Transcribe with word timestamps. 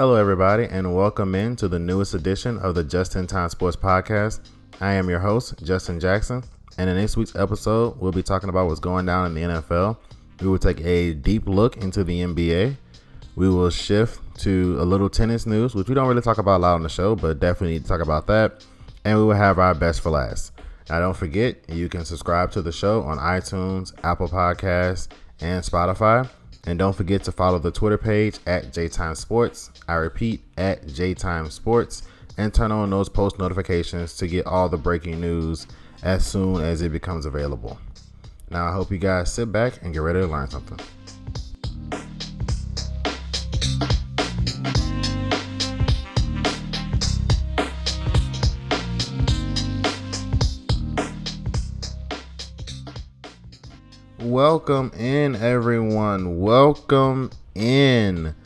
Hello, 0.00 0.14
everybody, 0.14 0.64
and 0.64 0.94
welcome 0.94 1.34
in 1.34 1.54
to 1.56 1.68
the 1.68 1.78
newest 1.78 2.14
edition 2.14 2.58
of 2.60 2.74
the 2.74 2.82
Just 2.82 3.16
in 3.16 3.26
Time 3.26 3.50
Sports 3.50 3.76
Podcast. 3.76 4.40
I 4.80 4.94
am 4.94 5.10
your 5.10 5.18
host, 5.18 5.62
Justin 5.62 6.00
Jackson, 6.00 6.42
and 6.78 6.88
in 6.88 6.96
this 6.96 7.18
week's 7.18 7.36
episode, 7.36 8.00
we'll 8.00 8.10
be 8.10 8.22
talking 8.22 8.48
about 8.48 8.66
what's 8.66 8.80
going 8.80 9.04
down 9.04 9.26
in 9.26 9.34
the 9.34 9.42
NFL. 9.42 9.98
We 10.40 10.48
will 10.48 10.58
take 10.58 10.80
a 10.80 11.12
deep 11.12 11.46
look 11.46 11.76
into 11.76 12.02
the 12.02 12.22
NBA. 12.22 12.76
We 13.36 13.50
will 13.50 13.68
shift 13.68 14.22
to 14.38 14.78
a 14.80 14.84
little 14.86 15.10
tennis 15.10 15.44
news, 15.44 15.74
which 15.74 15.90
we 15.90 15.94
don't 15.94 16.08
really 16.08 16.22
talk 16.22 16.38
about 16.38 16.60
a 16.60 16.62
lot 16.62 16.76
on 16.76 16.82
the 16.82 16.88
show, 16.88 17.14
but 17.14 17.38
definitely 17.38 17.74
need 17.74 17.82
to 17.82 17.88
talk 17.88 18.00
about 18.00 18.26
that. 18.28 18.64
And 19.04 19.18
we 19.18 19.24
will 19.24 19.34
have 19.34 19.58
our 19.58 19.74
best 19.74 20.00
for 20.00 20.08
last. 20.08 20.52
Now, 20.88 21.00
don't 21.00 21.14
forget, 21.14 21.58
you 21.68 21.90
can 21.90 22.06
subscribe 22.06 22.52
to 22.52 22.62
the 22.62 22.72
show 22.72 23.02
on 23.02 23.18
iTunes, 23.18 23.92
Apple 24.02 24.28
Podcasts, 24.28 25.08
and 25.42 25.62
Spotify. 25.62 26.26
And 26.64 26.78
don't 26.78 26.94
forget 26.94 27.24
to 27.24 27.32
follow 27.32 27.58
the 27.58 27.70
Twitter 27.70 27.98
page 27.98 28.38
at 28.46 28.72
JTime 28.72 29.16
Sports. 29.16 29.70
I 29.88 29.94
repeat, 29.94 30.42
at 30.56 30.86
JTime 30.86 31.50
Sports. 31.50 32.02
And 32.36 32.52
turn 32.54 32.72
on 32.72 32.90
those 32.90 33.08
post 33.08 33.38
notifications 33.38 34.16
to 34.18 34.26
get 34.26 34.46
all 34.46 34.68
the 34.68 34.76
breaking 34.76 35.20
news 35.20 35.66
as 36.02 36.26
soon 36.26 36.62
as 36.62 36.82
it 36.82 36.90
becomes 36.90 37.26
available. 37.26 37.78
Now, 38.50 38.66
I 38.66 38.72
hope 38.72 38.90
you 38.90 38.98
guys 38.98 39.32
sit 39.32 39.52
back 39.52 39.82
and 39.82 39.92
get 39.92 40.00
ready 40.00 40.20
to 40.20 40.26
learn 40.26 40.50
something. 40.50 40.78
Welcome 54.30 54.92
in, 54.96 55.34
everyone. 55.34 56.38
Welcome 56.38 57.32
in. 57.56 58.36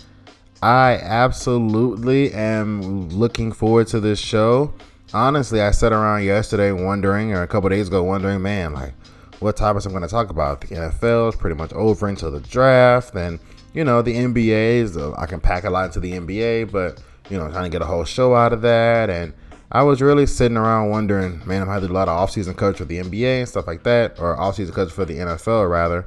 I 0.62 0.94
absolutely 0.94 2.32
am 2.32 3.10
looking 3.10 3.52
forward 3.52 3.88
to 3.88 4.00
this 4.00 4.18
show. 4.18 4.72
Honestly, 5.12 5.60
I 5.60 5.72
sat 5.72 5.92
around 5.92 6.24
yesterday 6.24 6.72
wondering, 6.72 7.34
or 7.34 7.42
a 7.42 7.46
couple 7.46 7.68
days 7.68 7.88
ago, 7.88 8.02
wondering, 8.02 8.40
man, 8.40 8.72
like, 8.72 8.94
what 9.40 9.58
topics 9.58 9.84
I'm 9.84 9.92
going 9.92 10.00
to 10.00 10.08
talk 10.08 10.30
about. 10.30 10.62
The 10.62 10.68
NFL 10.68 11.28
is 11.28 11.36
pretty 11.36 11.56
much 11.56 11.74
over 11.74 12.08
until 12.08 12.30
the 12.30 12.40
draft, 12.40 13.14
and 13.14 13.38
you 13.74 13.84
know, 13.84 14.00
the 14.00 14.14
NBA 14.14 14.76
is. 14.76 14.96
Uh, 14.96 15.12
I 15.18 15.26
can 15.26 15.38
pack 15.38 15.64
a 15.64 15.70
lot 15.70 15.84
into 15.84 16.00
the 16.00 16.12
NBA, 16.12 16.72
but 16.72 17.02
you 17.28 17.36
know, 17.36 17.50
trying 17.50 17.64
to 17.64 17.68
get 17.70 17.82
a 17.82 17.86
whole 17.86 18.04
show 18.04 18.34
out 18.34 18.54
of 18.54 18.62
that, 18.62 19.10
and 19.10 19.34
I 19.74 19.82
was 19.82 20.00
really 20.00 20.24
sitting 20.26 20.56
around 20.56 20.90
wondering, 20.90 21.42
man, 21.44 21.60
I'm 21.60 21.66
having 21.66 21.90
a 21.90 21.92
lot 21.92 22.08
of 22.08 22.16
offseason 22.16 22.56
coverage 22.56 22.76
for 22.76 22.84
the 22.84 23.00
NBA 23.00 23.40
and 23.40 23.48
stuff 23.48 23.66
like 23.66 23.82
that, 23.82 24.20
or 24.20 24.36
offseason 24.36 24.68
coverage 24.68 24.92
for 24.92 25.04
the 25.04 25.16
NFL 25.16 25.68
rather. 25.68 26.06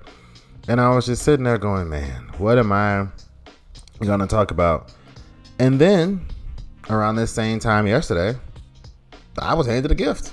And 0.70 0.80
I 0.80 0.96
was 0.96 1.06
just 1.06 1.24
sitting 1.24 1.44
there 1.44 1.58
going, 1.58 1.90
man, 1.90 2.32
what 2.38 2.58
am 2.58 2.72
I 2.72 3.08
going 4.00 4.22
to 4.22 4.26
talk 4.26 4.52
about? 4.52 4.94
And 5.60 5.80
then 5.80 6.26
around 6.90 7.18
this 7.18 7.30
same 7.30 7.60
time 7.60 7.86
yesterday, 7.88 8.40
I 9.38 9.54
was 9.54 9.68
handed 9.68 9.92
a 9.92 9.96
gift. 9.96 10.32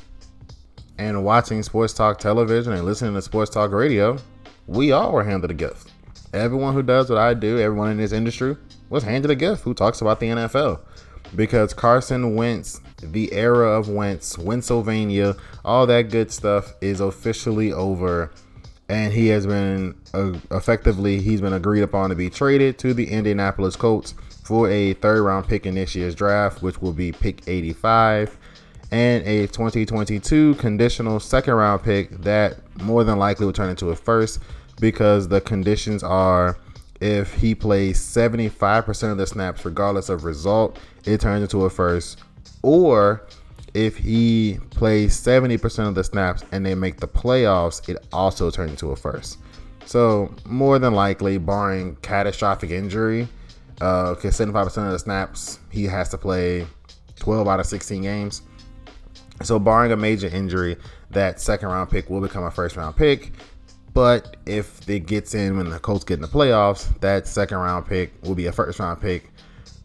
And 0.98 1.24
watching 1.24 1.64
sports 1.64 1.92
talk 1.92 2.20
television 2.20 2.72
and 2.72 2.84
listening 2.84 3.14
to 3.14 3.22
sports 3.22 3.50
talk 3.50 3.72
radio, 3.72 4.16
we 4.68 4.92
all 4.92 5.10
were 5.10 5.24
handed 5.24 5.50
a 5.50 5.54
gift. 5.54 5.90
Everyone 6.32 6.72
who 6.72 6.84
does 6.84 7.10
what 7.10 7.18
I 7.18 7.34
do, 7.34 7.58
everyone 7.58 7.90
in 7.90 7.96
this 7.96 8.12
industry, 8.12 8.56
was 8.90 9.02
handed 9.02 9.32
a 9.32 9.34
gift 9.34 9.62
who 9.64 9.74
talks 9.74 10.00
about 10.00 10.20
the 10.20 10.28
NFL. 10.28 10.78
Because 11.34 11.74
Carson 11.74 12.36
Wentz 12.36 12.80
the 13.12 13.32
era 13.32 13.78
of 13.78 13.88
Wentz, 13.88 14.36
Pennsylvania, 14.36 15.36
all 15.64 15.86
that 15.86 16.10
good 16.10 16.30
stuff 16.30 16.74
is 16.80 17.00
officially 17.00 17.72
over, 17.72 18.30
and 18.88 19.12
he 19.12 19.28
has 19.28 19.46
been 19.46 19.94
uh, 20.12 20.32
effectively 20.50 21.20
he's 21.20 21.40
been 21.40 21.52
agreed 21.52 21.82
upon 21.82 22.10
to 22.10 22.16
be 22.16 22.30
traded 22.30 22.78
to 22.78 22.94
the 22.94 23.06
Indianapolis 23.10 23.76
Colts 23.76 24.14
for 24.44 24.68
a 24.68 24.94
third 24.94 25.22
round 25.22 25.48
pick 25.48 25.66
in 25.66 25.74
this 25.74 25.94
year's 25.94 26.14
draft, 26.14 26.62
which 26.62 26.80
will 26.80 26.92
be 26.92 27.12
pick 27.12 27.46
85, 27.46 28.36
and 28.90 29.26
a 29.26 29.46
2022 29.46 30.54
conditional 30.56 31.18
second 31.18 31.54
round 31.54 31.82
pick 31.82 32.10
that 32.22 32.58
more 32.82 33.04
than 33.04 33.18
likely 33.18 33.46
will 33.46 33.52
turn 33.52 33.70
into 33.70 33.90
a 33.90 33.96
first 33.96 34.40
because 34.80 35.28
the 35.28 35.40
conditions 35.40 36.02
are 36.02 36.58
if 37.00 37.34
he 37.34 37.54
plays 37.54 37.98
75% 37.98 39.12
of 39.12 39.18
the 39.18 39.26
snaps 39.26 39.64
regardless 39.64 40.08
of 40.08 40.24
result, 40.24 40.78
it 41.04 41.20
turns 41.20 41.42
into 41.42 41.64
a 41.64 41.70
first 41.70 42.22
or 42.64 43.26
if 43.74 43.96
he 43.96 44.58
plays 44.70 45.14
70% 45.20 45.88
of 45.88 45.94
the 45.94 46.02
snaps 46.02 46.42
and 46.50 46.64
they 46.64 46.74
make 46.74 46.98
the 46.98 47.06
playoffs, 47.06 47.86
it 47.88 48.04
also 48.12 48.50
turns 48.50 48.70
into 48.70 48.90
a 48.90 48.96
first. 48.96 49.38
So, 49.84 50.34
more 50.46 50.78
than 50.78 50.94
likely, 50.94 51.36
barring 51.36 51.96
catastrophic 51.96 52.70
injury, 52.70 53.28
because 53.74 54.40
uh, 54.40 54.46
75% 54.46 54.64
of 54.86 54.92
the 54.92 54.98
snaps, 54.98 55.58
he 55.70 55.84
has 55.84 56.08
to 56.08 56.18
play 56.18 56.66
12 57.16 57.46
out 57.46 57.60
of 57.60 57.66
16 57.66 58.00
games. 58.00 58.42
So, 59.42 59.58
barring 59.58 59.92
a 59.92 59.96
major 59.96 60.28
injury, 60.28 60.76
that 61.10 61.38
second 61.40 61.68
round 61.68 61.90
pick 61.90 62.08
will 62.08 62.22
become 62.22 62.44
a 62.44 62.50
first 62.50 62.76
round 62.76 62.96
pick. 62.96 63.32
But 63.92 64.36
if 64.46 64.88
it 64.88 65.06
gets 65.06 65.34
in 65.34 65.58
when 65.58 65.68
the 65.68 65.78
Colts 65.78 66.04
get 66.04 66.14
in 66.14 66.22
the 66.22 66.28
playoffs, 66.28 66.98
that 67.00 67.26
second 67.26 67.58
round 67.58 67.86
pick 67.86 68.12
will 68.22 68.34
be 68.34 68.46
a 68.46 68.52
first 68.52 68.78
round 68.78 69.02
pick. 69.02 69.30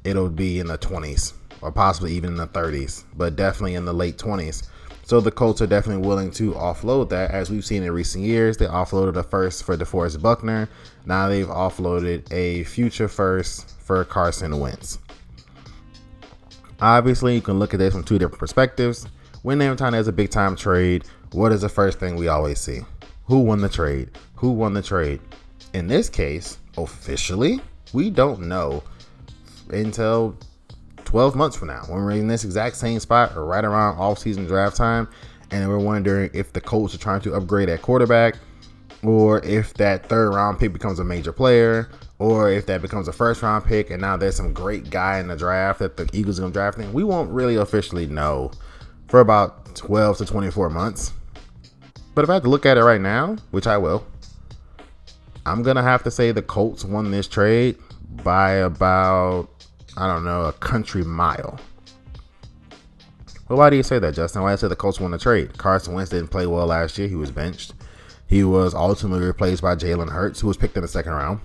It'll 0.05 0.29
be 0.29 0.59
in 0.59 0.67
the 0.67 0.77
20s 0.77 1.33
or 1.61 1.71
possibly 1.71 2.13
even 2.13 2.31
in 2.31 2.37
the 2.37 2.47
30s, 2.47 3.03
but 3.15 3.35
definitely 3.35 3.75
in 3.75 3.85
the 3.85 3.93
late 3.93 4.17
20s. 4.17 4.67
So 5.03 5.19
the 5.19 5.31
Colts 5.31 5.61
are 5.61 5.67
definitely 5.67 6.05
willing 6.05 6.29
to 6.31 6.51
offload 6.51 7.09
that, 7.09 7.31
as 7.31 7.49
we've 7.49 7.65
seen 7.65 7.81
in 7.81 7.91
recent 7.91 8.23
years. 8.23 8.57
They 8.57 8.67
offloaded 8.67 9.15
a 9.15 9.23
first 9.23 9.63
for 9.63 9.75
DeForest 9.75 10.21
Buckner. 10.21 10.69
Now 11.05 11.27
they've 11.27 11.47
offloaded 11.47 12.31
a 12.31 12.63
future 12.65 13.07
first 13.07 13.79
for 13.79 14.05
Carson 14.05 14.59
Wentz. 14.59 14.99
Obviously, 16.79 17.33
you 17.33 17.41
can 17.41 17.57
look 17.57 17.73
at 17.73 17.79
this 17.79 17.93
from 17.93 18.03
two 18.03 18.19
different 18.19 18.39
perspectives. 18.39 19.07
When 19.41 19.59
time 19.75 19.93
has 19.93 20.07
a 20.07 20.11
big 20.11 20.29
time 20.29 20.55
trade, 20.55 21.05
what 21.31 21.51
is 21.51 21.61
the 21.61 21.69
first 21.69 21.99
thing 21.99 22.15
we 22.15 22.27
always 22.27 22.59
see? 22.59 22.81
Who 23.25 23.39
won 23.39 23.61
the 23.61 23.69
trade? 23.69 24.11
Who 24.35 24.51
won 24.51 24.73
the 24.73 24.81
trade? 24.81 25.21
In 25.73 25.87
this 25.87 26.07
case, 26.07 26.57
officially, 26.77 27.61
we 27.93 28.09
don't 28.09 28.41
know 28.41 28.83
until 29.71 30.37
12 31.09 31.35
months 31.35 31.57
from 31.57 31.69
now, 31.69 31.81
when 31.87 32.03
we're 32.03 32.11
in 32.11 32.27
this 32.27 32.43
exact 32.43 32.75
same 32.75 32.99
spot 32.99 33.35
or 33.35 33.43
right 33.43 33.65
around 33.65 33.97
off-season 33.97 34.45
draft 34.45 34.77
time, 34.77 35.07
and 35.49 35.67
we're 35.67 35.79
wondering 35.79 36.29
if 36.35 36.53
the 36.53 36.61
Colts 36.61 36.93
are 36.93 36.99
trying 36.99 37.19
to 37.21 37.33
upgrade 37.33 37.67
at 37.67 37.81
quarterback, 37.81 38.35
or 39.01 39.43
if 39.43 39.73
that 39.73 40.07
third 40.07 40.29
round 40.29 40.59
pick 40.59 40.71
becomes 40.71 40.99
a 40.99 41.03
major 41.03 41.33
player, 41.33 41.89
or 42.19 42.51
if 42.51 42.67
that 42.67 42.83
becomes 42.83 43.07
a 43.07 43.11
first 43.11 43.41
round 43.41 43.65
pick, 43.65 43.89
and 43.89 43.99
now 43.99 44.17
there's 44.17 44.35
some 44.35 44.53
great 44.53 44.91
guy 44.91 45.17
in 45.17 45.27
the 45.27 45.35
draft 45.35 45.79
that 45.79 45.97
the 45.97 46.07
Eagles 46.13 46.37
are 46.37 46.43
going 46.43 46.53
to 46.53 46.59
draft 46.59 46.77
in, 46.77 46.93
we 46.93 47.03
won't 47.03 47.31
really 47.31 47.55
officially 47.55 48.05
know 48.05 48.51
for 49.07 49.19
about 49.19 49.75
12 49.75 50.19
to 50.19 50.25
24 50.27 50.69
months. 50.69 51.13
But 52.13 52.23
if 52.23 52.29
I 52.29 52.35
have 52.35 52.43
to 52.43 52.49
look 52.49 52.67
at 52.67 52.77
it 52.77 52.83
right 52.83 53.01
now, 53.01 53.35
which 53.49 53.65
I 53.65 53.79
will, 53.79 54.05
I'm 55.47 55.63
going 55.63 55.75
to 55.75 55.81
have 55.81 56.03
to 56.03 56.11
say 56.11 56.31
the 56.31 56.43
Colts 56.43 56.85
won 56.85 57.09
this 57.09 57.27
trade 57.27 57.77
by 58.23 58.51
about 58.51 59.58
I 59.99 60.07
don't 60.07 60.23
know, 60.23 60.45
a 60.45 60.53
country 60.53 61.03
mile. 61.03 61.59
Well, 63.49 63.57
why 63.57 63.69
do 63.69 63.75
you 63.75 63.83
say 63.83 63.99
that, 63.99 64.13
Justin? 64.13 64.43
Why 64.43 64.53
I 64.53 64.55
said 64.55 64.69
the 64.69 64.75
Colts 64.75 64.99
won 64.99 65.11
the 65.11 65.17
trade? 65.17 65.57
Carson 65.57 65.93
Wentz 65.93 66.11
didn't 66.11 66.29
play 66.29 66.47
well 66.47 66.67
last 66.67 66.97
year. 66.97 67.07
He 67.07 67.15
was 67.15 67.31
benched. 67.31 67.73
He 68.27 68.43
was 68.43 68.73
ultimately 68.73 69.25
replaced 69.25 69.61
by 69.61 69.75
Jalen 69.75 70.09
Hurts, 70.09 70.39
who 70.39 70.47
was 70.47 70.55
picked 70.55 70.77
in 70.77 70.83
the 70.83 70.87
second 70.87 71.13
round. 71.13 71.41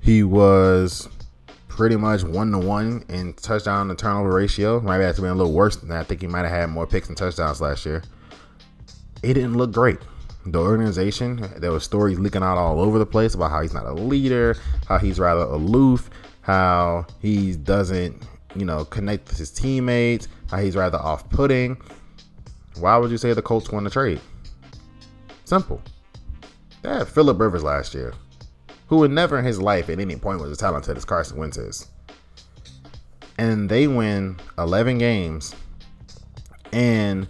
He 0.00 0.22
was 0.22 1.08
pretty 1.68 1.96
much 1.96 2.22
one 2.22 2.52
to 2.52 2.58
one 2.58 3.04
in 3.08 3.34
touchdown 3.34 3.88
to 3.88 3.94
turnover 3.94 4.32
ratio. 4.32 4.80
Might 4.80 4.98
have 4.98 5.16
been 5.16 5.26
a 5.26 5.34
little 5.34 5.52
worse 5.52 5.76
than 5.76 5.88
that. 5.88 6.00
I 6.00 6.04
think 6.04 6.20
he 6.20 6.28
might 6.28 6.42
have 6.42 6.50
had 6.50 6.70
more 6.70 6.86
picks 6.86 7.08
and 7.08 7.16
touchdowns 7.16 7.60
last 7.60 7.84
year. 7.84 8.02
It 9.22 9.34
didn't 9.34 9.56
look 9.56 9.72
great. 9.72 9.98
The 10.46 10.60
organization, 10.60 11.50
there 11.56 11.72
were 11.72 11.80
stories 11.80 12.18
leaking 12.18 12.42
out 12.42 12.56
all 12.56 12.80
over 12.80 12.98
the 12.98 13.06
place 13.06 13.34
about 13.34 13.50
how 13.50 13.62
he's 13.62 13.74
not 13.74 13.86
a 13.86 13.92
leader, 13.92 14.56
how 14.86 14.98
he's 14.98 15.18
rather 15.18 15.42
aloof, 15.42 16.08
how 16.44 17.06
he 17.20 17.56
doesn't, 17.56 18.22
you 18.54 18.66
know, 18.66 18.84
connect 18.84 19.28
with 19.28 19.38
his 19.38 19.50
teammates, 19.50 20.28
how 20.50 20.58
he's 20.58 20.76
rather 20.76 20.98
off 20.98 21.28
putting. 21.30 21.80
Why 22.78 22.98
would 22.98 23.10
you 23.10 23.16
say 23.16 23.32
the 23.32 23.40
Colts 23.40 23.70
won 23.70 23.84
to 23.84 23.90
trade? 23.90 24.20
Simple. 25.44 25.80
They 26.82 26.90
had 26.90 27.08
Philip 27.08 27.40
Rivers 27.40 27.62
last 27.62 27.94
year, 27.94 28.12
who 28.88 28.98
would 28.98 29.10
never 29.10 29.38
in 29.38 29.44
his 29.46 29.60
life 29.60 29.88
at 29.88 29.98
any 29.98 30.16
point 30.16 30.40
was 30.40 30.50
as 30.50 30.58
talented 30.58 30.98
as 30.98 31.06
Carson 31.06 31.38
Wentz 31.38 31.56
is. 31.56 31.88
And 33.38 33.68
they 33.68 33.86
win 33.86 34.36
11 34.58 34.98
games 34.98 35.54
and 36.72 37.26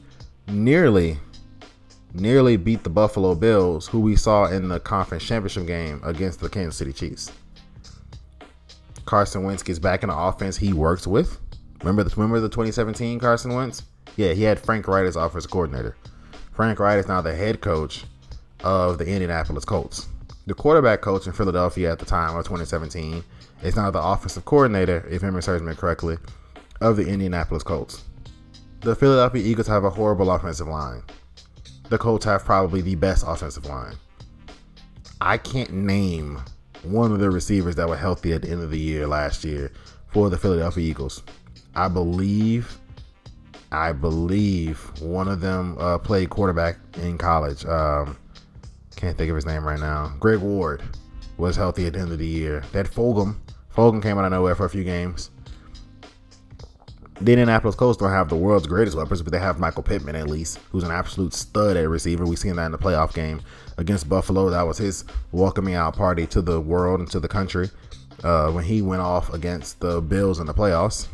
nearly, 0.48 1.18
nearly 2.12 2.56
beat 2.56 2.82
the 2.82 2.90
Buffalo 2.90 3.36
Bills, 3.36 3.86
who 3.86 4.00
we 4.00 4.16
saw 4.16 4.46
in 4.46 4.68
the 4.68 4.80
conference 4.80 5.24
championship 5.24 5.66
game 5.66 6.00
against 6.02 6.40
the 6.40 6.48
Kansas 6.48 6.76
City 6.76 6.92
Chiefs. 6.92 7.30
Carson 9.04 9.42
Wentz 9.42 9.62
gets 9.62 9.78
back 9.78 10.02
in 10.02 10.08
the 10.08 10.16
offense 10.16 10.56
he 10.56 10.72
works 10.72 11.06
with. 11.06 11.38
Remember 11.80 12.02
the 12.02 12.14
remember 12.16 12.40
the 12.40 12.48
2017 12.48 13.18
Carson 13.18 13.54
Wentz? 13.54 13.82
Yeah, 14.16 14.32
he 14.32 14.42
had 14.42 14.58
Frank 14.58 14.86
Reich 14.86 15.06
as 15.06 15.16
offensive 15.16 15.50
coordinator. 15.50 15.96
Frank 16.52 16.78
Reich 16.78 17.00
is 17.00 17.08
now 17.08 17.20
the 17.20 17.34
head 17.34 17.60
coach 17.60 18.04
of 18.62 18.98
the 18.98 19.06
Indianapolis 19.06 19.64
Colts. 19.64 20.08
The 20.46 20.54
quarterback 20.54 21.00
coach 21.00 21.26
in 21.26 21.32
Philadelphia 21.32 21.90
at 21.90 21.98
the 21.98 22.04
time 22.04 22.36
of 22.36 22.44
2017 22.44 23.24
is 23.62 23.76
now 23.76 23.90
the 23.90 24.02
offensive 24.02 24.44
coordinator, 24.44 25.06
if 25.10 25.22
memory 25.22 25.42
serves 25.42 25.62
me 25.62 25.74
correctly, 25.74 26.18
of 26.80 26.96
the 26.96 27.06
Indianapolis 27.06 27.62
Colts. 27.62 28.04
The 28.80 28.94
Philadelphia 28.94 29.42
Eagles 29.42 29.66
have 29.66 29.84
a 29.84 29.90
horrible 29.90 30.30
offensive 30.30 30.68
line. 30.68 31.02
The 31.88 31.98
Colts 31.98 32.24
have 32.26 32.44
probably 32.44 32.82
the 32.82 32.94
best 32.94 33.24
offensive 33.26 33.64
line. 33.66 33.96
I 35.20 35.38
can't 35.38 35.72
name 35.72 36.42
one 36.84 37.12
of 37.12 37.18
the 37.18 37.30
receivers 37.30 37.74
that 37.76 37.88
were 37.88 37.96
healthy 37.96 38.32
at 38.32 38.42
the 38.42 38.50
end 38.50 38.62
of 38.62 38.70
the 38.70 38.78
year 38.78 39.06
last 39.06 39.44
year 39.44 39.72
for 40.08 40.30
the 40.30 40.38
Philadelphia 40.38 40.84
Eagles. 40.84 41.22
I 41.74 41.88
believe, 41.88 42.78
I 43.72 43.92
believe 43.92 44.78
one 45.00 45.28
of 45.28 45.40
them 45.40 45.76
uh, 45.78 45.98
played 45.98 46.30
quarterback 46.30 46.78
in 46.98 47.18
college. 47.18 47.64
Um, 47.64 48.16
can't 48.96 49.18
think 49.18 49.28
of 49.28 49.36
his 49.36 49.46
name 49.46 49.64
right 49.64 49.80
now. 49.80 50.14
Greg 50.20 50.38
Ward 50.38 50.82
was 51.36 51.56
healthy 51.56 51.86
at 51.86 51.94
the 51.94 51.98
end 51.98 52.12
of 52.12 52.18
the 52.18 52.26
year. 52.26 52.62
That 52.72 52.86
Fulgham, 52.86 53.36
Fulgham 53.74 54.02
came 54.02 54.18
out 54.18 54.24
of 54.24 54.30
nowhere 54.30 54.54
for 54.54 54.66
a 54.66 54.70
few 54.70 54.84
games. 54.84 55.30
The 57.20 57.32
Indianapolis 57.32 57.76
Colts 57.76 57.98
don't 57.98 58.10
have 58.10 58.28
the 58.28 58.36
world's 58.36 58.66
greatest 58.66 58.96
weapons, 58.96 59.22
but 59.22 59.32
they 59.32 59.38
have 59.38 59.58
Michael 59.58 59.82
Pittman 59.82 60.16
at 60.16 60.28
least, 60.28 60.58
who's 60.70 60.82
an 60.82 60.90
absolute 60.90 61.32
stud 61.32 61.76
at 61.76 61.88
receiver. 61.88 62.24
We've 62.24 62.38
seen 62.38 62.56
that 62.56 62.66
in 62.66 62.72
the 62.72 62.78
playoff 62.78 63.14
game 63.14 63.40
against 63.76 64.08
Buffalo. 64.08 64.50
That 64.50 64.62
was 64.62 64.78
his 64.78 65.04
welcoming 65.32 65.74
out 65.74 65.96
party 65.96 66.26
to 66.28 66.42
the 66.42 66.60
world 66.60 67.00
and 67.00 67.10
to 67.10 67.20
the 67.20 67.28
country 67.28 67.70
uh, 68.22 68.50
when 68.50 68.64
he 68.64 68.82
went 68.82 69.02
off 69.02 69.32
against 69.32 69.80
the 69.80 70.00
Bills 70.00 70.38
in 70.38 70.46
the 70.46 70.54
playoffs. 70.54 71.08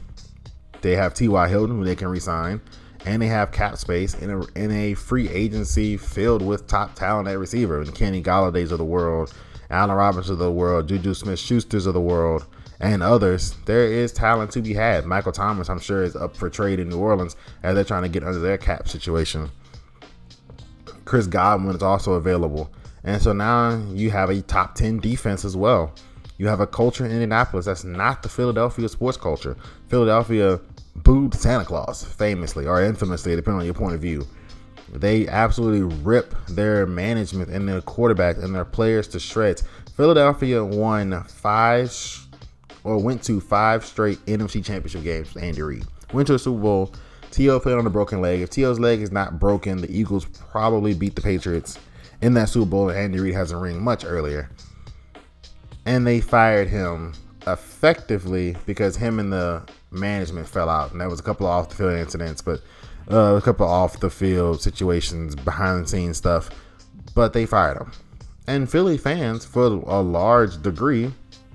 They 0.80 0.96
have 0.96 1.14
T.Y. 1.14 1.48
Hilton, 1.48 1.76
who 1.76 1.84
they 1.84 1.96
can 1.96 2.08
resign, 2.08 2.60
and 3.04 3.20
they 3.20 3.26
have 3.26 3.52
cap 3.52 3.76
space 3.76 4.14
in 4.14 4.30
a 4.30 4.40
in 4.58 4.70
a 4.70 4.94
free 4.94 5.28
agency 5.28 5.96
filled 5.96 6.42
with 6.42 6.66
top 6.66 6.94
talent 6.94 7.28
at 7.28 7.38
receiver, 7.38 7.80
and 7.80 7.94
Kenny 7.94 8.22
Golladay's 8.22 8.72
of 8.72 8.78
the 8.78 8.84
world, 8.84 9.34
Allen 9.68 9.94
Roberts 9.94 10.30
of 10.30 10.38
the 10.38 10.50
world, 10.50 10.88
Juju 10.88 11.14
Smith-Schuster's 11.14 11.86
of 11.86 11.94
the 11.94 12.00
world 12.00 12.46
and 12.80 13.02
others, 13.02 13.54
there 13.66 13.84
is 13.84 14.10
talent 14.10 14.50
to 14.52 14.62
be 14.62 14.72
had. 14.72 15.04
Michael 15.04 15.32
Thomas, 15.32 15.68
I'm 15.68 15.78
sure, 15.78 16.02
is 16.02 16.16
up 16.16 16.34
for 16.34 16.48
trade 16.48 16.80
in 16.80 16.88
New 16.88 16.98
Orleans 16.98 17.36
as 17.62 17.74
they're 17.74 17.84
trying 17.84 18.02
to 18.04 18.08
get 18.08 18.24
under 18.24 18.38
their 18.38 18.56
cap 18.56 18.88
situation. 18.88 19.50
Chris 21.10 21.26
Godwin 21.26 21.74
is 21.74 21.82
also 21.82 22.12
available. 22.12 22.70
And 23.02 23.20
so 23.20 23.32
now 23.32 23.74
you 23.88 24.12
have 24.12 24.30
a 24.30 24.42
top 24.42 24.76
10 24.76 25.00
defense 25.00 25.44
as 25.44 25.56
well. 25.56 25.92
You 26.38 26.46
have 26.46 26.60
a 26.60 26.68
culture 26.68 27.04
in 27.04 27.10
Indianapolis 27.10 27.66
that's 27.66 27.82
not 27.82 28.22
the 28.22 28.28
Philadelphia 28.28 28.88
sports 28.88 29.16
culture. 29.16 29.56
Philadelphia 29.88 30.60
booed 30.94 31.34
Santa 31.34 31.64
Claus 31.64 32.04
famously 32.04 32.64
or 32.64 32.84
infamously, 32.84 33.34
depending 33.34 33.58
on 33.58 33.64
your 33.64 33.74
point 33.74 33.96
of 33.96 34.00
view. 34.00 34.24
They 34.88 35.26
absolutely 35.26 35.96
rip 36.04 36.32
their 36.46 36.86
management 36.86 37.50
and 37.50 37.68
their 37.68 37.80
quarterbacks 37.80 38.40
and 38.40 38.54
their 38.54 38.64
players 38.64 39.08
to 39.08 39.18
shreds. 39.18 39.64
Philadelphia 39.96 40.64
won 40.64 41.24
five 41.24 41.92
or 42.84 43.02
went 43.02 43.24
to 43.24 43.40
five 43.40 43.84
straight 43.84 44.24
NFC 44.26 44.64
Championship 44.64 45.02
games 45.02 45.36
Andy 45.36 45.60
Reid. 45.60 45.84
Went 46.12 46.28
to 46.28 46.34
a 46.34 46.38
Super 46.38 46.60
Bowl. 46.60 46.94
T.O. 47.30 47.60
played 47.60 47.76
on 47.76 47.86
a 47.86 47.90
broken 47.90 48.20
leg. 48.20 48.40
If 48.40 48.50
T.O.'s 48.50 48.80
leg 48.80 49.00
is 49.00 49.12
not 49.12 49.38
broken, 49.38 49.80
the 49.80 49.90
Eagles 49.90 50.24
probably 50.24 50.94
beat 50.94 51.14
the 51.14 51.22
Patriots 51.22 51.78
in 52.22 52.34
that 52.34 52.48
Super 52.48 52.66
Bowl. 52.66 52.88
And 52.88 52.98
Andy 52.98 53.20
Reid 53.20 53.34
has 53.34 53.52
a 53.52 53.56
ring 53.56 53.82
much 53.82 54.04
earlier. 54.04 54.50
And 55.86 56.06
they 56.06 56.20
fired 56.20 56.68
him 56.68 57.14
effectively 57.46 58.56
because 58.66 58.96
him 58.96 59.18
and 59.18 59.32
the 59.32 59.62
management 59.90 60.48
fell 60.48 60.68
out. 60.68 60.92
And 60.92 61.00
there 61.00 61.08
was 61.08 61.20
a 61.20 61.22
couple 61.22 61.46
of 61.46 61.52
off 61.52 61.70
the 61.70 61.76
field 61.76 61.94
incidents, 61.94 62.42
but 62.42 62.60
uh, 63.10 63.36
a 63.36 63.42
couple 63.42 63.66
of 63.66 63.72
off 63.72 64.00
the 64.00 64.10
field 64.10 64.60
situations, 64.60 65.34
behind 65.34 65.84
the 65.84 65.88
scenes 65.88 66.16
stuff. 66.16 66.50
But 67.14 67.32
they 67.32 67.46
fired 67.46 67.78
him. 67.78 67.92
And 68.46 68.70
Philly 68.70 68.98
fans, 68.98 69.44
for 69.44 69.66
a 69.66 70.00
large 70.00 70.60
degree, 70.62 71.12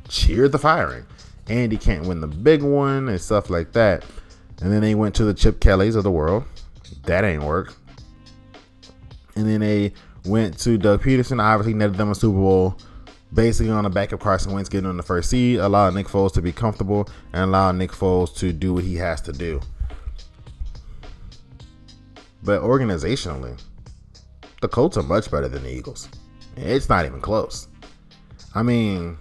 cheered 0.08 0.52
the 0.52 0.60
firing. 0.60 1.06
Andy 1.48 1.78
can't 1.78 2.06
win 2.06 2.22
the 2.22 2.28
big 2.28 2.64
one 2.64 3.10
and 3.10 3.22
stuff 3.22 3.50
like 3.50 3.74
that. 3.74 4.04
And 4.62 4.72
then 4.72 4.82
they 4.82 4.96
went 4.96 5.16
to 5.16 5.26
the 5.26 5.34
Chip 5.34 5.60
Kellys 5.60 5.96
of 5.96 6.04
the 6.04 6.12
world. 6.12 6.46
That 7.04 7.24
ain't 7.24 7.44
work. 7.44 7.74
And 9.36 9.48
then 9.48 9.60
they 9.60 9.94
went 10.26 10.58
to 10.60 10.78
Doug 10.78 11.02
Pederson, 11.04 11.42
obviously 11.42 11.74
netted 11.74 11.98
them 11.98 12.12
a 12.12 12.16
Super 12.16 12.38
Bowl, 12.38 12.78
basically 13.34 13.72
on 13.72 13.84
the 13.84 13.90
back 13.90 14.12
of 14.12 14.20
Carson 14.20 14.54
Wentz 14.54 14.70
getting 14.70 14.90
on 14.90 14.98
the 14.98 15.04
first 15.04 15.30
seed, 15.30 15.60
allowing 15.60 15.96
Nick 15.96 16.08
Foles 16.08 16.34
to 16.34 16.42
be 16.42 16.52
comfortable 16.52 17.08
and 17.34 17.44
allowing 17.44 17.78
Nick 17.78 17.92
Foles 17.92 18.36
to 18.38 18.54
do 18.54 18.74
what 18.74 18.84
he 18.84 18.96
has 18.96 19.22
to 19.22 19.34
do. 19.34 19.60
But 22.44 22.62
organizationally, 22.62 23.62
the 24.62 24.68
Colts 24.68 24.98
are 24.98 25.04
much 25.04 25.30
better 25.30 25.48
than 25.48 25.64
the 25.64 25.72
Eagles. 25.72 26.08
It's 26.56 26.90
not 26.90 27.06
even 27.06 27.20
close. 27.20 27.68
I 28.54 28.64
mean, 28.64 29.18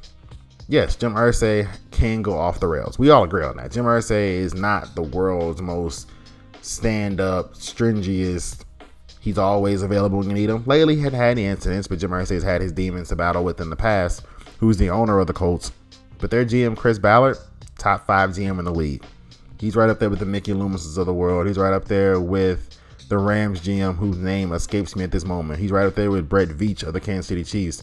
yes, 0.68 0.96
Jim 0.96 1.14
Irsay 1.14 1.68
can 1.90 2.22
go 2.22 2.38
off 2.38 2.60
the 2.60 2.66
rails. 2.66 2.98
We 2.98 3.10
all 3.10 3.24
agree 3.24 3.44
on 3.44 3.56
that. 3.56 3.72
Jim 3.72 3.84
Irsay 3.84 4.34
is 4.34 4.54
not 4.54 4.94
the 4.94 5.02
world's 5.02 5.62
most 5.62 6.08
stand-up, 6.62 7.54
stringiest. 7.54 8.64
He's 9.20 9.38
always 9.38 9.82
available 9.82 10.18
when 10.18 10.28
you 10.28 10.34
need 10.34 10.50
him. 10.50 10.64
Lately, 10.66 10.96
he 10.96 11.02
had 11.02 11.14
had 11.14 11.38
incidents, 11.38 11.88
but 11.88 11.98
Jim 11.98 12.10
Irsay 12.10 12.34
has 12.34 12.42
had 12.42 12.60
his 12.60 12.72
demons 12.72 13.08
to 13.08 13.16
battle 13.16 13.44
with 13.44 13.60
in 13.60 13.70
the 13.70 13.76
past. 13.76 14.22
Who's 14.58 14.76
the 14.76 14.90
owner 14.90 15.18
of 15.18 15.26
the 15.26 15.32
Colts? 15.32 15.72
But 16.18 16.30
their 16.30 16.44
GM, 16.44 16.76
Chris 16.76 16.98
Ballard, 16.98 17.36
top 17.78 18.06
five 18.06 18.30
GM 18.30 18.58
in 18.58 18.64
the 18.64 18.74
league. 18.74 19.04
He's 19.58 19.76
right 19.76 19.88
up 19.88 19.98
there 19.98 20.10
with 20.10 20.18
the 20.18 20.26
Mickey 20.26 20.52
Loomises 20.52 20.98
of 20.98 21.06
the 21.06 21.14
world. 21.14 21.46
He's 21.46 21.58
right 21.58 21.72
up 21.72 21.86
there 21.86 22.20
with 22.20 22.78
the 23.08 23.18
Rams 23.18 23.60
GM, 23.60 23.96
whose 23.96 24.18
name 24.18 24.52
escapes 24.52 24.96
me 24.96 25.04
at 25.04 25.10
this 25.10 25.24
moment. 25.24 25.58
He's 25.58 25.70
right 25.70 25.86
up 25.86 25.94
there 25.94 26.10
with 26.10 26.28
Brett 26.28 26.48
Veach 26.48 26.82
of 26.82 26.92
the 26.92 27.00
Kansas 27.00 27.26
City 27.26 27.44
Chiefs. 27.44 27.82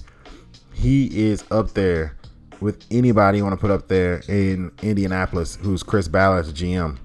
He 0.73 1.25
is 1.27 1.43
up 1.51 1.71
there 1.71 2.17
with 2.61 2.85
anybody 2.91 3.39
you 3.39 3.43
want 3.43 3.53
to 3.53 3.61
put 3.61 3.71
up 3.71 3.87
there 3.87 4.21
in 4.27 4.71
Indianapolis, 4.81 5.57
who's 5.57 5.83
Chris 5.83 6.07
Ballard's 6.07 6.53
GM. 6.53 6.97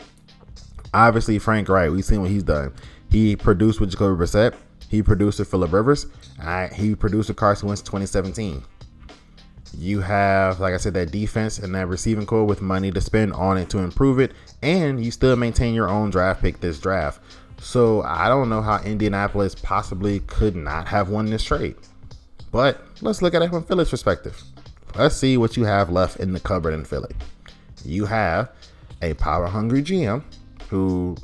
Obviously, 0.94 1.38
Frank 1.38 1.68
Reich, 1.68 1.90
we've 1.90 2.04
seen 2.04 2.20
what 2.20 2.30
he's 2.30 2.42
done. 2.42 2.72
He 3.10 3.34
produced 3.34 3.80
with 3.80 3.90
Jacoby 3.90 4.22
Brissett. 4.22 4.54
He 4.88 5.02
produced 5.02 5.38
with 5.38 5.50
Philip 5.50 5.72
Rivers. 5.72 6.06
I, 6.40 6.68
he 6.68 6.94
produced 6.94 7.28
with 7.28 7.36
Carson 7.36 7.68
Wentz 7.68 7.82
2017. 7.82 8.62
You 9.78 10.00
have, 10.00 10.60
like 10.60 10.74
I 10.74 10.76
said, 10.76 10.94
that 10.94 11.10
defense 11.10 11.58
and 11.58 11.74
that 11.74 11.88
receiving 11.88 12.24
core 12.24 12.44
with 12.44 12.62
money 12.62 12.90
to 12.90 13.00
spend 13.00 13.32
on 13.32 13.58
it 13.58 13.68
to 13.70 13.78
improve 13.78 14.20
it, 14.20 14.32
and 14.62 15.04
you 15.04 15.10
still 15.10 15.36
maintain 15.36 15.74
your 15.74 15.88
own 15.88 16.10
draft 16.10 16.40
pick 16.40 16.60
this 16.60 16.78
draft. 16.78 17.20
So 17.60 18.02
I 18.02 18.28
don't 18.28 18.48
know 18.48 18.62
how 18.62 18.82
Indianapolis 18.82 19.54
possibly 19.54 20.20
could 20.20 20.56
not 20.56 20.86
have 20.88 21.08
won 21.08 21.26
this 21.26 21.42
trade. 21.42 21.76
But 22.52 22.82
let's 23.00 23.22
look 23.22 23.34
at 23.34 23.42
it 23.42 23.50
from 23.50 23.64
Philly's 23.64 23.90
perspective. 23.90 24.42
Let's 24.98 25.14
see 25.14 25.36
what 25.36 25.58
you 25.58 25.64
have 25.64 25.90
left 25.90 26.20
in 26.20 26.32
the 26.32 26.40
cupboard 26.40 26.72
in 26.72 26.84
Philly. 26.86 27.14
You 27.84 28.06
have 28.06 28.50
a 29.02 29.12
power 29.14 29.46
hungry 29.46 29.82
GM 29.82 30.22
who 30.70 31.16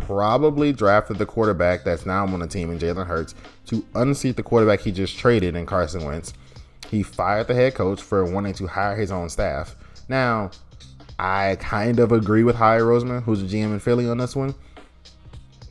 probably 0.00 0.74
drafted 0.74 1.16
the 1.16 1.24
quarterback 1.24 1.84
that's 1.84 2.04
now 2.04 2.24
on 2.24 2.40
the 2.40 2.46
team 2.46 2.70
in 2.70 2.78
Jalen 2.78 3.06
Hurts 3.06 3.34
to 3.66 3.82
unseat 3.94 4.36
the 4.36 4.42
quarterback 4.42 4.80
he 4.80 4.92
just 4.92 5.16
traded 5.16 5.56
in 5.56 5.64
Carson 5.64 6.04
Wentz. 6.04 6.34
He 6.90 7.02
fired 7.02 7.46
the 7.46 7.54
head 7.54 7.74
coach 7.74 8.02
for 8.02 8.30
wanting 8.30 8.52
to 8.54 8.66
hire 8.66 8.94
his 8.94 9.10
own 9.10 9.30
staff. 9.30 9.74
Now, 10.06 10.50
I 11.18 11.56
kind 11.60 12.00
of 12.00 12.12
agree 12.12 12.44
with 12.44 12.56
Howie 12.56 12.80
Roseman, 12.80 13.22
who's 13.22 13.40
the 13.40 13.48
GM 13.48 13.72
in 13.72 13.80
Philly 13.80 14.06
on 14.06 14.18
this 14.18 14.36
one. 14.36 14.54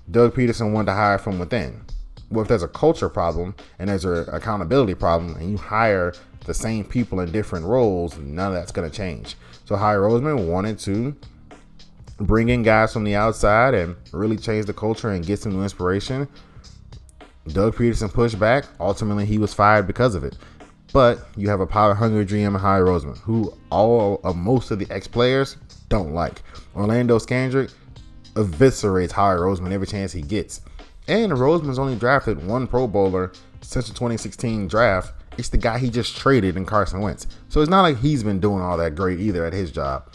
Doug 0.09 0.33
Pederson 0.33 0.73
wanted 0.73 0.87
to 0.87 0.93
hire 0.93 1.19
from 1.19 1.37
within. 1.37 1.85
Well, 2.31 2.41
if 2.41 2.47
there's 2.47 2.63
a 2.63 2.67
culture 2.67 3.09
problem 3.09 3.53
and 3.77 3.89
there's 3.89 4.05
an 4.05 4.27
accountability 4.29 4.95
problem, 4.95 5.35
and 5.35 5.51
you 5.51 5.57
hire 5.57 6.13
the 6.45 6.53
same 6.53 6.83
people 6.85 7.19
in 7.21 7.31
different 7.31 7.65
roles, 7.65 8.17
none 8.17 8.47
of 8.47 8.53
that's 8.53 8.71
going 8.71 8.89
to 8.89 8.95
change. 8.95 9.35
So 9.65 9.75
Howie 9.75 9.95
Roseman 9.95 10.47
wanted 10.47 10.79
to 10.79 11.15
bring 12.17 12.49
in 12.49 12.63
guys 12.63 12.93
from 12.93 13.03
the 13.03 13.15
outside 13.15 13.73
and 13.73 13.95
really 14.11 14.37
change 14.37 14.65
the 14.65 14.73
culture 14.73 15.09
and 15.09 15.25
get 15.25 15.39
some 15.39 15.53
new 15.53 15.63
inspiration. 15.63 16.27
Doug 17.47 17.75
Pederson 17.75 18.11
pushed 18.11 18.39
back. 18.39 18.65
Ultimately, 18.79 19.25
he 19.25 19.37
was 19.37 19.53
fired 19.53 19.87
because 19.87 20.15
of 20.15 20.23
it. 20.23 20.37
But 20.93 21.27
you 21.35 21.49
have 21.49 21.59
a 21.59 21.65
power 21.65 21.93
hungry 21.93 22.25
GM, 22.25 22.59
Howie 22.59 22.81
Roseman, 22.81 23.17
who 23.17 23.53
all 23.71 24.21
of 24.23 24.35
most 24.35 24.69
of 24.71 24.79
the 24.79 24.87
ex 24.91 25.07
players 25.07 25.57
don't 25.89 26.13
like. 26.13 26.41
Orlando 26.75 27.17
Scandrick 27.17 27.73
eviscerates 28.35 29.11
Howie 29.11 29.37
Roseman 29.37 29.71
every 29.71 29.87
chance 29.87 30.11
he 30.11 30.21
gets. 30.21 30.61
And 31.07 31.31
Roseman's 31.33 31.79
only 31.79 31.95
drafted 31.95 32.45
one 32.45 32.67
Pro 32.67 32.87
Bowler 32.87 33.33
since 33.61 33.87
the 33.87 33.93
2016 33.93 34.67
draft, 34.67 35.13
it's 35.37 35.49
the 35.49 35.57
guy 35.57 35.77
he 35.79 35.89
just 35.89 36.17
traded 36.17 36.57
in 36.57 36.65
Carson 36.65 37.01
Wentz. 37.01 37.27
So 37.49 37.61
it's 37.61 37.69
not 37.69 37.81
like 37.81 37.97
he's 37.97 38.23
been 38.23 38.39
doing 38.39 38.61
all 38.61 38.77
that 38.77 38.95
great 38.95 39.19
either 39.19 39.45
at 39.45 39.53
his 39.53 39.71
job. 39.71 40.09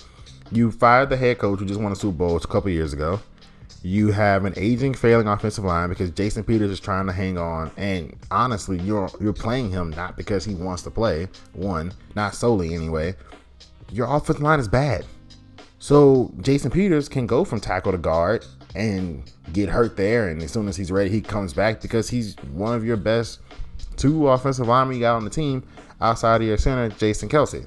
You 0.51 0.71
fired 0.71 1.11
the 1.11 1.17
head 1.17 1.39
coach 1.39 1.59
who 1.59 1.67
just 1.67 1.81
won 1.81 1.93
a 1.93 1.97
Super 1.97 2.17
Bowl 2.17 2.37
a 2.37 2.41
couple 2.41 2.71
years 2.71 2.93
ago. 2.93 3.21
You 3.83 4.11
have 4.11 4.45
an 4.45 4.55
aging, 4.57 4.95
failing 4.95 5.29
offensive 5.29 5.65
line 5.65 5.89
because 5.89 6.11
Jason 6.11 6.43
Peters 6.43 6.71
is 6.71 6.81
trying 6.81 7.07
to 7.07 7.13
hang 7.13 7.39
on, 7.39 7.71
and 7.77 8.17
honestly, 8.31 8.79
you're 8.81 9.09
you're 9.21 9.33
playing 9.33 9.71
him 9.71 9.91
not 9.91 10.17
because 10.17 10.45
he 10.45 10.55
wants 10.55 10.83
to 10.83 10.91
play. 10.91 11.29
One, 11.53 11.93
not 12.17 12.35
solely 12.35 12.75
anyway. 12.75 13.15
Your 13.93 14.13
offensive 14.13 14.43
line 14.43 14.59
is 14.59 14.67
bad, 14.67 15.07
so 15.79 16.33
Jason 16.41 16.73
Peters 16.73 17.09
can 17.09 17.27
go 17.27 17.45
from 17.45 17.61
tackle 17.61 17.93
to 17.93 17.99
guard 17.99 18.45
and 18.75 19.31
get 19.53 19.69
hurt 19.69 19.97
there, 19.97 20.29
and 20.29 20.43
as 20.43 20.51
soon 20.51 20.67
as 20.67 20.77
he's 20.77 20.91
ready, 20.91 21.11
he 21.11 21.21
comes 21.21 21.53
back 21.53 21.81
because 21.81 22.11
he's 22.11 22.35
one 22.53 22.75
of 22.75 22.85
your 22.85 22.97
best 22.97 23.39
two 23.99 24.29
offensive 24.29 24.67
linemen 24.67 24.97
you 24.97 25.03
got 25.03 25.17
on 25.17 25.25
the 25.25 25.31
team 25.31 25.63
outside 26.01 26.41
of 26.41 26.47
your 26.47 26.57
center, 26.57 26.89
Jason 26.89 27.29
Kelce. 27.29 27.67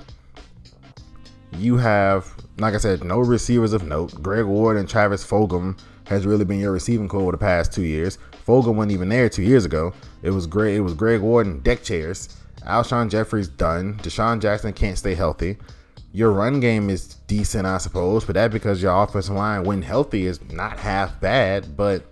You 1.58 1.78
have, 1.78 2.34
like 2.58 2.74
I 2.74 2.78
said, 2.78 3.04
no 3.04 3.20
receivers 3.20 3.74
of 3.74 3.84
note. 3.84 4.22
Greg 4.24 4.46
Ward 4.46 4.78
and 4.78 4.88
Travis 4.88 5.26
Fulgham 5.26 5.78
has 6.06 6.26
really 6.26 6.46
been 6.46 6.60
your 6.60 6.72
receiving 6.72 7.08
core 7.08 7.22
over 7.22 7.32
the 7.34 7.38
past 7.38 7.74
two 7.74 7.84
years. 7.84 8.18
Fulgham 8.48 8.76
wasn't 8.76 8.94
even 8.94 9.10
there 9.10 9.30
two 9.30 9.44
years 9.44 9.66
ago. 9.66 9.94
It 10.24 10.32
was 10.32 10.48
great. 10.48 10.76
It 10.76 10.82
was 10.82 10.94
Greg 10.94 11.22
Ward 11.22 11.46
and 11.46 11.62
deck 11.64 11.84
chairs. 11.84 12.38
Alshon 12.66 13.10
Jeffery's 13.10 13.48
done. 13.48 13.96
DeSean 13.98 14.42
Jackson 14.42 14.74
can't 14.74 14.98
stay 14.98 15.14
healthy. 15.14 15.58
Your 16.14 16.32
run 16.32 16.60
game 16.60 16.90
is 16.90 17.16
decent, 17.28 17.66
I 17.66 17.78
suppose, 17.78 18.26
but 18.26 18.36
that 18.36 18.52
because 18.52 18.82
your 18.82 19.02
offensive 19.02 19.36
line, 19.36 19.64
when 19.64 19.82
healthy, 19.82 20.26
is 20.26 20.42
not 20.52 20.78
half 20.78 21.20
bad, 21.22 21.78
but 21.78 22.04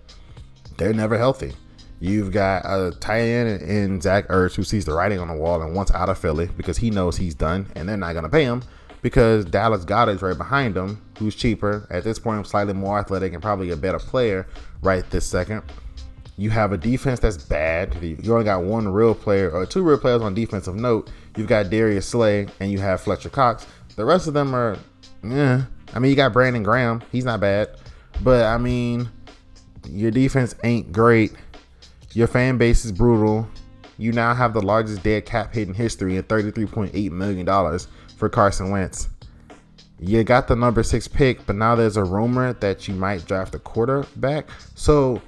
they're 0.76 0.94
never 0.94 1.18
healthy. 1.18 1.52
You've 2.00 2.32
got 2.32 2.62
a 2.64 2.92
tight 2.98 3.20
end 3.20 3.62
in 3.62 4.00
Zach 4.00 4.26
Ertz 4.28 4.54
who 4.54 4.64
sees 4.64 4.86
the 4.86 4.94
writing 4.94 5.18
on 5.18 5.28
the 5.28 5.34
wall 5.34 5.60
and 5.60 5.74
wants 5.74 5.92
out 5.92 6.08
of 6.08 6.18
Philly 6.18 6.48
because 6.56 6.78
he 6.78 6.90
knows 6.90 7.18
he's 7.18 7.34
done 7.34 7.70
and 7.76 7.88
they're 7.88 7.96
not 7.96 8.14
going 8.14 8.24
to 8.24 8.30
pay 8.30 8.44
him 8.44 8.62
because 9.02 9.44
Dallas 9.44 9.84
Goedert's 9.84 10.22
right 10.22 10.36
behind 10.36 10.76
him, 10.76 11.02
who's 11.18 11.34
cheaper. 11.34 11.86
At 11.90 12.04
this 12.04 12.18
point, 12.18 12.46
slightly 12.46 12.72
more 12.72 12.98
athletic 12.98 13.34
and 13.34 13.42
probably 13.42 13.70
a 13.70 13.76
better 13.76 13.98
player 13.98 14.46
right 14.82 15.08
this 15.10 15.26
second. 15.26 15.62
You 16.38 16.48
have 16.48 16.72
a 16.72 16.78
defense 16.78 17.20
that's 17.20 17.36
bad. 17.36 17.94
You 18.02 18.16
only 18.32 18.44
got 18.44 18.62
one 18.62 18.88
real 18.88 19.14
player 19.14 19.50
or 19.50 19.66
two 19.66 19.82
real 19.82 19.98
players 19.98 20.22
on 20.22 20.32
defensive 20.32 20.74
note. 20.74 21.10
You've 21.36 21.48
got 21.48 21.68
Darius 21.68 22.08
Slay 22.08 22.48
and 22.60 22.72
you 22.72 22.78
have 22.78 23.02
Fletcher 23.02 23.28
Cox. 23.28 23.66
The 23.96 24.06
rest 24.06 24.26
of 24.26 24.32
them 24.32 24.54
are, 24.54 24.78
yeah. 25.22 25.64
I 25.92 25.98
mean, 25.98 26.10
you 26.10 26.16
got 26.16 26.32
Brandon 26.32 26.62
Graham. 26.62 27.02
He's 27.12 27.26
not 27.26 27.40
bad. 27.40 27.76
But 28.22 28.46
I 28.46 28.56
mean, 28.56 29.10
your 29.88 30.10
defense 30.10 30.54
ain't 30.64 30.92
great. 30.92 31.32
Your 32.12 32.26
fan 32.26 32.58
base 32.58 32.84
is 32.84 32.92
brutal. 32.92 33.48
You 33.96 34.12
now 34.12 34.34
have 34.34 34.52
the 34.52 34.62
largest 34.62 35.02
dead 35.02 35.26
cap 35.26 35.54
hit 35.54 35.68
in 35.68 35.74
history 35.74 36.16
at 36.16 36.28
$33.8 36.28 37.10
million 37.10 37.78
for 38.16 38.28
Carson 38.28 38.70
Wentz. 38.70 39.08
You 40.00 40.24
got 40.24 40.48
the 40.48 40.56
number 40.56 40.82
six 40.82 41.06
pick, 41.06 41.44
but 41.46 41.56
now 41.56 41.74
there's 41.74 41.98
a 41.98 42.04
rumor 42.04 42.54
that 42.54 42.88
you 42.88 42.94
might 42.94 43.26
draft 43.26 43.54
a 43.54 43.58
quarterback. 43.58 44.48
So, 44.74 45.20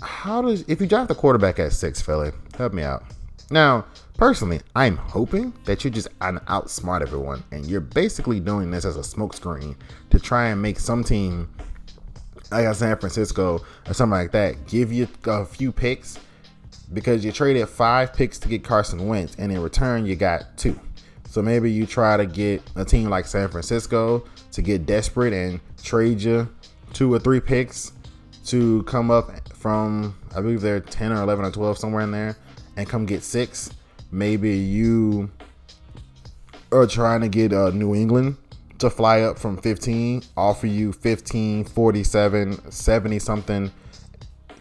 how 0.00 0.40
does 0.40 0.64
if 0.68 0.80
you 0.80 0.86
draft 0.86 1.10
a 1.10 1.14
quarterback 1.14 1.58
at 1.58 1.72
six, 1.72 2.00
Philly, 2.00 2.30
help 2.56 2.72
me 2.72 2.84
out. 2.84 3.02
Now, 3.50 3.86
personally, 4.16 4.60
I'm 4.76 4.96
hoping 4.96 5.52
that 5.64 5.84
you 5.84 5.90
just 5.90 6.16
outsmart 6.20 7.02
everyone, 7.02 7.42
and 7.50 7.66
you're 7.66 7.80
basically 7.80 8.38
doing 8.38 8.70
this 8.70 8.84
as 8.84 8.96
a 8.96 9.00
smokescreen 9.00 9.74
to 10.10 10.20
try 10.20 10.48
and 10.48 10.62
make 10.62 10.78
some 10.78 11.02
team 11.02 11.52
I 12.50 12.62
got 12.62 12.76
San 12.76 12.96
Francisco 12.96 13.60
or 13.86 13.94
something 13.94 14.18
like 14.18 14.32
that, 14.32 14.66
give 14.66 14.92
you 14.92 15.06
a 15.26 15.44
few 15.44 15.72
picks 15.72 16.18
because 16.92 17.24
you 17.24 17.32
traded 17.32 17.68
five 17.68 18.12
picks 18.14 18.38
to 18.38 18.48
get 18.48 18.64
Carson 18.64 19.06
Wentz, 19.06 19.36
and 19.38 19.52
in 19.52 19.60
return 19.60 20.06
you 20.06 20.16
got 20.16 20.56
two. 20.56 20.78
So 21.28 21.42
maybe 21.42 21.70
you 21.70 21.86
try 21.86 22.16
to 22.16 22.24
get 22.24 22.62
a 22.74 22.84
team 22.84 23.10
like 23.10 23.26
San 23.26 23.48
Francisco 23.48 24.24
to 24.52 24.62
get 24.62 24.86
desperate 24.86 25.34
and 25.34 25.60
trade 25.82 26.22
you 26.22 26.48
two 26.94 27.12
or 27.12 27.18
three 27.18 27.40
picks 27.40 27.92
to 28.46 28.82
come 28.84 29.10
up 29.10 29.30
from 29.54 30.16
I 30.34 30.40
believe 30.40 30.62
they're 30.62 30.80
10 30.80 31.12
or 31.12 31.22
11 31.22 31.44
or 31.44 31.50
12 31.50 31.78
somewhere 31.78 32.02
in 32.02 32.10
there 32.10 32.36
and 32.76 32.88
come 32.88 33.04
get 33.04 33.22
six. 33.22 33.70
Maybe 34.10 34.56
you 34.56 35.30
are 36.72 36.86
trying 36.86 37.20
to 37.20 37.28
get 37.28 37.52
uh, 37.52 37.70
New 37.70 37.94
England 37.94 38.36
to 38.78 38.88
fly 38.90 39.22
up 39.22 39.38
from 39.38 39.56
15, 39.56 40.22
offer 40.36 40.66
you 40.66 40.92
15, 40.92 41.64
47, 41.64 42.70
70 42.70 43.18
something 43.18 43.72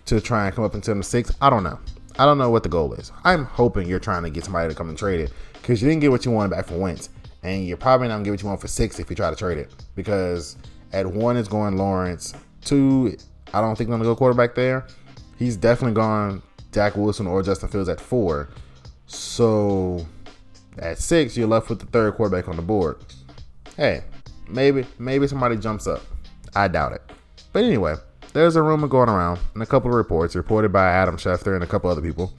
to 0.06 0.22
try 0.22 0.48
and 0.48 0.56
come 0.56 0.64
up 0.64 0.74
into 0.74 0.94
the 0.94 1.04
six. 1.04 1.32
I 1.42 1.50
don't 1.50 1.64
know. 1.64 1.80
I 2.18 2.26
don't 2.26 2.38
know 2.38 2.50
what 2.50 2.64
the 2.64 2.70
goal 2.70 2.94
is. 2.94 3.12
I'm 3.24 3.46
hoping 3.46 3.88
you're 3.88 4.00
trying 4.00 4.24
to 4.24 4.30
get 4.30 4.44
somebody 4.44 4.70
to 4.70 4.76
come 4.76 4.90
and 4.90 4.98
trade 4.98 5.20
it 5.20 5.32
because 5.54 5.82
you 5.82 5.88
didn't 5.88 6.02
get 6.02 6.10
what 6.10 6.26
you 6.26 6.32
wanted 6.32 6.50
back 6.50 6.66
from 6.66 6.80
Wentz, 6.80 7.10
and 7.44 7.68
you're 7.68 7.78
probably 7.78 8.08
not 8.08 8.16
gonna 8.16 8.26
get 8.26 8.32
what 8.32 8.42
you 8.42 8.48
want 8.48 8.60
for 8.62 8.68
six 8.68 9.00
if 9.00 9.10
you 9.10 9.16
try 9.16 9.30
to 9.30 9.36
trade 9.36 9.60
it 9.60 9.72
because 9.96 10.58
at 10.94 11.06
one 11.06 11.38
is 11.38 11.48
going 11.48 11.78
Lawrence, 11.78 12.34
two 12.62 13.16
I 13.54 13.62
don't 13.62 13.78
think 13.78 13.90
I'm 13.90 13.98
gonna 13.98 14.06
go 14.06 14.16
quarterback 14.16 14.56
there. 14.56 14.88
He's 15.38 15.56
definitely 15.56 15.94
gone 15.94 16.42
Zach 16.74 16.96
Wilson 16.96 17.28
or 17.28 17.44
Justin 17.44 17.70
Fields 17.70 17.90
at 17.90 18.02
four. 18.02 18.50
So 19.06 20.08
at 20.80 20.98
six, 20.98 21.38
you're 21.38 21.48
left 21.48 21.70
with 21.70 21.80
the 21.80 21.86
third 21.86 22.16
quarterback 22.16 22.48
on 22.48 22.56
the 22.56 22.62
board 22.64 22.98
hey, 23.78 24.04
maybe 24.50 24.86
maybe 25.00 25.28
somebody 25.28 25.56
jumps 25.56 25.88
up. 25.88 26.02
I 26.56 26.68
doubt 26.68 26.94
it. 26.94 27.02
But 27.54 27.64
anyway, 27.64 27.96
there's 28.34 28.56
a 28.56 28.62
rumor 28.62 28.88
going 28.88 29.10
around 29.10 29.40
and 29.54 29.64
a 29.64 29.66
couple 29.66 29.90
of 29.90 29.96
reports 29.96 30.36
reported 30.36 30.74
by 30.74 30.90
Adam 30.90 31.16
Schefter 31.16 31.56
and 31.56 31.64
a 31.64 31.68
couple 31.68 31.90
other 31.90 32.02
people 32.02 32.34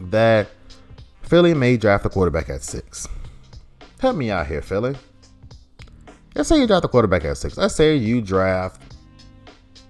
that 0.00 0.48
Philly 1.22 1.54
may 1.54 1.76
draft 1.76 2.06
a 2.06 2.08
quarterback 2.08 2.48
at 2.48 2.62
six. 2.62 3.06
Help 4.00 4.16
me 4.16 4.30
out 4.30 4.46
here, 4.46 4.62
Philly. 4.62 4.96
Let's 6.34 6.48
say 6.48 6.58
you 6.58 6.66
draft 6.66 6.84
a 6.84 6.88
quarterback 6.88 7.24
at 7.24 7.36
six. 7.36 7.56
Let's 7.56 7.74
say 7.74 7.96
you 7.96 8.20
draft 8.22 8.80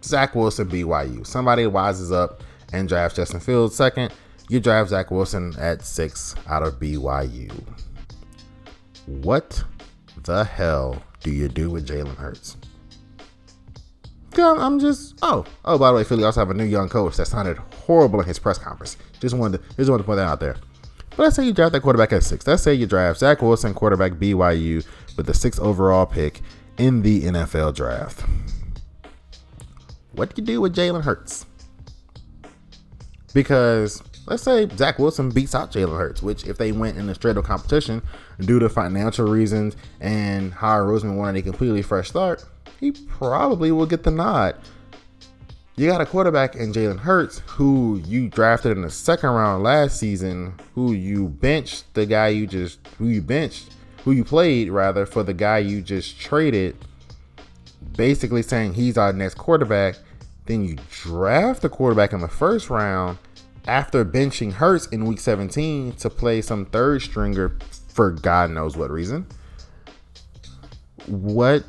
Zach 0.02 0.34
Wilson, 0.34 0.68
BYU. 0.68 1.26
Somebody 1.26 1.64
wises 1.64 2.12
up 2.12 2.42
and 2.72 2.88
drafts 2.88 3.16
Justin 3.16 3.40
Fields 3.40 3.76
second. 3.76 4.12
You 4.48 4.58
draft 4.58 4.90
Zach 4.90 5.10
Wilson 5.10 5.54
at 5.58 5.82
six 5.84 6.34
out 6.48 6.62
of 6.62 6.80
BYU. 6.80 7.52
What 9.06 9.62
the 10.30 10.44
hell 10.44 11.02
do 11.22 11.30
you 11.32 11.48
do 11.48 11.70
with 11.70 11.88
Jalen 11.88 12.16
Hurts? 12.16 12.56
I'm 14.38 14.78
just. 14.78 15.18
Oh, 15.22 15.44
oh. 15.64 15.76
By 15.76 15.90
the 15.90 15.96
way, 15.96 16.04
Philly 16.04 16.24
also 16.24 16.40
have 16.40 16.50
a 16.50 16.54
new 16.54 16.64
young 16.64 16.88
coach 16.88 17.16
that 17.16 17.26
sounded 17.26 17.58
horrible 17.58 18.20
in 18.20 18.26
his 18.26 18.38
press 18.38 18.56
conference. 18.58 18.96
Just 19.20 19.36
wanted 19.36 19.58
to, 19.58 19.76
just 19.76 19.90
wanted 19.90 20.04
to 20.04 20.06
put 20.06 20.16
that 20.16 20.28
out 20.28 20.38
there. 20.38 20.56
But 21.10 21.24
let's 21.24 21.36
say 21.36 21.44
you 21.44 21.52
draft 21.52 21.72
that 21.72 21.80
quarterback 21.80 22.12
at 22.12 22.22
six. 22.22 22.46
Let's 22.46 22.62
say 22.62 22.72
you 22.72 22.86
draft 22.86 23.18
Zach 23.18 23.42
Wilson, 23.42 23.74
quarterback 23.74 24.12
BYU, 24.12 24.86
with 25.16 25.26
the 25.26 25.34
sixth 25.34 25.60
overall 25.60 26.06
pick 26.06 26.40
in 26.78 27.02
the 27.02 27.22
NFL 27.22 27.74
draft. 27.74 28.24
What 30.12 30.34
do 30.34 30.40
you 30.40 30.46
do 30.46 30.60
with 30.60 30.74
Jalen 30.76 31.02
Hurts? 31.02 31.44
Because 33.34 34.00
let's 34.30 34.44
say 34.44 34.68
Zach 34.76 34.98
Wilson 34.98 35.28
beats 35.28 35.56
out 35.56 35.72
Jalen 35.72 35.98
Hurts, 35.98 36.22
which 36.22 36.46
if 36.46 36.56
they 36.56 36.70
went 36.70 36.96
in 36.96 37.08
a 37.08 37.14
straight 37.14 37.36
up 37.36 37.44
competition 37.44 38.00
due 38.38 38.60
to 38.60 38.68
financial 38.68 39.26
reasons 39.26 39.76
and 40.00 40.54
Howard 40.54 40.88
Roseman 40.88 41.16
wanted 41.16 41.40
a 41.40 41.42
completely 41.42 41.82
fresh 41.82 42.08
start, 42.08 42.44
he 42.78 42.92
probably 42.92 43.72
will 43.72 43.86
get 43.86 44.04
the 44.04 44.10
nod. 44.12 44.56
You 45.74 45.88
got 45.88 46.00
a 46.00 46.06
quarterback 46.06 46.54
in 46.54 46.72
Jalen 46.72 47.00
Hurts 47.00 47.40
who 47.46 48.00
you 48.06 48.28
drafted 48.28 48.72
in 48.72 48.82
the 48.82 48.90
second 48.90 49.30
round 49.30 49.64
last 49.64 49.98
season, 49.98 50.54
who 50.74 50.92
you 50.92 51.28
benched 51.28 51.92
the 51.94 52.06
guy 52.06 52.28
you 52.28 52.46
just 52.46 52.78
who 52.98 53.08
you 53.08 53.22
benched, 53.22 53.74
who 54.04 54.12
you 54.12 54.24
played 54.24 54.70
rather 54.70 55.06
for 55.06 55.24
the 55.24 55.34
guy 55.34 55.58
you 55.58 55.82
just 55.82 56.20
traded, 56.20 56.76
basically 57.96 58.42
saying 58.42 58.74
he's 58.74 58.96
our 58.96 59.12
next 59.12 59.34
quarterback. 59.34 59.96
Then 60.46 60.64
you 60.64 60.76
draft 60.90 61.62
the 61.62 61.68
quarterback 61.68 62.12
in 62.12 62.20
the 62.20 62.28
first 62.28 62.70
round 62.70 63.18
after 63.66 64.04
benching 64.04 64.52
Hurts 64.52 64.86
in 64.86 65.04
week 65.04 65.20
17 65.20 65.92
to 65.92 66.10
play 66.10 66.40
some 66.40 66.66
third 66.66 67.02
stringer 67.02 67.56
for 67.88 68.10
God 68.10 68.50
knows 68.50 68.76
what 68.76 68.90
reason. 68.90 69.26
What 71.06 71.64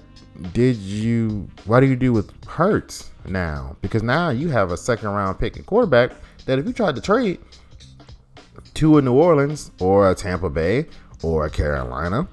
did 0.54 0.78
you 0.78 1.50
what 1.66 1.82
do 1.82 1.88
you 1.88 1.96
do 1.96 2.14
with 2.14 2.32
Hurts 2.46 3.12
now? 3.26 3.76
Because 3.82 4.04
now 4.04 4.30
you 4.30 4.50
have 4.50 4.72
a 4.72 4.78
second 4.78 5.10
round 5.10 5.40
pick 5.40 5.56
and 5.56 5.66
quarterback 5.66 6.12
that 6.46 6.60
if 6.60 6.66
you 6.66 6.74
tried 6.74 6.96
to 6.96 7.02
trade 7.02 7.40
to 8.76 8.98
a 8.98 9.02
New 9.02 9.14
Orleans 9.14 9.72
or 9.80 10.10
a 10.10 10.16
Tampa 10.16 10.50
Bay 10.50 10.86
or 11.22 11.46
a 11.46 11.50
Carolina 11.50 12.28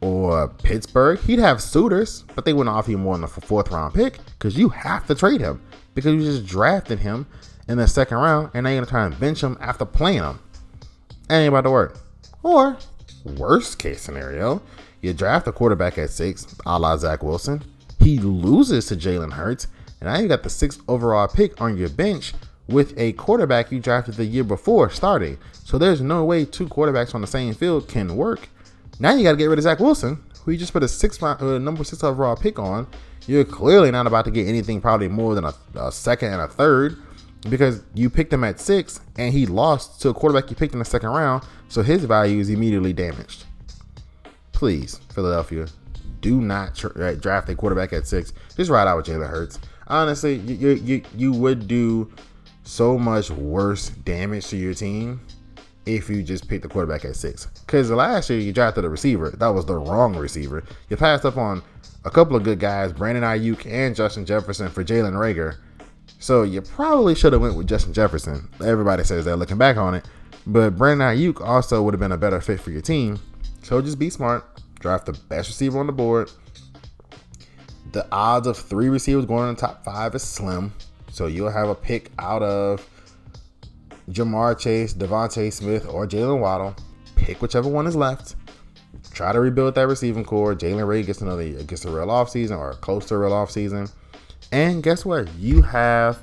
or 0.00 0.48
Pittsburgh, 0.48 1.18
he'd 1.20 1.38
have 1.38 1.62
suitors, 1.62 2.24
but 2.34 2.44
they 2.44 2.52
wouldn't 2.52 2.74
offer 2.74 2.90
you 2.90 2.98
more 2.98 3.16
than 3.16 3.24
a 3.24 3.28
fourth 3.28 3.70
round 3.70 3.94
pick 3.94 4.18
because 4.38 4.56
you 4.58 4.68
have 4.68 5.06
to 5.06 5.14
trade 5.14 5.40
him 5.40 5.60
because 5.94 6.14
you 6.14 6.22
just 6.22 6.46
drafted 6.46 6.98
him 6.98 7.26
in 7.68 7.78
the 7.78 7.86
second 7.88 8.18
round, 8.18 8.50
and 8.54 8.66
you're 8.66 8.76
gonna 8.76 8.86
try 8.86 9.06
and 9.06 9.18
bench 9.18 9.42
him 9.42 9.56
after 9.60 9.84
playing 9.84 10.22
him. 10.22 10.38
Ain't 11.30 11.48
about 11.48 11.62
to 11.62 11.70
work. 11.70 11.98
Or 12.42 12.76
worst 13.24 13.78
case 13.78 14.02
scenario, 14.02 14.62
you 15.00 15.12
draft 15.14 15.46
a 15.48 15.52
quarterback 15.52 15.98
at 15.98 16.10
six, 16.10 16.54
a 16.66 16.78
la 16.78 16.96
Zach 16.96 17.22
Wilson. 17.22 17.62
He 17.98 18.18
loses 18.18 18.86
to 18.86 18.96
Jalen 18.96 19.32
Hurts, 19.32 19.66
and 20.00 20.10
now 20.10 20.18
you 20.18 20.28
got 20.28 20.42
the 20.42 20.50
sixth 20.50 20.82
overall 20.88 21.28
pick 21.28 21.60
on 21.60 21.76
your 21.76 21.88
bench 21.88 22.34
with 22.68 22.98
a 22.98 23.12
quarterback 23.12 23.70
you 23.70 23.80
drafted 23.80 24.14
the 24.14 24.24
year 24.24 24.44
before 24.44 24.90
starting. 24.90 25.38
So 25.64 25.78
there's 25.78 26.00
no 26.00 26.24
way 26.24 26.44
two 26.44 26.66
quarterbacks 26.66 27.14
on 27.14 27.20
the 27.20 27.26
same 27.26 27.54
field 27.54 27.88
can 27.88 28.16
work. 28.16 28.48
Now 28.98 29.14
you 29.14 29.22
got 29.22 29.32
to 29.32 29.36
get 29.36 29.46
rid 29.46 29.58
of 29.58 29.64
Zach 29.64 29.80
Wilson, 29.80 30.22
who 30.44 30.52
you 30.52 30.58
just 30.58 30.72
put 30.72 30.82
a 30.82 30.88
six 30.88 31.22
uh, 31.22 31.58
number 31.58 31.84
six 31.84 32.04
overall 32.04 32.36
pick 32.36 32.58
on. 32.58 32.86
You're 33.26 33.44
clearly 33.44 33.90
not 33.90 34.06
about 34.06 34.26
to 34.26 34.30
get 34.30 34.46
anything 34.46 34.80
probably 34.80 35.08
more 35.08 35.34
than 35.34 35.44
a, 35.44 35.54
a 35.74 35.90
second 35.90 36.32
and 36.32 36.42
a 36.42 36.48
third 36.48 36.98
because 37.48 37.82
you 37.94 38.10
picked 38.10 38.32
him 38.32 38.44
at 38.44 38.60
six 38.60 39.00
and 39.16 39.32
he 39.32 39.46
lost 39.46 40.00
to 40.02 40.08
a 40.08 40.14
quarterback 40.14 40.50
you 40.50 40.56
picked 40.56 40.72
in 40.72 40.78
the 40.78 40.84
second 40.84 41.10
round, 41.10 41.44
so 41.68 41.82
his 41.82 42.04
value 42.04 42.38
is 42.40 42.48
immediately 42.48 42.92
damaged. 42.92 43.44
Please, 44.52 44.98
Philadelphia, 45.12 45.66
do 46.20 46.40
not 46.40 46.74
tra- 46.74 46.94
uh, 46.98 47.14
draft 47.14 47.48
a 47.48 47.54
quarterback 47.54 47.92
at 47.92 48.06
six. 48.06 48.32
Just 48.56 48.70
ride 48.70 48.88
out 48.88 48.96
with 48.96 49.06
Jalen 49.06 49.28
Hurts. 49.28 49.58
Honestly, 49.88 50.36
you, 50.36 50.70
you 50.70 51.02
you 51.14 51.32
would 51.32 51.68
do 51.68 52.10
so 52.62 52.98
much 52.98 53.30
worse 53.30 53.90
damage 53.90 54.46
to 54.48 54.56
your 54.56 54.72
team 54.72 55.20
if 55.84 56.08
you 56.08 56.22
just 56.22 56.48
pick 56.48 56.62
the 56.62 56.68
quarterback 56.68 57.04
at 57.04 57.16
six. 57.16 57.46
Because 57.66 57.90
last 57.90 58.30
year 58.30 58.38
you 58.38 58.52
drafted 58.52 58.84
a 58.84 58.88
receiver. 58.88 59.30
That 59.30 59.48
was 59.48 59.66
the 59.66 59.74
wrong 59.74 60.16
receiver. 60.16 60.64
You 60.88 60.96
passed 60.96 61.26
up 61.26 61.36
on 61.36 61.62
a 62.04 62.10
couple 62.10 62.36
of 62.36 62.42
good 62.42 62.58
guys, 62.58 62.92
Brandon 62.92 63.22
Aiyuk 63.22 63.66
and 63.70 63.94
Justin 63.94 64.24
Jefferson 64.24 64.70
for 64.70 64.82
Jalen 64.82 65.12
Reagor. 65.12 65.56
So 66.24 66.42
you 66.42 66.62
probably 66.62 67.14
should 67.14 67.34
have 67.34 67.42
went 67.42 67.54
with 67.54 67.68
Justin 67.68 67.92
Jefferson. 67.92 68.48
Everybody 68.64 69.04
says 69.04 69.26
they're 69.26 69.36
looking 69.36 69.58
back 69.58 69.76
on 69.76 69.92
it. 69.92 70.08
But 70.46 70.70
Brandon 70.70 71.14
Aiyuk 71.14 71.46
also 71.46 71.82
would 71.82 71.92
have 71.92 72.00
been 72.00 72.12
a 72.12 72.16
better 72.16 72.40
fit 72.40 72.60
for 72.60 72.70
your 72.70 72.80
team. 72.80 73.20
So 73.62 73.82
just 73.82 73.98
be 73.98 74.08
smart. 74.08 74.42
Draft 74.80 75.04
the 75.04 75.12
best 75.12 75.50
receiver 75.50 75.78
on 75.78 75.86
the 75.86 75.92
board. 75.92 76.32
The 77.92 78.06
odds 78.10 78.46
of 78.46 78.56
three 78.56 78.88
receivers 78.88 79.26
going 79.26 79.50
in 79.50 79.54
the 79.54 79.60
top 79.60 79.84
five 79.84 80.14
is 80.14 80.22
slim. 80.22 80.72
So 81.10 81.26
you'll 81.26 81.50
have 81.50 81.68
a 81.68 81.74
pick 81.74 82.10
out 82.18 82.42
of 82.42 82.88
Ja'Marr 84.08 84.58
Chase, 84.58 84.94
DeVonta 84.94 85.52
Smith, 85.52 85.86
or 85.86 86.06
Jaylen 86.06 86.40
Waddle. 86.40 86.74
Pick 87.16 87.42
whichever 87.42 87.68
one 87.68 87.86
is 87.86 87.96
left. 87.96 88.34
Try 89.12 89.32
to 89.32 89.40
rebuild 89.40 89.74
that 89.74 89.88
receiving 89.88 90.24
core. 90.24 90.54
Jalen 90.54 90.88
Ray 90.88 91.02
gets 91.02 91.20
another 91.20 91.62
gets 91.64 91.84
a 91.84 91.90
real 91.90 92.10
off 92.10 92.30
season 92.30 92.56
or 92.56 92.72
close 92.76 93.04
to 93.08 93.14
a 93.14 93.18
real 93.18 93.34
off 93.34 93.50
season. 93.50 93.90
And 94.54 94.84
guess 94.84 95.04
what? 95.04 95.28
You 95.34 95.62
have 95.62 96.22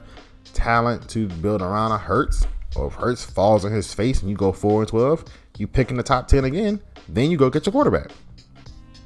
talent 0.54 1.10
to 1.10 1.28
build 1.28 1.62
around 1.62 1.92
a 1.92 1.98
Hurts. 1.98 2.48
Or 2.78 2.88
if 2.88 2.94
Hurts 2.94 3.26
falls 3.26 3.66
on 3.66 3.74
his 3.74 3.94
face 3.94 4.22
and 4.22 4.30
you 4.30 4.38
go 4.38 4.54
4 4.54 4.84
and 4.84 4.88
12, 4.88 5.26
you 5.58 5.68
pick 5.68 5.92
in 5.92 5.98
the 5.98 6.04
top 6.04 6.30
10 6.30 6.46
again, 6.46 6.80
then 7.10 7.30
you 7.30 7.36
go 7.36 7.50
get 7.50 7.66
your 7.66 7.74
quarterback. 7.74 8.10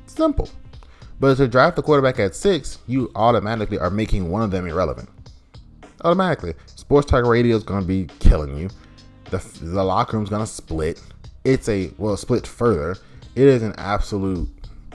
Simple. 0.05 0.47
But 1.19 1.37
to 1.37 1.47
draft 1.47 1.75
the 1.75 1.81
quarterback 1.81 2.19
at 2.19 2.35
six, 2.35 2.77
you 2.85 3.11
automatically 3.15 3.79
are 3.79 3.89
making 3.89 4.29
one 4.29 4.43
of 4.43 4.51
them 4.51 4.67
irrelevant. 4.67 5.09
Automatically. 6.03 6.53
Sports 6.67 7.09
Talk 7.09 7.25
Radio 7.25 7.55
is 7.55 7.63
going 7.63 7.81
to 7.81 7.87
be 7.87 8.07
killing 8.19 8.55
you. 8.55 8.69
The, 9.31 9.43
the 9.59 9.83
locker 9.83 10.17
room's 10.17 10.29
going 10.29 10.45
to 10.45 10.51
split. 10.51 11.01
It's 11.43 11.67
a, 11.67 11.91
well, 11.97 12.15
split 12.15 12.45
further. 12.45 12.91
It 13.33 13.47
is 13.47 13.63
an 13.63 13.73
absolute 13.79 14.47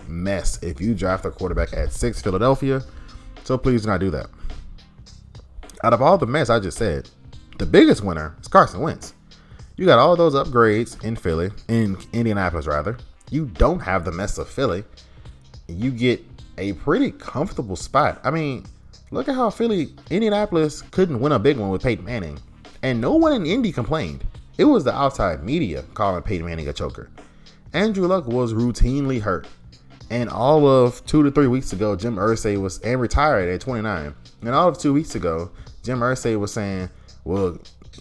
mess 0.07 0.63
if 0.63 0.81
you 0.81 0.95
draft 0.95 1.25
a 1.25 1.33
quarterback 1.33 1.73
at 1.73 1.93
six, 1.93 2.23
Philadelphia. 2.23 2.81
So 3.45 3.59
please 3.59 3.83
do 3.83 3.89
not 3.89 4.01
do 4.01 4.11
that. 4.11 4.27
Out 5.83 5.93
of 5.93 6.03
all 6.03 6.19
the 6.19 6.27
mess 6.27 6.51
I 6.51 6.61
just 6.61 6.79
said, 6.79 7.09
the 7.59 7.67
biggest 7.67 8.03
winner 8.03 8.37
is 8.41 8.49
Carson 8.49 8.81
Wentz. 8.81 9.15
You 9.77 9.87
got 9.87 9.99
all 9.99 10.17
those 10.17 10.35
upgrades 10.35 11.03
in 11.05 11.17
Philly, 11.17 11.51
in 11.69 11.97
Indianapolis 12.13 12.67
rather. 12.67 12.99
You 13.31 13.47
don't 13.47 13.81
have 13.81 14.05
the 14.05 14.13
mess 14.13 14.37
of 14.39 14.49
Philly. 14.49 14.85
You 15.69 15.91
get 15.91 16.23
a 16.59 16.75
pretty 16.75 17.13
comfortable 17.13 17.77
spot. 17.77 18.21
I 18.25 18.31
mean, 18.31 18.67
Look 19.13 19.29
at 19.29 19.35
how 19.35 19.51
Philly, 19.51 19.93
Indianapolis 20.09 20.83
couldn't 20.83 21.19
win 21.19 21.33
a 21.33 21.39
big 21.39 21.57
one 21.57 21.71
with 21.71 21.83
Peyton 21.83 22.05
Manning. 22.05 22.39
And 22.83 23.01
no 23.01 23.17
one 23.17 23.33
in 23.33 23.45
Indy 23.45 23.73
complained. 23.73 24.25
It 24.57 24.65
was 24.65 24.85
the 24.85 24.95
outside 24.95 25.43
media 25.43 25.83
calling 25.95 26.23
Peyton 26.23 26.47
Manning 26.47 26.69
a 26.69 26.73
choker. 26.73 27.11
Andrew 27.73 28.07
Luck 28.07 28.27
was 28.29 28.55
routinely 28.55 29.21
hurt. 29.21 29.49
And 30.11 30.29
all 30.29 30.67
of 30.67 31.05
two 31.07 31.23
to 31.23 31.31
three 31.31 31.47
weeks 31.47 31.73
ago, 31.73 31.95
Jim 31.95 32.17
Irsay 32.17 32.61
was 32.61 32.79
and 32.81 33.01
retired 33.01 33.49
at 33.49 33.61
29. 33.61 34.15
And 34.43 34.51
all 34.51 34.69
of 34.69 34.79
two 34.79 34.93
weeks 34.93 35.15
ago, 35.15 35.51
Jim 35.85 36.01
Irsay 36.01 36.39
was 36.39 36.53
saying, 36.53 36.91
"Well, 37.25 37.59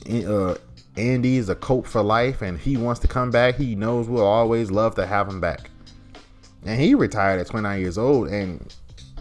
uh, 0.10 0.56
Andy 0.98 1.38
is 1.38 1.50
a 1.50 1.56
coach 1.56 1.86
for 1.86 2.02
life, 2.02 2.42
and 2.42 2.58
he 2.58 2.78
wants 2.78 3.00
to 3.02 3.08
come 3.08 3.30
back. 3.30 3.56
He 3.56 3.76
knows 3.76 4.08
we'll 4.08 4.26
always 4.26 4.72
love 4.72 4.96
to 4.96 5.06
have 5.06 5.30
him 5.30 5.40
back." 5.40 5.70
And 6.66 6.82
he 6.82 6.96
retired 6.96 7.40
at 7.40 7.48
29 7.48 7.80
years 7.80 7.98
old, 7.98 8.28
and 8.28 8.74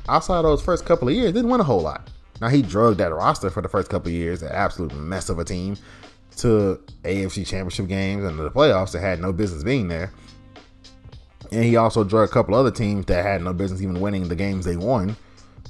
outside 0.09 0.43
those 0.43 0.63
first 0.63 0.87
couple 0.87 1.09
of 1.09 1.15
years, 1.15 1.33
didn't 1.33 1.51
win 1.51 1.61
a 1.61 1.65
whole 1.65 1.83
lot. 1.83 2.09
Now 2.41 2.49
he 2.49 2.63
drugged 2.63 2.99
that 2.99 3.13
roster 3.13 3.51
for 3.51 3.61
the 3.61 3.69
first 3.69 3.91
couple 3.91 4.09
of 4.09 4.15
years, 4.15 4.43
an 4.43 4.51
absolute 4.51 4.95
mess 4.95 5.29
of 5.29 5.39
a 5.39 5.45
team, 5.45 5.77
to 6.39 6.81
AFC 7.05 7.45
Championship 7.45 7.89
games 7.89 8.25
and 8.25 8.39
the 8.39 8.51
playoffs 8.51 8.93
that 8.93 9.01
had 9.01 9.21
no 9.21 9.33
business 9.33 9.63
being 9.63 9.89
there. 9.89 10.13
And 11.51 11.65
he 11.65 11.77
also 11.77 12.05
drew 12.05 12.21
a 12.21 12.29
couple 12.29 12.55
other 12.55 12.71
teams 12.71 13.07
that 13.07 13.25
had 13.25 13.43
no 13.43 13.53
business 13.53 13.81
even 13.81 14.01
winning 14.01 14.29
the 14.29 14.37
games 14.37 14.65
they 14.65 14.77
won. 14.77 15.17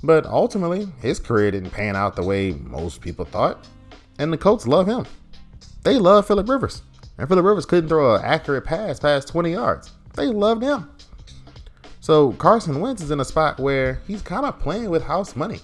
But 0.03 0.27
ultimately, 0.27 0.89
his 1.01 1.19
career 1.19 1.51
didn't 1.51 1.71
pan 1.71 1.97
out 1.97 2.17
the 2.17 2.23
way 2.23 2.53
most 2.53 3.01
people 3.01 3.25
thought. 3.25 3.67
And 4.19 4.33
the 4.33 4.39
Colts 4.39 4.67
love 4.67 4.87
him. 4.87 5.07
They 5.85 5.99
love 5.99 6.27
Philip 6.27 6.49
Rivers. 6.49 6.83
And 7.19 7.29
Philip 7.29 7.45
Rivers 7.45 7.67
couldn't 7.67 7.89
throw 7.89 8.15
an 8.15 8.25
accurate 8.25 8.65
pass 8.65 9.01
past 9.01 9.29
20 9.29 9.53
yards. 9.53 9.93
They 10.15 10.27
loved 10.27 10.63
him. 10.63 10.91
So 12.01 12.33
Carson 12.33 12.81
Wentz 12.81 13.03
is 13.03 13.11
in 13.11 13.21
a 13.21 13.25
spot 13.25 13.61
where 13.61 14.01
he's 14.07 14.23
kind 14.23 14.47
of 14.47 14.59
playing 14.61 14.91
with 14.91 15.03
house 15.03 15.37
money. 15.37 15.61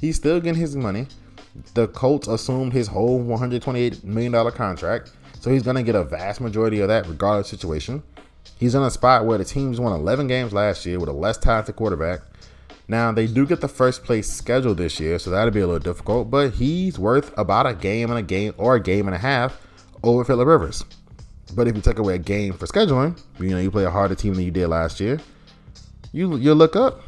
He's 0.00 0.16
still 0.16 0.40
getting 0.40 0.60
his 0.60 0.74
money. 0.74 1.06
The 1.74 1.88
Colts 1.88 2.28
assumed 2.28 2.72
his 2.72 2.88
whole 2.88 3.22
$128 3.22 4.02
million 4.04 4.50
contract, 4.52 5.12
so 5.38 5.50
he's 5.50 5.62
going 5.62 5.76
to 5.76 5.82
get 5.82 5.94
a 5.94 6.02
vast 6.02 6.40
majority 6.40 6.80
of 6.80 6.88
that 6.88 7.06
regardless 7.06 7.52
of 7.52 7.60
situation. 7.60 8.02
He's 8.58 8.74
in 8.74 8.82
a 8.82 8.90
spot 8.90 9.26
where 9.26 9.38
the 9.38 9.44
teams 9.44 9.80
won 9.80 9.92
11 9.92 10.28
games 10.28 10.52
last 10.52 10.86
year 10.86 10.98
with 10.98 11.08
a 11.08 11.12
less 11.12 11.36
talented 11.38 11.76
quarterback. 11.76 12.20
Now, 12.88 13.12
they 13.12 13.26
do 13.26 13.46
get 13.46 13.60
the 13.60 13.68
first 13.68 14.04
place 14.04 14.30
schedule 14.30 14.74
this 14.74 15.00
year, 15.00 15.18
so 15.18 15.30
that'll 15.30 15.50
be 15.50 15.60
a 15.60 15.66
little 15.66 15.80
difficult, 15.80 16.30
but 16.30 16.54
he's 16.54 16.98
worth 16.98 17.36
about 17.38 17.66
a 17.66 17.74
game 17.74 18.10
and 18.10 18.18
a 18.18 18.22
game 18.22 18.54
or 18.58 18.74
a 18.74 18.82
game 18.82 19.06
and 19.06 19.14
a 19.14 19.18
half 19.18 19.60
over 20.02 20.24
Philip 20.24 20.46
Rivers. 20.46 20.84
But 21.54 21.68
if 21.68 21.76
you 21.76 21.82
take 21.82 21.98
away 21.98 22.14
a 22.14 22.18
game 22.18 22.54
for 22.54 22.66
scheduling, 22.66 23.20
you 23.38 23.50
know, 23.50 23.58
you 23.58 23.70
play 23.70 23.84
a 23.84 23.90
harder 23.90 24.14
team 24.14 24.34
than 24.34 24.44
you 24.44 24.50
did 24.50 24.68
last 24.68 25.00
year, 25.00 25.20
you 26.12 26.36
you 26.36 26.54
look 26.54 26.76
up. 26.76 27.00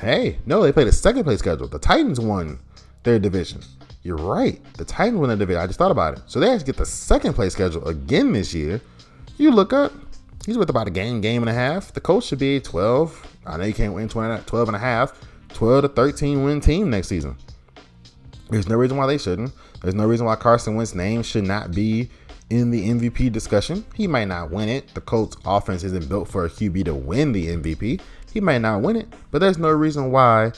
Hey, 0.00 0.38
no, 0.46 0.62
they 0.62 0.72
played 0.72 0.88
a 0.88 0.92
second 0.92 1.24
place 1.24 1.38
schedule. 1.38 1.68
The 1.68 1.78
Titans 1.78 2.18
won 2.18 2.58
their 3.02 3.18
division. 3.18 3.62
You're 4.02 4.16
right. 4.16 4.60
The 4.74 4.84
Titans 4.84 5.18
won 5.18 5.28
the 5.28 5.36
division. 5.36 5.62
I 5.62 5.66
just 5.66 5.78
thought 5.78 5.90
about 5.90 6.18
it. 6.18 6.22
So 6.26 6.40
they 6.40 6.50
actually 6.50 6.66
get 6.66 6.76
the 6.76 6.86
second 6.86 7.34
place 7.34 7.52
schedule 7.52 7.86
again 7.86 8.32
this 8.32 8.52
year. 8.52 8.80
You 9.38 9.50
look 9.50 9.72
up. 9.72 9.92
He's 10.46 10.58
with 10.58 10.70
about 10.70 10.88
a 10.88 10.90
game, 10.90 11.20
game 11.20 11.42
and 11.42 11.50
a 11.50 11.54
half. 11.54 11.92
The 11.92 12.00
coach 12.00 12.24
should 12.24 12.38
be 12.38 12.60
12. 12.60 13.36
I 13.46 13.56
know 13.56 13.64
you 13.64 13.74
can't 13.74 13.94
win 13.94 14.08
20, 14.08 14.42
12 14.44 14.68
and 14.68 14.76
a 14.76 14.80
half. 14.80 15.12
12 15.54 15.82
to 15.82 15.88
13 15.88 16.44
win 16.44 16.60
team 16.60 16.90
next 16.90 17.08
season. 17.08 17.36
There's 18.50 18.68
no 18.68 18.76
reason 18.76 18.96
why 18.96 19.06
they 19.06 19.18
shouldn't. 19.18 19.52
There's 19.82 19.94
no 19.94 20.06
reason 20.06 20.26
why 20.26 20.36
Carson 20.36 20.74
Wentz's 20.74 20.94
name 20.94 21.22
should 21.22 21.44
not 21.44 21.72
be 21.72 22.10
in 22.50 22.70
the 22.70 22.88
MVP 22.88 23.32
discussion. 23.32 23.84
He 23.94 24.06
might 24.06 24.26
not 24.26 24.50
win 24.50 24.68
it. 24.68 24.92
The 24.94 25.00
Colts 25.00 25.36
offense 25.44 25.84
isn't 25.84 26.08
built 26.08 26.28
for 26.28 26.44
a 26.44 26.50
QB 26.50 26.84
to 26.86 26.94
win 26.94 27.32
the 27.32 27.48
MVP. 27.48 28.00
He 28.32 28.40
might 28.40 28.60
not 28.60 28.82
win 28.82 28.96
it, 28.96 29.08
but 29.30 29.38
there's 29.38 29.58
no 29.58 29.70
reason 29.70 30.10
why 30.10 30.52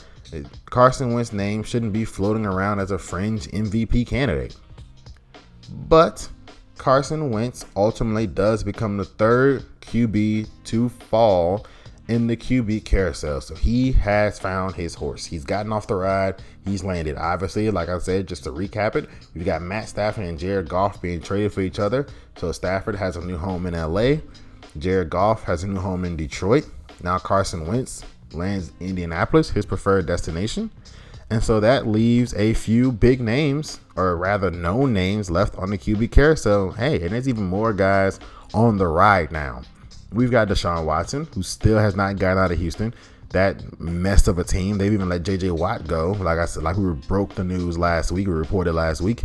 Carson 0.69 1.13
Wentz's 1.13 1.33
name 1.33 1.63
shouldn't 1.63 1.93
be 1.93 2.05
floating 2.05 2.45
around 2.45 2.79
as 2.79 2.91
a 2.91 2.97
fringe 2.97 3.47
MVP 3.47 4.07
candidate. 4.07 4.55
But 5.87 6.27
Carson 6.85 7.31
Wentz 7.31 7.65
ultimately 7.75 8.27
does 8.27 8.63
become 8.63 8.97
the 8.97 9.05
third 9.05 9.65
QB 9.81 10.47
to 10.65 10.89
fall 10.89 11.65
in 12.07 12.27
the 12.27 12.37
QB 12.37 12.85
carousel. 12.85 13.41
So 13.41 13.55
he 13.55 13.91
has 13.93 14.37
found 14.37 14.75
his 14.75 14.93
horse. 14.93 15.25
He's 15.25 15.43
gotten 15.43 15.73
off 15.73 15.87
the 15.87 15.95
ride. 15.95 16.43
He's 16.63 16.83
landed. 16.83 17.17
Obviously, 17.17 17.71
like 17.71 17.89
I 17.89 17.97
said, 17.97 18.27
just 18.27 18.43
to 18.43 18.51
recap 18.51 18.95
it, 18.95 19.09
we've 19.33 19.43
got 19.43 19.63
Matt 19.63 19.89
Stafford 19.89 20.25
and 20.25 20.37
Jared 20.37 20.69
Goff 20.69 21.01
being 21.01 21.21
traded 21.21 21.53
for 21.53 21.61
each 21.61 21.79
other. 21.79 22.05
So 22.37 22.51
Stafford 22.51 22.97
has 22.97 23.15
a 23.15 23.25
new 23.25 23.37
home 23.37 23.65
in 23.65 23.73
LA. 23.73 24.17
Jared 24.77 25.09
Goff 25.09 25.41
has 25.45 25.63
a 25.63 25.67
new 25.67 25.79
home 25.79 26.05
in 26.05 26.15
Detroit. 26.15 26.69
Now 27.01 27.17
Carson 27.17 27.65
Wentz 27.65 28.03
lands 28.31 28.71
Indianapolis, 28.79 29.49
his 29.49 29.65
preferred 29.65 30.05
destination. 30.05 30.69
And 31.29 31.43
so 31.43 31.59
that 31.59 31.87
leaves 31.87 32.33
a 32.35 32.53
few 32.53 32.91
big 32.91 33.19
names, 33.19 33.79
or 33.95 34.15
rather 34.15 34.51
known 34.51 34.93
names, 34.93 35.31
left 35.31 35.57
on 35.57 35.71
the 35.71 35.77
QB 35.77 36.11
carousel. 36.11 36.71
Hey, 36.71 37.01
and 37.01 37.11
there's 37.11 37.27
even 37.27 37.45
more 37.45 37.73
guys 37.73 38.19
on 38.53 38.77
the 38.77 38.87
ride 38.87 39.31
now. 39.31 39.63
We've 40.11 40.31
got 40.31 40.47
Deshaun 40.47 40.85
Watson, 40.85 41.27
who 41.33 41.41
still 41.41 41.79
has 41.79 41.95
not 41.95 42.17
gotten 42.19 42.41
out 42.41 42.51
of 42.51 42.59
Houston. 42.59 42.93
That 43.29 43.79
mess 43.81 44.27
of 44.27 44.37
a 44.37 44.43
team. 44.43 44.77
They've 44.77 44.93
even 44.93 45.09
let 45.09 45.23
JJ 45.23 45.57
Watt 45.57 45.87
go. 45.87 46.11
Like 46.11 46.37
I 46.37 46.45
said, 46.45 46.63
like 46.63 46.77
we 46.77 46.93
broke 46.93 47.35
the 47.35 47.43
news 47.43 47.77
last 47.77 48.11
week, 48.11 48.27
we 48.27 48.33
reported 48.33 48.73
last 48.73 49.01
week. 49.01 49.23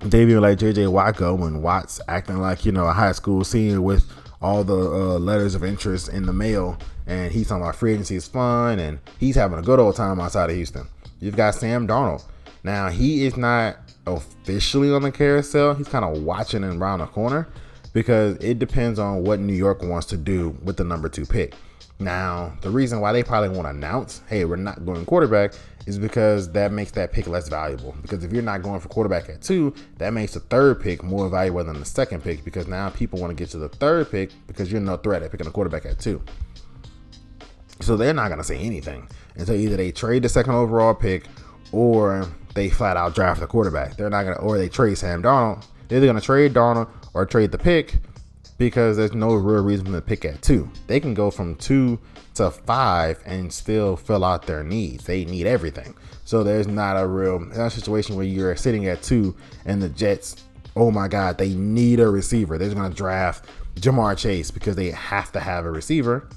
They've 0.00 0.28
even 0.28 0.42
let 0.42 0.58
JJ 0.58 0.90
Watt 0.90 1.16
go 1.16 1.34
when 1.34 1.62
Watt's 1.62 2.00
acting 2.08 2.38
like, 2.38 2.64
you 2.64 2.72
know, 2.72 2.86
a 2.86 2.92
high 2.92 3.12
school 3.12 3.44
senior 3.44 3.80
with 3.80 4.04
all 4.40 4.64
the 4.64 4.74
uh, 4.74 5.18
letters 5.18 5.54
of 5.54 5.64
interest 5.64 6.08
in 6.08 6.26
the 6.26 6.32
mail, 6.32 6.78
and 7.06 7.32
he's 7.32 7.48
talking 7.48 7.62
about 7.62 7.76
free 7.76 7.92
agency 7.92 8.16
is 8.16 8.28
fun, 8.28 8.78
and 8.78 8.98
he's 9.18 9.34
having 9.34 9.58
a 9.58 9.62
good 9.62 9.78
old 9.78 9.96
time 9.96 10.20
outside 10.20 10.50
of 10.50 10.56
Houston. 10.56 10.86
You've 11.20 11.36
got 11.36 11.54
Sam 11.54 11.86
Darnold. 11.86 12.24
Now 12.62 12.88
he 12.88 13.24
is 13.24 13.36
not 13.36 13.78
officially 14.06 14.92
on 14.92 15.02
the 15.02 15.12
carousel. 15.12 15.74
He's 15.74 15.88
kind 15.88 16.04
of 16.04 16.22
watching 16.22 16.64
and 16.64 16.80
around 16.80 17.00
the 17.00 17.06
corner 17.06 17.48
because 17.92 18.36
it 18.38 18.58
depends 18.58 18.98
on 18.98 19.24
what 19.24 19.40
New 19.40 19.54
York 19.54 19.82
wants 19.82 20.06
to 20.08 20.16
do 20.16 20.50
with 20.62 20.76
the 20.76 20.84
number 20.84 21.08
two 21.08 21.24
pick. 21.24 21.54
Now, 21.98 22.52
the 22.60 22.68
reason 22.68 23.00
why 23.00 23.12
they 23.12 23.22
probably 23.22 23.48
won't 23.48 23.68
announce, 23.68 24.20
hey, 24.28 24.44
we're 24.44 24.56
not 24.56 24.84
going 24.84 25.06
quarterback, 25.06 25.54
is 25.86 25.98
because 25.98 26.50
that 26.52 26.72
makes 26.72 26.90
that 26.92 27.12
pick 27.12 27.26
less 27.26 27.48
valuable. 27.48 27.94
Because 28.02 28.24
if 28.24 28.32
you're 28.32 28.42
not 28.42 28.62
going 28.62 28.80
for 28.80 28.88
quarterback 28.88 29.28
at 29.28 29.40
two, 29.40 29.72
that 29.98 30.12
makes 30.12 30.34
the 30.34 30.40
third 30.40 30.80
pick 30.80 31.02
more 31.02 31.28
valuable 31.28 31.64
than 31.64 31.78
the 31.78 31.86
second 31.86 32.22
pick 32.22 32.44
because 32.44 32.66
now 32.66 32.90
people 32.90 33.20
want 33.20 33.30
to 33.30 33.34
get 33.34 33.50
to 33.50 33.58
the 33.58 33.68
third 33.68 34.10
pick 34.10 34.30
because 34.46 34.70
you're 34.70 34.80
no 34.80 34.96
threat 34.96 35.22
at 35.22 35.30
picking 35.30 35.46
a 35.46 35.50
quarterback 35.50 35.86
at 35.86 35.98
two. 35.98 36.20
So 37.80 37.96
they're 37.96 38.14
not 38.14 38.28
going 38.28 38.38
to 38.38 38.44
say 38.44 38.58
anything 38.58 39.08
until 39.36 39.54
either 39.54 39.76
they 39.76 39.92
trade 39.92 40.22
the 40.22 40.28
second 40.28 40.54
overall 40.54 40.94
pick 40.94 41.26
or 41.72 42.26
they 42.54 42.70
flat 42.70 42.96
out 42.96 43.14
draft 43.14 43.40
the 43.40 43.46
quarterback. 43.46 43.96
They're 43.96 44.10
not 44.10 44.24
gonna, 44.24 44.36
or 44.36 44.58
they 44.58 44.68
trade 44.68 44.98
Sam 44.98 45.22
Darnold. 45.22 45.64
They're 45.88 45.98
either 45.98 46.06
gonna 46.06 46.20
trade 46.20 46.54
Darnold 46.54 46.88
or 47.14 47.26
trade 47.26 47.52
the 47.52 47.58
pick 47.58 47.96
because 48.58 48.96
there's 48.96 49.12
no 49.12 49.34
real 49.34 49.62
reason 49.62 49.92
to 49.92 50.00
pick 50.00 50.24
at 50.24 50.42
two. 50.42 50.70
They 50.86 51.00
can 51.00 51.14
go 51.14 51.30
from 51.30 51.56
two 51.56 51.98
to 52.34 52.50
five 52.50 53.22
and 53.26 53.52
still 53.52 53.96
fill 53.96 54.24
out 54.24 54.46
their 54.46 54.62
needs. 54.62 55.04
They 55.04 55.24
need 55.24 55.46
everything. 55.46 55.94
So 56.24 56.42
there's 56.42 56.66
not 56.66 56.96
a 56.96 57.06
real 57.06 57.38
not 57.38 57.66
a 57.66 57.70
situation 57.70 58.16
where 58.16 58.26
you're 58.26 58.56
sitting 58.56 58.86
at 58.86 59.02
two 59.02 59.36
and 59.64 59.82
the 59.82 59.88
Jets, 59.88 60.44
oh 60.74 60.90
my 60.90 61.08
God, 61.08 61.38
they 61.38 61.50
need 61.50 62.00
a 62.00 62.08
receiver. 62.08 62.58
They're 62.58 62.74
going 62.74 62.90
to 62.90 62.96
draft 62.96 63.48
Ja'Marr 63.76 64.16
Chase 64.16 64.50
because 64.50 64.76
they 64.76 64.90
have 64.90 65.32
to 65.32 65.40
have 65.40 65.64
a 65.64 65.70
receiver. 65.70 66.28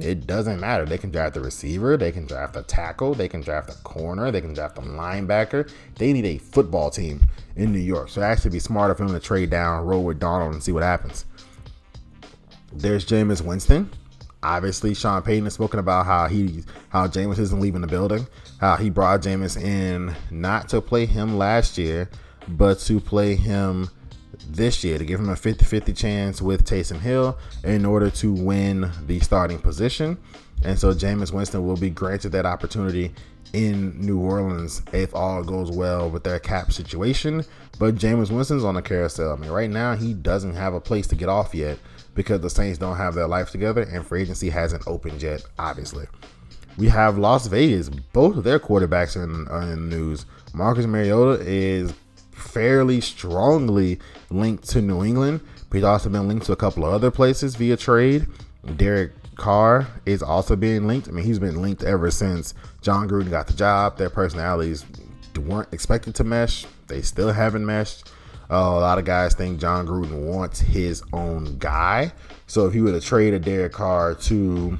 It 0.00 0.26
doesn't 0.26 0.58
matter. 0.58 0.86
They 0.86 0.96
can 0.96 1.10
draft 1.10 1.36
a 1.36 1.40
receiver, 1.40 1.98
they 1.98 2.12
can 2.12 2.26
draft 2.26 2.56
a 2.56 2.62
tackle, 2.62 3.12
they 3.12 3.28
can 3.28 3.42
draft 3.42 3.68
a 3.68 3.74
corner, 3.82 4.30
they 4.30 4.40
can 4.40 4.54
draft 4.54 4.78
a 4.78 4.80
linebacker. 4.80 5.70
They 5.96 6.14
need 6.14 6.24
a 6.24 6.38
football 6.38 6.88
team 6.88 7.26
in 7.56 7.72
New 7.72 7.78
York. 7.78 8.08
So 8.08 8.22
it 8.22 8.24
actually 8.24 8.52
be 8.52 8.58
smarter 8.58 8.94
for 8.94 9.04
them 9.04 9.12
to 9.12 9.20
trade 9.20 9.50
down, 9.50 9.84
roll 9.84 10.04
with 10.04 10.18
Darnold, 10.18 10.52
and 10.52 10.62
see 10.62 10.72
what 10.72 10.82
happens. 10.82 11.26
There's 12.74 13.04
Jameis 13.04 13.42
Winston. 13.42 13.90
Obviously, 14.42 14.94
Sean 14.94 15.22
Payton 15.22 15.44
has 15.44 15.54
spoken 15.54 15.78
about 15.78 16.06
how 16.06 16.26
he 16.26 16.64
how 16.88 17.06
Jameis 17.06 17.38
isn't 17.38 17.60
leaving 17.60 17.80
the 17.80 17.86
building. 17.86 18.26
How 18.60 18.76
he 18.76 18.90
brought 18.90 19.22
Jameis 19.22 19.60
in 19.60 20.14
not 20.30 20.68
to 20.70 20.80
play 20.80 21.06
him 21.06 21.38
last 21.38 21.78
year, 21.78 22.10
but 22.48 22.78
to 22.80 22.98
play 22.98 23.36
him 23.36 23.88
this 24.48 24.82
year 24.82 24.98
to 24.98 25.04
give 25.04 25.20
him 25.20 25.28
a 25.28 25.34
50-50 25.34 25.96
chance 25.96 26.42
with 26.42 26.64
Taysom 26.64 26.98
Hill 26.98 27.38
in 27.62 27.84
order 27.84 28.10
to 28.10 28.32
win 28.32 28.90
the 29.06 29.20
starting 29.20 29.58
position. 29.58 30.18
And 30.64 30.78
so 30.78 30.92
Jameis 30.92 31.32
Winston 31.32 31.64
will 31.64 31.76
be 31.76 31.90
granted 31.90 32.30
that 32.30 32.46
opportunity 32.46 33.14
in 33.52 34.00
New 34.00 34.18
Orleans 34.18 34.82
if 34.92 35.14
all 35.14 35.44
goes 35.44 35.70
well 35.70 36.08
with 36.10 36.24
their 36.24 36.38
cap 36.38 36.72
situation. 36.72 37.44
But 37.78 37.96
Jameis 37.96 38.30
Winston's 38.30 38.64
on 38.64 38.74
the 38.74 38.82
carousel. 38.82 39.32
I 39.32 39.36
mean, 39.36 39.50
right 39.50 39.70
now 39.70 39.94
he 39.94 40.14
doesn't 40.14 40.54
have 40.54 40.74
a 40.74 40.80
place 40.80 41.06
to 41.08 41.14
get 41.14 41.28
off 41.28 41.54
yet 41.54 41.78
because 42.14 42.40
the 42.40 42.50
Saints 42.50 42.78
don't 42.78 42.96
have 42.96 43.14
their 43.14 43.26
life 43.26 43.50
together 43.50 43.82
and 43.82 44.06
free 44.06 44.22
agency 44.22 44.50
hasn't 44.50 44.86
opened 44.86 45.22
yet, 45.22 45.42
obviously. 45.58 46.06
We 46.78 46.88
have 46.88 47.18
Las 47.18 47.46
Vegas. 47.46 47.88
Both 47.88 48.36
of 48.36 48.44
their 48.44 48.58
quarterbacks 48.58 49.16
are 49.16 49.24
in, 49.24 49.46
are 49.48 49.62
in 49.62 49.88
the 49.88 49.96
news. 49.96 50.26
Marcus 50.54 50.86
Mariota 50.86 51.42
is 51.44 51.92
fairly 52.32 53.00
strongly 53.00 53.98
linked 54.30 54.68
to 54.70 54.82
New 54.82 55.04
England, 55.04 55.40
he's 55.72 55.84
also 55.84 56.08
been 56.08 56.28
linked 56.28 56.46
to 56.46 56.52
a 56.52 56.56
couple 56.56 56.84
of 56.84 56.92
other 56.92 57.10
places 57.10 57.56
via 57.56 57.76
trade. 57.76 58.26
Derek 58.76 59.12
Carr 59.36 59.88
is 60.06 60.22
also 60.22 60.56
being 60.56 60.86
linked. 60.86 61.08
I 61.08 61.12
mean, 61.12 61.24
he's 61.24 61.38
been 61.38 61.60
linked 61.62 61.82
ever 61.82 62.10
since 62.10 62.54
Jon 62.80 63.08
Gruden 63.08 63.30
got 63.30 63.46
the 63.46 63.54
job. 63.54 63.96
Their 63.96 64.10
personalities 64.10 64.84
weren't 65.38 65.72
expected 65.72 66.14
to 66.16 66.24
mesh. 66.24 66.66
They 66.88 67.02
still 67.02 67.32
haven't 67.32 67.64
meshed. 67.64 68.11
Uh, 68.52 68.56
a 68.56 68.80
lot 68.80 68.98
of 68.98 69.06
guys 69.06 69.34
think 69.34 69.58
Jon 69.58 69.86
Gruden 69.86 70.26
wants 70.26 70.60
his 70.60 71.02
own 71.14 71.56
guy. 71.58 72.12
So 72.46 72.66
if 72.66 72.74
you 72.74 72.84
were 72.84 72.92
to 72.92 73.00
trade 73.00 73.32
a 73.32 73.38
Derek 73.38 73.72
Carr 73.72 74.14
to 74.14 74.78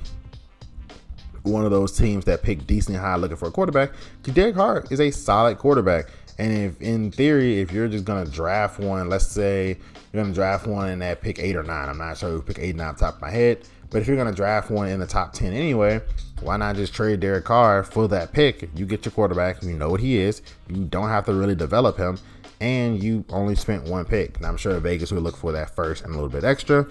one 1.42 1.64
of 1.64 1.70
those 1.70 1.96
teams 1.96 2.26
that 2.26 2.42
pick 2.42 2.66
decently 2.66 3.00
high 3.00 3.16
looking 3.16 3.38
for 3.38 3.48
a 3.48 3.50
quarterback, 3.50 3.92
Derek 4.24 4.56
Carr 4.56 4.84
is 4.90 5.00
a 5.00 5.10
solid 5.10 5.56
quarterback. 5.56 6.08
And 6.38 6.52
if 6.52 6.82
in 6.82 7.10
theory, 7.10 7.60
if 7.60 7.72
you're 7.72 7.88
just 7.88 8.04
gonna 8.04 8.26
draft 8.26 8.78
one, 8.78 9.08
let's 9.08 9.26
say 9.26 9.78
you're 10.12 10.22
gonna 10.22 10.34
draft 10.34 10.66
one 10.66 10.90
in 10.90 10.98
that 10.98 11.22
pick 11.22 11.38
eight 11.38 11.56
or 11.56 11.62
nine. 11.62 11.88
I'm 11.88 11.96
not 11.96 12.18
sure 12.18 12.30
who 12.30 12.42
pick 12.42 12.58
eight 12.58 12.76
nine 12.76 12.88
off 12.88 12.98
top 12.98 13.16
of 13.16 13.22
my 13.22 13.30
head. 13.30 13.66
But 13.88 14.02
if 14.02 14.08
you're 14.08 14.16
gonna 14.18 14.32
draft 14.32 14.70
one 14.70 14.88
in 14.88 15.00
the 15.00 15.06
top 15.06 15.32
ten 15.32 15.54
anyway, 15.54 16.02
why 16.42 16.58
not 16.58 16.76
just 16.76 16.92
trade 16.92 17.20
Derek 17.20 17.44
Carr 17.44 17.84
for 17.84 18.06
that 18.08 18.32
pick? 18.32 18.68
You 18.74 18.84
get 18.84 19.04
your 19.06 19.12
quarterback, 19.12 19.62
you 19.62 19.74
know 19.74 19.88
what 19.88 20.00
he 20.00 20.18
is. 20.18 20.42
You 20.68 20.84
don't 20.84 21.08
have 21.08 21.24
to 21.26 21.34
really 21.34 21.54
develop 21.54 21.96
him, 21.96 22.18
and 22.62 23.02
you 23.02 23.24
only 23.30 23.56
spent 23.56 23.82
one 23.84 24.04
pick. 24.04 24.36
And 24.36 24.46
I'm 24.46 24.56
sure 24.56 24.78
Vegas 24.78 25.10
would 25.10 25.24
look 25.24 25.36
for 25.36 25.50
that 25.50 25.74
first 25.74 26.04
and 26.04 26.12
a 26.12 26.14
little 26.14 26.30
bit 26.30 26.44
extra 26.44 26.86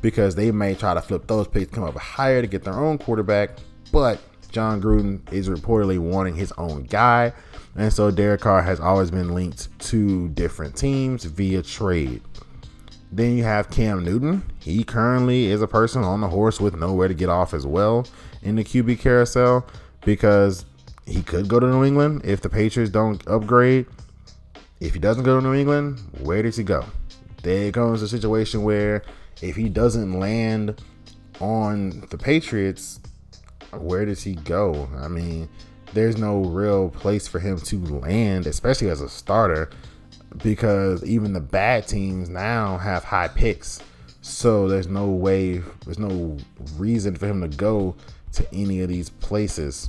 because 0.00 0.36
they 0.36 0.52
may 0.52 0.76
try 0.76 0.94
to 0.94 1.02
flip 1.02 1.26
those 1.26 1.48
picks, 1.48 1.72
come 1.72 1.82
up 1.82 1.96
higher 1.98 2.40
to 2.40 2.46
get 2.46 2.62
their 2.62 2.74
own 2.74 2.96
quarterback. 2.96 3.50
But 3.90 4.20
Jon 4.52 4.80
Gruden 4.80 5.20
is 5.32 5.48
reportedly 5.48 5.98
wanting 5.98 6.36
his 6.36 6.52
own 6.52 6.84
guy. 6.84 7.32
And 7.74 7.92
so 7.92 8.12
Derek 8.12 8.40
Carr 8.40 8.62
has 8.62 8.78
always 8.78 9.10
been 9.10 9.34
linked 9.34 9.76
to 9.80 10.28
different 10.28 10.76
teams 10.76 11.24
via 11.24 11.60
trade. 11.62 12.22
Then 13.10 13.36
you 13.36 13.42
have 13.42 13.68
Cam 13.68 14.04
Newton. 14.04 14.44
He 14.60 14.84
currently 14.84 15.46
is 15.46 15.60
a 15.60 15.66
person 15.66 16.04
on 16.04 16.20
the 16.20 16.28
horse 16.28 16.60
with 16.60 16.76
nowhere 16.76 17.08
to 17.08 17.14
get 17.14 17.28
off 17.28 17.52
as 17.52 17.66
well 17.66 18.06
in 18.42 18.54
the 18.54 18.64
QB 18.64 19.00
carousel 19.00 19.66
because 20.04 20.66
he 21.04 21.22
could 21.22 21.48
go 21.48 21.58
to 21.58 21.66
New 21.66 21.84
England 21.84 22.22
if 22.24 22.40
the 22.40 22.48
Patriots 22.48 22.92
don't 22.92 23.26
upgrade. 23.26 23.86
If 24.78 24.92
he 24.92 25.00
doesn't 25.00 25.24
go 25.24 25.40
to 25.40 25.46
New 25.46 25.54
England, 25.54 26.00
where 26.20 26.42
does 26.42 26.56
he 26.56 26.64
go? 26.64 26.84
There 27.42 27.72
comes 27.72 28.02
a 28.02 28.08
situation 28.08 28.62
where 28.62 29.02
if 29.40 29.56
he 29.56 29.68
doesn't 29.68 30.18
land 30.18 30.82
on 31.40 32.06
the 32.10 32.18
Patriots, 32.18 33.00
where 33.72 34.04
does 34.04 34.22
he 34.22 34.34
go? 34.34 34.88
I 34.98 35.08
mean, 35.08 35.48
there's 35.94 36.18
no 36.18 36.40
real 36.40 36.90
place 36.90 37.26
for 37.26 37.38
him 37.38 37.58
to 37.58 37.78
land, 38.00 38.46
especially 38.46 38.90
as 38.90 39.00
a 39.00 39.08
starter, 39.08 39.70
because 40.42 41.02
even 41.04 41.32
the 41.32 41.40
bad 41.40 41.88
teams 41.88 42.28
now 42.28 42.76
have 42.76 43.04
high 43.04 43.28
picks. 43.28 43.80
So 44.20 44.68
there's 44.68 44.88
no 44.88 45.06
way, 45.06 45.62
there's 45.84 45.98
no 45.98 46.36
reason 46.76 47.16
for 47.16 47.26
him 47.26 47.40
to 47.40 47.48
go 47.48 47.96
to 48.32 48.46
any 48.52 48.82
of 48.82 48.88
these 48.88 49.08
places. 49.08 49.88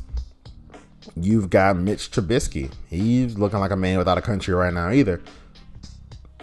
You've 1.15 1.49
got 1.49 1.77
Mitch 1.77 2.11
Trubisky. 2.11 2.71
He's 2.89 3.37
looking 3.37 3.59
like 3.59 3.71
a 3.71 3.75
man 3.75 3.97
without 3.97 4.17
a 4.17 4.21
country 4.21 4.53
right 4.53 4.73
now, 4.73 4.91
either. 4.91 5.21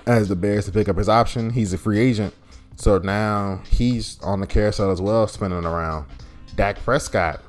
As 0.06 0.28
the 0.28 0.36
Bears 0.36 0.66
to 0.66 0.72
pick 0.72 0.88
up 0.88 0.96
his 0.96 1.08
option, 1.08 1.50
he's 1.50 1.72
a 1.72 1.78
free 1.78 1.98
agent. 1.98 2.34
So 2.76 2.98
now 2.98 3.62
he's 3.68 4.20
on 4.20 4.40
the 4.40 4.46
carousel 4.46 4.90
as 4.90 5.00
well, 5.00 5.26
spinning 5.26 5.64
around. 5.64 6.06
Dak 6.56 6.78
Prescott, 6.78 7.40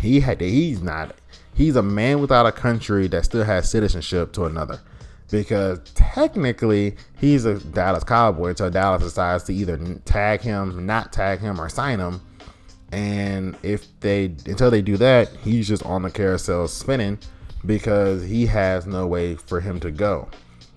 he 0.00 0.20
had 0.20 0.40
he's 0.40 0.82
not 0.82 1.14
he's 1.56 1.74
a 1.74 1.82
man 1.82 2.20
without 2.20 2.46
a 2.46 2.52
country 2.52 3.08
that 3.08 3.24
still 3.24 3.44
has 3.44 3.68
citizenship 3.68 4.32
to 4.34 4.44
another. 4.44 4.80
Because 5.30 5.80
technically 5.94 6.94
he's 7.18 7.44
a 7.44 7.58
Dallas 7.58 8.04
Cowboy 8.04 8.50
until 8.50 8.70
Dallas 8.70 9.02
decides 9.02 9.44
to 9.44 9.54
either 9.54 9.76
tag 10.04 10.40
him, 10.40 10.86
not 10.86 11.12
tag 11.12 11.40
him, 11.40 11.60
or 11.60 11.68
sign 11.68 11.98
him. 11.98 12.20
And 12.92 13.56
if 13.62 13.86
they 14.00 14.26
until 14.46 14.70
they 14.70 14.82
do 14.82 14.96
that, 14.96 15.28
he's 15.42 15.68
just 15.68 15.84
on 15.84 16.02
the 16.02 16.10
carousel 16.10 16.68
spinning 16.68 17.18
because 17.64 18.24
he 18.24 18.46
has 18.46 18.86
no 18.86 19.06
way 19.06 19.34
for 19.34 19.60
him 19.60 19.80
to 19.80 19.90
go. 19.90 20.28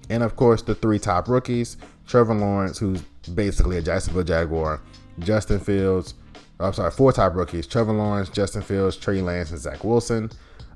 And 0.10 0.24
of 0.24 0.36
course, 0.36 0.62
the 0.62 0.76
three 0.76 1.00
top 1.00 1.28
rookies, 1.28 1.78
Trevor 2.08 2.34
Lawrence, 2.34 2.80
who's 2.80 3.02
basically 3.34 3.78
a 3.78 3.82
Jacksonville 3.82 4.24
Jaguar, 4.24 4.82
Justin 5.20 5.60
Fields, 5.60 6.16
I'm 6.60 6.74
sorry, 6.74 6.92
four 6.92 7.14
top 7.14 7.36
rookies, 7.36 7.68
Trevor 7.68 7.94
Lawrence, 7.94 8.30
Justin 8.30 8.62
Fields, 8.62 8.98
Trey 8.98 9.22
Lance, 9.22 9.52
and 9.52 9.60
Zach 9.60 9.84
Wilson. 9.84 10.32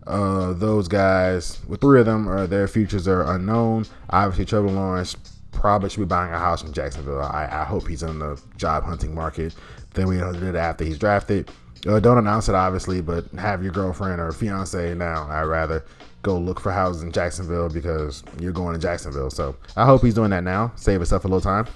Uh, 0.05 0.53
those 0.53 0.87
guys, 0.87 1.59
with 1.67 1.81
three 1.81 1.99
of 1.99 2.05
them, 2.05 2.27
are 2.29 2.45
their 2.45 2.67
futures 2.67 3.07
are 3.07 3.23
unknown. 3.35 3.85
Obviously, 4.09 4.45
Trevor 4.45 4.69
Lawrence 4.69 5.15
probably 5.51 5.89
should 5.89 6.01
be 6.01 6.05
buying 6.05 6.33
a 6.33 6.39
house 6.39 6.63
in 6.63 6.73
Jacksonville. 6.73 7.21
I, 7.21 7.47
I 7.49 7.63
hope 7.63 7.87
he's 7.87 8.03
in 8.03 8.19
the 8.19 8.41
job 8.57 8.83
hunting 8.83 9.15
market. 9.15 9.55
Then 9.93 10.07
we 10.07 10.17
did 10.17 10.43
it 10.43 10.55
after 10.55 10.83
he's 10.83 10.97
drafted. 10.97 11.49
Uh, 11.87 11.99
don't 11.99 12.17
announce 12.17 12.47
it, 12.49 12.55
obviously, 12.55 13.01
but 13.01 13.25
have 13.37 13.61
your 13.61 13.71
girlfriend 13.73 14.21
or 14.21 14.31
fiance 14.31 14.93
now. 14.93 15.27
I'd 15.29 15.43
rather 15.43 15.83
go 16.21 16.37
look 16.37 16.59
for 16.59 16.71
houses 16.71 17.03
in 17.03 17.11
Jacksonville 17.11 17.69
because 17.69 18.23
you're 18.39 18.53
going 18.53 18.73
to 18.73 18.79
Jacksonville. 18.79 19.29
So 19.29 19.55
I 19.75 19.85
hope 19.85 20.01
he's 20.01 20.13
doing 20.13 20.29
that 20.31 20.43
now. 20.43 20.71
Save 20.75 21.01
himself 21.01 21.25
a 21.25 21.27
little 21.27 21.41
time. 21.41 21.67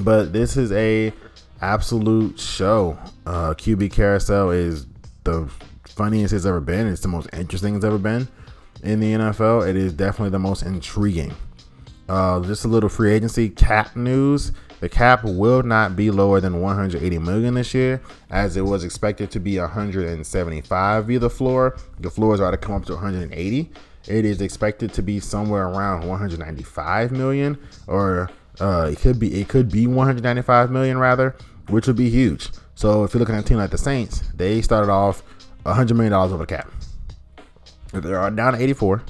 But 0.00 0.32
this 0.32 0.56
is 0.56 0.72
a 0.72 1.12
absolute 1.60 2.38
show. 2.38 2.98
Uh, 3.26 3.54
QB 3.54 3.92
Carousel 3.92 4.50
is 4.50 4.86
the 5.24 5.48
funniest 5.84 6.34
it's 6.34 6.44
ever 6.44 6.60
been. 6.60 6.86
It's 6.86 7.00
the 7.00 7.08
most 7.08 7.28
interesting 7.32 7.76
it's 7.76 7.84
ever 7.84 7.98
been 7.98 8.28
in 8.82 9.00
the 9.00 9.12
NFL. 9.12 9.68
It 9.68 9.76
is 9.76 9.92
definitely 9.92 10.30
the 10.30 10.38
most 10.38 10.62
intriguing. 10.62 11.34
Uh, 12.08 12.40
just 12.40 12.64
a 12.64 12.68
little 12.68 12.88
free 12.88 13.12
agency 13.12 13.50
cap 13.50 13.94
news. 13.96 14.52
The 14.80 14.88
cap 14.88 15.24
will 15.24 15.62
not 15.62 15.96
be 15.96 16.10
lower 16.10 16.40
than 16.40 16.60
180 16.60 17.18
million 17.18 17.54
this 17.54 17.74
year, 17.74 18.00
as 18.30 18.56
it 18.56 18.62
was 18.62 18.84
expected 18.84 19.30
to 19.32 19.40
be 19.40 19.58
175 19.58 21.06
via 21.06 21.18
the 21.18 21.30
floor. 21.30 21.76
The 21.98 22.10
floors 22.10 22.40
are 22.40 22.50
to 22.50 22.56
come 22.56 22.76
up 22.76 22.84
to 22.86 22.94
180. 22.94 23.70
It 24.06 24.24
is 24.24 24.40
expected 24.40 24.92
to 24.94 25.02
be 25.02 25.20
somewhere 25.20 25.64
around 25.64 26.06
195 26.06 27.12
million, 27.12 27.58
or 27.86 28.30
uh, 28.60 28.88
it 28.92 28.98
could 29.00 29.18
be 29.18 29.40
it 29.40 29.48
could 29.48 29.70
be 29.70 29.86
195 29.86 30.70
million 30.70 30.98
rather, 30.98 31.36
which 31.68 31.86
would 31.86 31.96
be 31.96 32.08
huge. 32.08 32.48
So 32.74 33.04
if 33.04 33.12
you're 33.12 33.18
looking 33.18 33.34
at 33.34 33.44
a 33.44 33.46
team 33.46 33.58
like 33.58 33.70
the 33.70 33.78
Saints, 33.78 34.20
they 34.34 34.62
started 34.62 34.90
off 34.90 35.22
$100 35.64 35.96
million 35.96 36.12
over 36.12 36.38
the 36.38 36.46
cap. 36.46 36.70
They're 37.92 38.30
down 38.30 38.52
to 38.52 38.62
84 38.62 39.02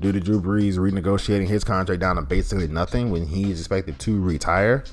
due 0.00 0.12
to 0.12 0.20
Drew 0.20 0.40
Brees 0.40 0.76
renegotiating 0.76 1.48
his 1.48 1.64
contract 1.64 2.00
down 2.00 2.16
to 2.16 2.22
basically 2.22 2.68
nothing 2.68 3.10
when 3.10 3.26
he 3.26 3.50
is 3.50 3.58
expected 3.58 3.98
to 4.00 4.20
retire. 4.20 4.84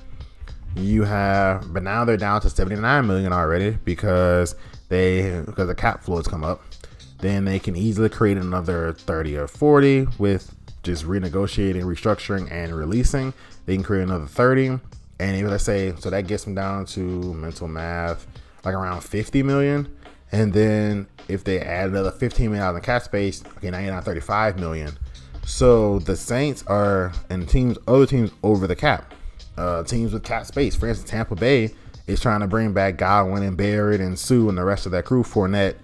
You 0.76 1.04
have, 1.04 1.74
but 1.74 1.84
now 1.84 2.04
they're 2.06 2.18
down 2.18 2.42
to 2.42 2.50
79 2.50 3.08
million 3.08 3.32
already 3.32 3.72
because 3.86 4.56
they 4.90 5.42
because 5.46 5.68
the 5.68 5.76
cap 5.76 6.04
floors 6.04 6.28
come 6.28 6.44
up. 6.44 6.62
then 7.20 7.46
they 7.46 7.60
can 7.60 7.76
easily 7.76 8.10
create 8.10 8.38
another 8.38 8.94
30 8.94 9.38
or 9.38 9.48
40 9.48 10.08
with 10.20 10.54
just 10.84 11.06
renegotiating, 11.06 11.84
restructuring, 11.84 12.52
and 12.52 12.76
releasing. 12.76 13.34
They 13.66 13.76
can 13.76 13.84
create 13.84 14.04
another 14.04 14.28
30. 14.28 14.80
And 15.20 15.36
if 15.36 15.50
let's 15.50 15.64
say, 15.64 15.94
so 16.00 16.10
that 16.10 16.28
gets 16.28 16.44
them 16.44 16.56
down 16.56 16.86
to 16.88 17.00
mental 17.34 17.68
math, 17.68 18.28
like 18.64 18.76
around 18.76 19.02
50 19.02 19.44
million. 19.44 19.88
And 20.32 20.54
then 20.54 21.08
if 21.28 21.44
they 21.44 21.60
add 21.62 21.90
another 21.90 22.12
15 22.12 22.52
million 22.52 22.76
in 22.76 22.82
cap 22.82 23.02
space, 23.04 23.44
okay, 23.58 23.72
now 23.72 23.80
you're 23.80 23.94
not 23.94 24.04
35 24.04 24.60
million. 24.60 24.92
So 25.46 26.00
the 26.00 26.16
Saints 26.16 26.64
are 26.68 27.14
and 27.30 27.48
teams, 27.48 27.78
other 27.88 28.06
teams 28.06 28.32
over 28.44 28.68
the 28.68 28.76
cap. 28.76 29.14
Uh, 29.58 29.84
teams 29.84 30.14
with 30.14 30.24
cap 30.24 30.46
space. 30.46 30.76
For 30.76 30.88
instance, 30.88 31.10
Tampa 31.10 31.36
Bay 31.36 31.72
is 32.08 32.20
trying 32.20 32.42
to 32.42 32.48
bring 32.48 32.74
back 32.74 32.98
Godwin 32.98 33.44
and 33.44 33.56
Barrett 33.56 34.02
and 34.02 34.18
Suh 34.18 34.50
and 34.50 34.58
the 34.58 34.64
rest 34.64 34.86
of 34.86 34.92
that 34.92 35.06
crew. 35.06 35.24
Fournette, 35.24 35.76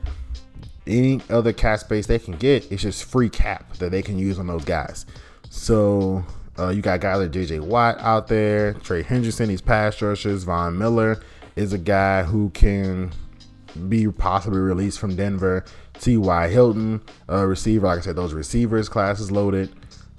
any 0.86 1.22
other 1.30 1.54
cap 1.54 1.80
space 1.80 2.08
they 2.08 2.20
can 2.20 2.36
get, 2.36 2.70
it's 2.72 2.82
just 2.82 3.06
free 3.06 3.30
cap 3.30 3.74
that 3.78 3.92
they 3.92 4.02
can 4.02 4.18
use 4.18 4.40
on 4.40 4.48
those 4.48 4.66
guys. 4.66 5.06
So 5.50 6.26
uh, 6.60 6.70
you 6.70 6.82
got 6.82 7.00
guys 7.00 7.20
like 7.20 7.32
JJ 7.32 7.62
Watt 7.62 7.98
out 8.00 8.28
there, 8.28 8.74
Trey 8.74 9.04
Hendrickson, 9.04 9.48
these 9.48 9.62
pass 9.62 10.02
rushers. 10.02 10.44
Von 10.44 10.78
Miller 10.78 11.22
is 11.56 11.74
a 11.74 11.78
guy 11.78 12.24
who 12.24 12.50
can 12.50 13.12
be 13.88 14.08
possibly 14.08 14.60
released 14.60 15.00
from 15.00 15.16
Denver. 15.16 15.66
T.Y. 16.00 16.48
Hilton, 16.48 17.02
uh, 17.30 17.46
receiver. 17.46 17.86
Like 17.86 18.00
I 18.00 18.02
said, 18.02 18.16
those 18.16 18.34
receivers 18.34 18.90
classes 18.90 19.32
loaded. 19.32 19.72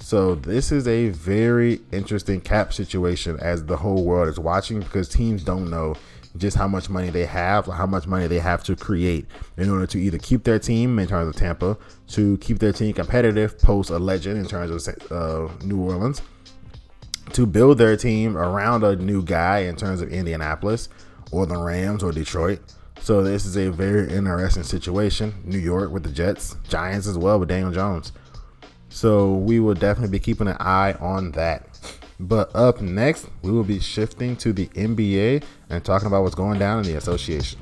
So 0.02 0.34
this 0.34 0.72
is 0.72 0.88
a 0.88 1.10
very 1.10 1.80
interesting 1.92 2.40
cap 2.40 2.72
situation 2.72 3.38
as 3.40 3.64
the 3.64 3.76
whole 3.76 4.04
world 4.04 4.28
is 4.28 4.38
watching 4.38 4.80
because 4.80 5.08
teams 5.08 5.44
don't 5.44 5.70
know 5.70 5.94
just 6.36 6.56
how 6.56 6.66
much 6.66 6.90
money 6.90 7.08
they 7.08 7.24
have, 7.24 7.66
how 7.66 7.86
much 7.86 8.08
money 8.08 8.26
they 8.26 8.40
have 8.40 8.64
to 8.64 8.74
create 8.74 9.26
in 9.56 9.70
order 9.70 9.86
to 9.86 9.98
either 9.98 10.18
keep 10.18 10.42
their 10.42 10.58
team 10.58 10.98
in 10.98 11.06
terms 11.06 11.28
of 11.28 11.36
Tampa, 11.36 11.78
to 12.08 12.36
keep 12.38 12.58
their 12.58 12.72
team 12.72 12.92
competitive 12.92 13.58
post 13.60 13.90
a 13.90 13.98
legend 13.98 14.38
in 14.38 14.44
terms 14.44 14.88
of 14.88 15.12
uh, 15.12 15.48
New 15.64 15.80
Orleans, 15.80 16.20
to 17.32 17.46
build 17.46 17.78
their 17.78 17.96
team 17.96 18.36
around 18.36 18.82
a 18.82 18.96
new 18.96 19.22
guy 19.22 19.60
in 19.60 19.76
terms 19.76 20.02
of 20.02 20.12
Indianapolis 20.12 20.88
or 21.30 21.46
the 21.46 21.56
Rams 21.56 22.02
or 22.02 22.10
Detroit. 22.10 22.58
So 23.00 23.22
this 23.22 23.46
is 23.46 23.56
a 23.56 23.70
very 23.70 24.12
interesting 24.12 24.64
situation. 24.64 25.32
New 25.44 25.58
York 25.58 25.92
with 25.92 26.02
the 26.02 26.10
Jets, 26.10 26.56
Giants 26.68 27.06
as 27.06 27.16
well 27.16 27.38
with 27.38 27.48
Daniel 27.48 27.72
Jones. 27.72 28.12
So 28.92 29.32
we 29.32 29.58
will 29.58 29.74
definitely 29.74 30.10
be 30.10 30.20
keeping 30.20 30.48
an 30.48 30.58
eye 30.60 30.92
on 31.00 31.32
that. 31.32 31.66
But 32.20 32.54
up 32.54 32.82
next, 32.82 33.26
we 33.40 33.50
will 33.50 33.64
be 33.64 33.80
shifting 33.80 34.36
to 34.36 34.52
the 34.52 34.66
NBA 34.68 35.42
and 35.70 35.82
talking 35.82 36.06
about 36.06 36.22
what's 36.22 36.34
going 36.34 36.58
down 36.58 36.80
in 36.80 36.84
the 36.84 36.96
association. 36.96 37.58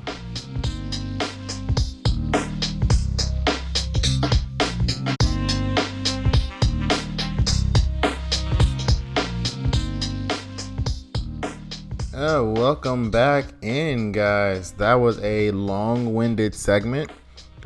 Uh, 12.13 12.43
welcome 12.43 13.09
back 13.09 13.45
in, 13.61 14.11
guys. 14.11 14.73
That 14.73 14.95
was 14.95 15.17
a 15.23 15.49
long 15.51 16.13
winded 16.13 16.53
segment. 16.53 17.09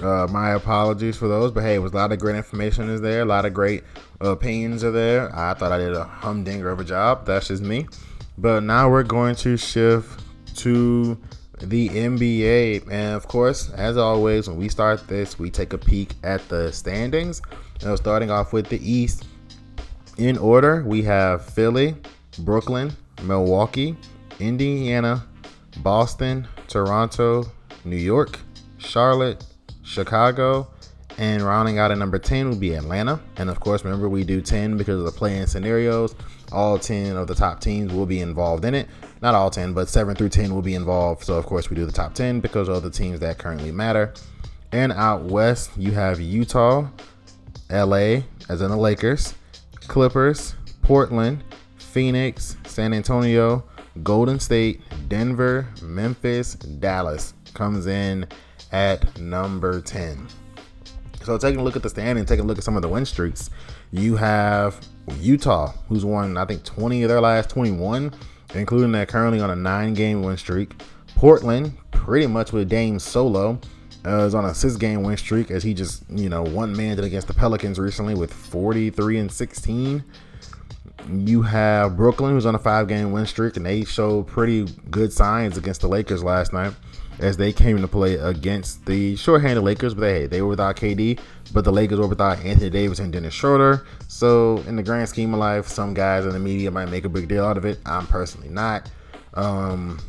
Uh, 0.01 0.27
my 0.29 0.51
apologies 0.51 1.15
for 1.15 1.27
those, 1.27 1.51
but 1.51 1.63
hey, 1.63 1.75
it 1.75 1.79
was 1.79 1.93
a 1.93 1.95
lot 1.95 2.12
of 2.12 2.19
great 2.19 2.36
information 2.36 2.89
is 2.89 2.99
there, 3.01 3.21
a 3.21 3.25
lot 3.25 3.45
of 3.45 3.53
great 3.53 3.84
opinions 4.19 4.84
are 4.84 4.91
there. 4.91 5.34
I 5.36 5.53
thought 5.53 5.71
I 5.71 5.77
did 5.77 5.93
a 5.93 6.03
humdinger 6.03 6.69
of 6.69 6.79
a 6.79 6.84
job. 6.84 7.25
That's 7.25 7.47
just 7.47 7.63
me. 7.63 7.88
But 8.38 8.63
now 8.63 8.89
we're 8.89 9.03
going 9.03 9.36
to 9.38 9.55
shift 9.55 10.21
to 10.58 11.17
the 11.62 11.89
NBA. 11.89 12.91
And 12.91 13.15
of 13.15 13.27
course, 13.27 13.69
as 13.71 13.97
always, 13.97 14.47
when 14.49 14.58
we 14.58 14.67
start 14.67 15.08
this, 15.08 15.39
we 15.39 15.49
take 15.49 15.73
a 15.73 15.77
peek 15.77 16.13
at 16.23 16.47
the 16.49 16.71
standings. 16.71 17.41
And 17.84 17.97
starting 17.97 18.31
off 18.31 18.53
with 18.53 18.67
the 18.69 18.79
East. 18.89 19.25
In 20.17 20.38
order, 20.38 20.84
we 20.84 21.01
have 21.03 21.45
Philly, 21.45 21.95
Brooklyn, 22.39 22.95
Milwaukee, 23.23 23.97
Indiana, 24.39 25.25
Boston, 25.77 26.47
Toronto, 26.67 27.43
New 27.84 27.97
York, 27.97 28.39
Charlotte, 28.77 29.45
Chicago, 29.86 30.67
and 31.17 31.41
rounding 31.41 31.80
out 31.80 31.91
at 31.91 31.98
number 31.98 32.19
10 32.19 32.50
would 32.50 32.60
be 32.60 32.74
Atlanta. 32.74 33.21
And 33.38 33.50
of 33.50 33.60
course, 33.60 33.86
remember, 33.86 34.10
we 34.10 34.24
do 34.24 34.41
10 34.41 34.76
because 34.78 35.00
of 35.00 35.06
the 35.06 35.12
play 35.12 35.38
in 35.38 35.48
scenarios. 35.48 36.15
All 36.52 36.78
10 36.78 37.15
of 37.15 37.28
the 37.28 37.36
top 37.36 37.62
teams 37.62 37.93
will 37.93 38.06
be 38.06 38.19
involved 38.19 38.65
in 38.65 38.74
it. 38.74 38.89
Not 39.21 39.34
all 39.34 39.50
10, 39.50 39.74
but 39.74 39.88
7 39.88 40.15
through 40.15 40.30
10 40.30 40.54
will 40.54 40.62
be 40.62 40.76
involved. 40.76 41.24
So, 41.24 41.36
of 41.36 41.45
course, 41.45 41.69
we 41.69 41.76
do 41.76 41.86
the 41.86 41.91
top 41.91 42.13
10 42.13 42.41
because 42.41 42.67
of 42.67 42.84
the 42.84 42.89
teams 42.89 43.19
that 43.21 43.38
currently 43.38 43.71
matter. 43.71 44.13
And 44.71 44.91
out 44.91 45.24
west, 45.24 45.71
you 45.78 45.91
have 45.91 46.19
Utah, 46.19 46.88
LA, 47.69 48.24
as 48.50 48.62
in 48.62 48.69
the 48.69 48.78
Lakers, 48.78 49.36
Clippers, 49.88 50.56
Portland, 50.82 51.43
Phoenix, 51.78 52.58
San 52.65 52.93
Antonio, 52.93 53.63
Golden 54.04 54.39
State, 54.39 54.82
Denver, 55.08 55.67
Memphis, 55.82 56.56
Dallas 56.56 57.34
comes 57.54 57.88
in 57.88 58.28
at 58.71 59.19
number 59.19 59.82
10. 59.82 60.28
So 61.23 61.38
taking 61.39 61.60
a 61.60 61.63
look 61.63 61.75
at 61.75 61.82
the 61.82 61.89
standing, 61.89 62.23
taking 62.23 62.45
a 62.45 62.47
look 62.47 62.60
at 62.60 62.63
some 62.63 62.75
of 62.75 62.84
the 62.84 62.88
win 62.88 63.04
streaks, 63.04 63.49
you 63.91 64.15
have 64.15 64.80
Utah, 65.19 65.73
who's 65.89 66.06
won 66.06 66.38
I 66.38 66.45
think 66.45 66.63
20 66.63 67.04
of 67.04 67.10
their 67.10 67.21
last 67.21 67.49
21, 67.49 68.13
including 68.54 68.91
that 68.91 69.08
currently 69.08 69.39
on 69.39 69.49
a 69.49 69.56
nine-game 69.56 70.21
win 70.21 70.38
streak. 70.38 70.75
Portland, 71.15 71.75
pretty 71.91 72.28
much 72.28 72.51
with 72.51 72.69
Dame 72.69 72.99
solo, 72.99 73.60
uh, 74.06 74.25
is 74.25 74.36
on 74.36 74.45
a 74.45 74.54
six-game 74.54 75.01
win 75.01 75.17
streak 75.17 75.49
as 75.49 75.63
he 75.63 75.73
just 75.73 76.04
you 76.10 76.30
know 76.30 76.43
one 76.43 76.75
man 76.75 76.95
did 76.95 77.06
against 77.06 77.28
the 77.28 77.34
Pelicans 77.34 77.80
recently 77.80 78.13
with 78.13 78.32
43 78.32 79.17
and 79.17 79.32
16. 79.32 80.04
You 81.12 81.41
have 81.41 81.97
Brooklyn, 81.97 82.34
who's 82.34 82.45
on 82.45 82.54
a 82.54 82.60
five-game 82.60 83.12
win 83.12 83.25
streak, 83.25 83.58
and 83.58 83.65
they 83.65 83.84
showed 83.84 84.28
pretty 84.28 84.65
good 84.91 85.12
signs 85.12 85.58
against 85.58 85.82
the 85.82 85.88
Lakers 85.88 86.23
last 86.23 86.54
night 86.54 86.73
as 87.19 87.38
they 87.38 87.51
came 87.54 87.80
to 87.82 87.88
play 87.88 88.15
against 88.15 88.86
the 88.86 89.15
short-handed 89.15 89.62
Lakers. 89.62 89.93
But 89.93 90.10
hey, 90.10 90.28
they 90.28 90.41
were 90.41 90.49
without 90.49 90.75
KD, 90.75 91.19
but 91.54 91.63
the 91.63 91.71
Lakers 91.71 91.99
were 91.99 92.08
without 92.08 92.39
Anthony 92.43 92.69
Davis 92.69 92.99
and 92.99 93.12
Dennis 93.12 93.34
Schroeder. 93.34 93.86
So 94.08 94.58
in 94.67 94.75
the 94.75 94.84
grand 94.84 95.10
scheme 95.10 95.34
of 95.34 95.39
life, 95.39 95.67
some 95.67 95.93
guys 95.93 96.25
in 96.25 96.32
the 96.32 96.39
media 96.39 96.71
might 96.71 96.89
make 96.89 97.06
a 97.06 97.10
big 97.10 97.28
deal 97.28 97.45
out 97.45 97.58
of 97.58 97.65
it. 97.65 97.80
I'm 97.86 98.08
personally 98.08 98.49
not. 98.49 98.89
Um, 99.34 99.99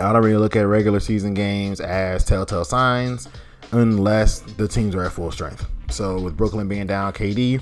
I 0.00 0.12
don't 0.12 0.22
really 0.22 0.36
look 0.36 0.54
at 0.54 0.66
regular 0.66 1.00
season 1.00 1.34
games 1.34 1.80
as 1.80 2.24
telltale 2.24 2.64
signs 2.64 3.28
unless 3.72 4.40
the 4.40 4.68
teams 4.68 4.94
are 4.94 5.04
at 5.04 5.12
full 5.12 5.30
strength. 5.32 5.66
So 5.90 6.20
with 6.20 6.36
Brooklyn 6.36 6.68
being 6.68 6.86
down 6.86 7.12
KD 7.12 7.60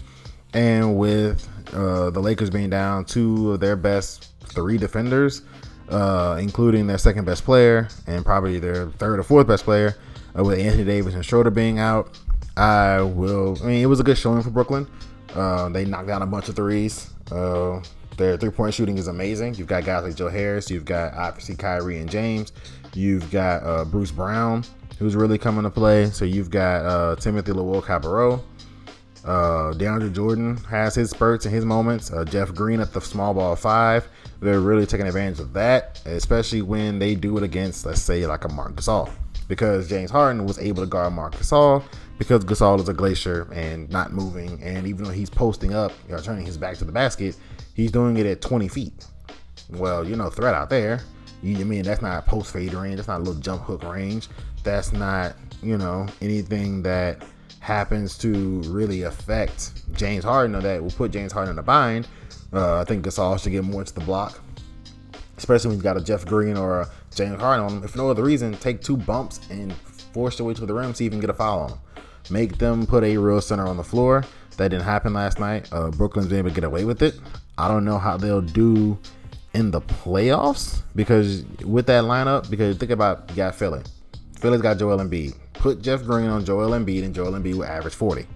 and 0.52 0.96
with 0.96 1.48
uh, 1.72 2.10
the 2.10 2.20
Lakers 2.20 2.50
being 2.50 2.70
down 2.70 3.04
two 3.04 3.52
of 3.52 3.60
their 3.60 3.76
best 3.76 4.32
three 4.40 4.78
defenders, 4.78 5.42
uh, 5.88 6.38
including 6.40 6.86
their 6.86 6.98
second 6.98 7.24
best 7.24 7.44
player 7.44 7.88
and 8.06 8.24
probably 8.24 8.58
their 8.58 8.90
third 8.92 9.18
or 9.18 9.22
fourth 9.22 9.46
best 9.46 9.64
player, 9.64 9.96
uh, 10.38 10.44
with 10.44 10.58
Anthony 10.58 10.84
Davis 10.84 11.14
and 11.14 11.24
Schroeder 11.24 11.50
being 11.50 11.78
out. 11.78 12.18
I 12.56 13.02
will. 13.02 13.56
I 13.62 13.66
mean, 13.66 13.82
it 13.82 13.86
was 13.86 14.00
a 14.00 14.04
good 14.04 14.18
showing 14.18 14.42
for 14.42 14.50
Brooklyn. 14.50 14.86
Uh, 15.34 15.68
they 15.68 15.84
knocked 15.84 16.08
down 16.08 16.22
a 16.22 16.26
bunch 16.26 16.48
of 16.48 16.56
threes. 16.56 17.10
Uh, 17.30 17.82
their 18.16 18.36
three 18.36 18.50
point 18.50 18.72
shooting 18.72 18.96
is 18.96 19.08
amazing. 19.08 19.54
You've 19.54 19.68
got 19.68 19.84
guys 19.84 20.04
like 20.04 20.14
Joe 20.14 20.28
Harris. 20.28 20.70
You've 20.70 20.86
got 20.86 21.12
obviously 21.14 21.54
Kyrie 21.54 21.98
and 21.98 22.10
James. 22.10 22.52
You've 22.94 23.30
got 23.30 23.62
uh, 23.62 23.84
Bruce 23.84 24.10
Brown, 24.10 24.64
who's 24.98 25.14
really 25.14 25.36
coming 25.36 25.64
to 25.64 25.70
play. 25.70 26.06
So 26.06 26.24
you've 26.24 26.50
got 26.50 26.84
uh, 26.84 27.16
Timothy 27.16 27.52
Luwawu-Cabarrot. 27.52 28.42
Uh, 29.24 29.72
DeAndre 29.74 30.14
Jordan 30.14 30.56
has 30.68 30.94
his 30.94 31.10
spurts 31.10 31.44
and 31.44 31.54
his 31.54 31.64
moments. 31.64 32.12
Uh, 32.12 32.24
Jeff 32.24 32.54
Green 32.54 32.80
at 32.80 32.92
the 32.92 33.00
small 33.00 33.34
ball 33.34 33.56
five. 33.56 34.08
They're 34.40 34.60
really 34.60 34.86
taking 34.86 35.06
advantage 35.06 35.40
of 35.40 35.52
that, 35.54 36.00
especially 36.04 36.62
when 36.62 36.98
they 36.98 37.14
do 37.14 37.36
it 37.38 37.42
against, 37.42 37.86
let's 37.86 38.02
say, 38.02 38.26
like 38.26 38.44
a 38.44 38.48
Marc 38.48 38.74
Gasol. 38.74 39.10
Because 39.48 39.88
James 39.88 40.10
Harden 40.10 40.44
was 40.44 40.58
able 40.58 40.82
to 40.82 40.88
guard 40.88 41.12
Marc 41.12 41.36
Gasol 41.36 41.82
because 42.18 42.44
Gasol 42.44 42.80
is 42.80 42.88
a 42.88 42.94
glacier 42.94 43.48
and 43.52 43.88
not 43.90 44.12
moving. 44.12 44.60
And 44.62 44.86
even 44.86 45.04
though 45.04 45.10
he's 45.10 45.30
posting 45.30 45.74
up, 45.74 45.92
know, 46.08 46.18
turning 46.18 46.44
his 46.44 46.58
back 46.58 46.76
to 46.78 46.84
the 46.84 46.92
basket, 46.92 47.36
he's 47.74 47.90
doing 47.90 48.16
it 48.16 48.26
at 48.26 48.40
20 48.40 48.68
feet. 48.68 49.06
Well, 49.70 50.06
you 50.06 50.16
know, 50.16 50.30
threat 50.30 50.54
out 50.54 50.70
there. 50.70 51.00
You 51.42 51.64
mean 51.64 51.82
that's 51.82 52.02
not 52.02 52.18
a 52.18 52.22
post 52.28 52.52
fade 52.52 52.74
range. 52.74 52.96
That's 52.96 53.08
not 53.08 53.20
a 53.20 53.22
little 53.22 53.40
jump 53.40 53.62
hook 53.62 53.84
range. 53.84 54.28
That's 54.64 54.92
not 54.92 55.36
you 55.62 55.78
know 55.78 56.06
anything 56.20 56.82
that 56.82 57.22
happens 57.60 58.16
to 58.18 58.60
really 58.62 59.02
affect 59.02 59.72
James 59.94 60.24
Harden 60.24 60.56
or 60.56 60.60
that 60.60 60.82
will 60.82 60.90
put 60.90 61.10
James 61.10 61.32
Harden 61.32 61.52
in 61.52 61.58
a 61.58 61.62
bind. 61.62 62.08
Uh, 62.56 62.80
I 62.80 62.84
think 62.84 63.04
Gasol 63.04 63.40
should 63.42 63.52
get 63.52 63.64
more 63.64 63.84
to 63.84 63.94
the 63.94 64.00
block, 64.00 64.40
especially 65.36 65.68
when 65.68 65.76
you 65.78 65.82
got 65.82 65.96
a 65.96 66.00
Jeff 66.00 66.24
Green 66.24 66.56
or 66.56 66.80
a 66.80 66.90
James 67.14 67.40
Harden 67.40 67.66
on 67.66 67.72
him. 67.72 67.84
If 67.84 67.96
no 67.96 68.10
other 68.10 68.22
reason, 68.22 68.56
take 68.56 68.80
two 68.80 68.96
bumps 68.96 69.40
and 69.50 69.72
force 69.74 70.38
your 70.38 70.48
way 70.48 70.54
to 70.54 70.64
the 70.64 70.72
rim 70.72 70.94
so 70.94 71.04
you 71.04 71.10
can 71.10 71.20
get 71.20 71.30
a 71.30 71.34
foul 71.34 71.60
on. 71.60 71.78
Make 72.30 72.58
them 72.58 72.86
put 72.86 73.04
a 73.04 73.16
real 73.18 73.40
center 73.40 73.66
on 73.66 73.76
the 73.76 73.84
floor. 73.84 74.24
That 74.56 74.68
didn't 74.68 74.84
happen 74.84 75.12
last 75.12 75.38
night. 75.38 75.68
Uh, 75.70 75.90
Brooklyn's 75.90 76.28
been 76.28 76.38
able 76.38 76.48
to 76.48 76.54
get 76.54 76.64
away 76.64 76.84
with 76.84 77.02
it. 77.02 77.20
I 77.58 77.68
don't 77.68 77.84
know 77.84 77.98
how 77.98 78.16
they'll 78.16 78.40
do 78.40 78.98
in 79.52 79.70
the 79.70 79.80
playoffs 79.82 80.82
because 80.94 81.44
with 81.64 81.86
that 81.86 82.04
lineup, 82.04 82.48
because 82.50 82.76
think 82.78 82.90
about 82.90 83.28
you 83.30 83.36
got 83.36 83.54
Philly, 83.54 83.82
Philly's 84.38 84.62
got 84.62 84.78
Joel 84.78 84.98
Embiid. 84.98 85.34
Put 85.54 85.82
Jeff 85.82 86.04
Green 86.04 86.28
on 86.28 86.44
Joel 86.44 86.70
Embiid, 86.70 87.04
and 87.04 87.14
Joel 87.14 87.32
Embiid 87.32 87.54
will 87.54 87.64
average 87.64 87.94
40. 87.94 88.26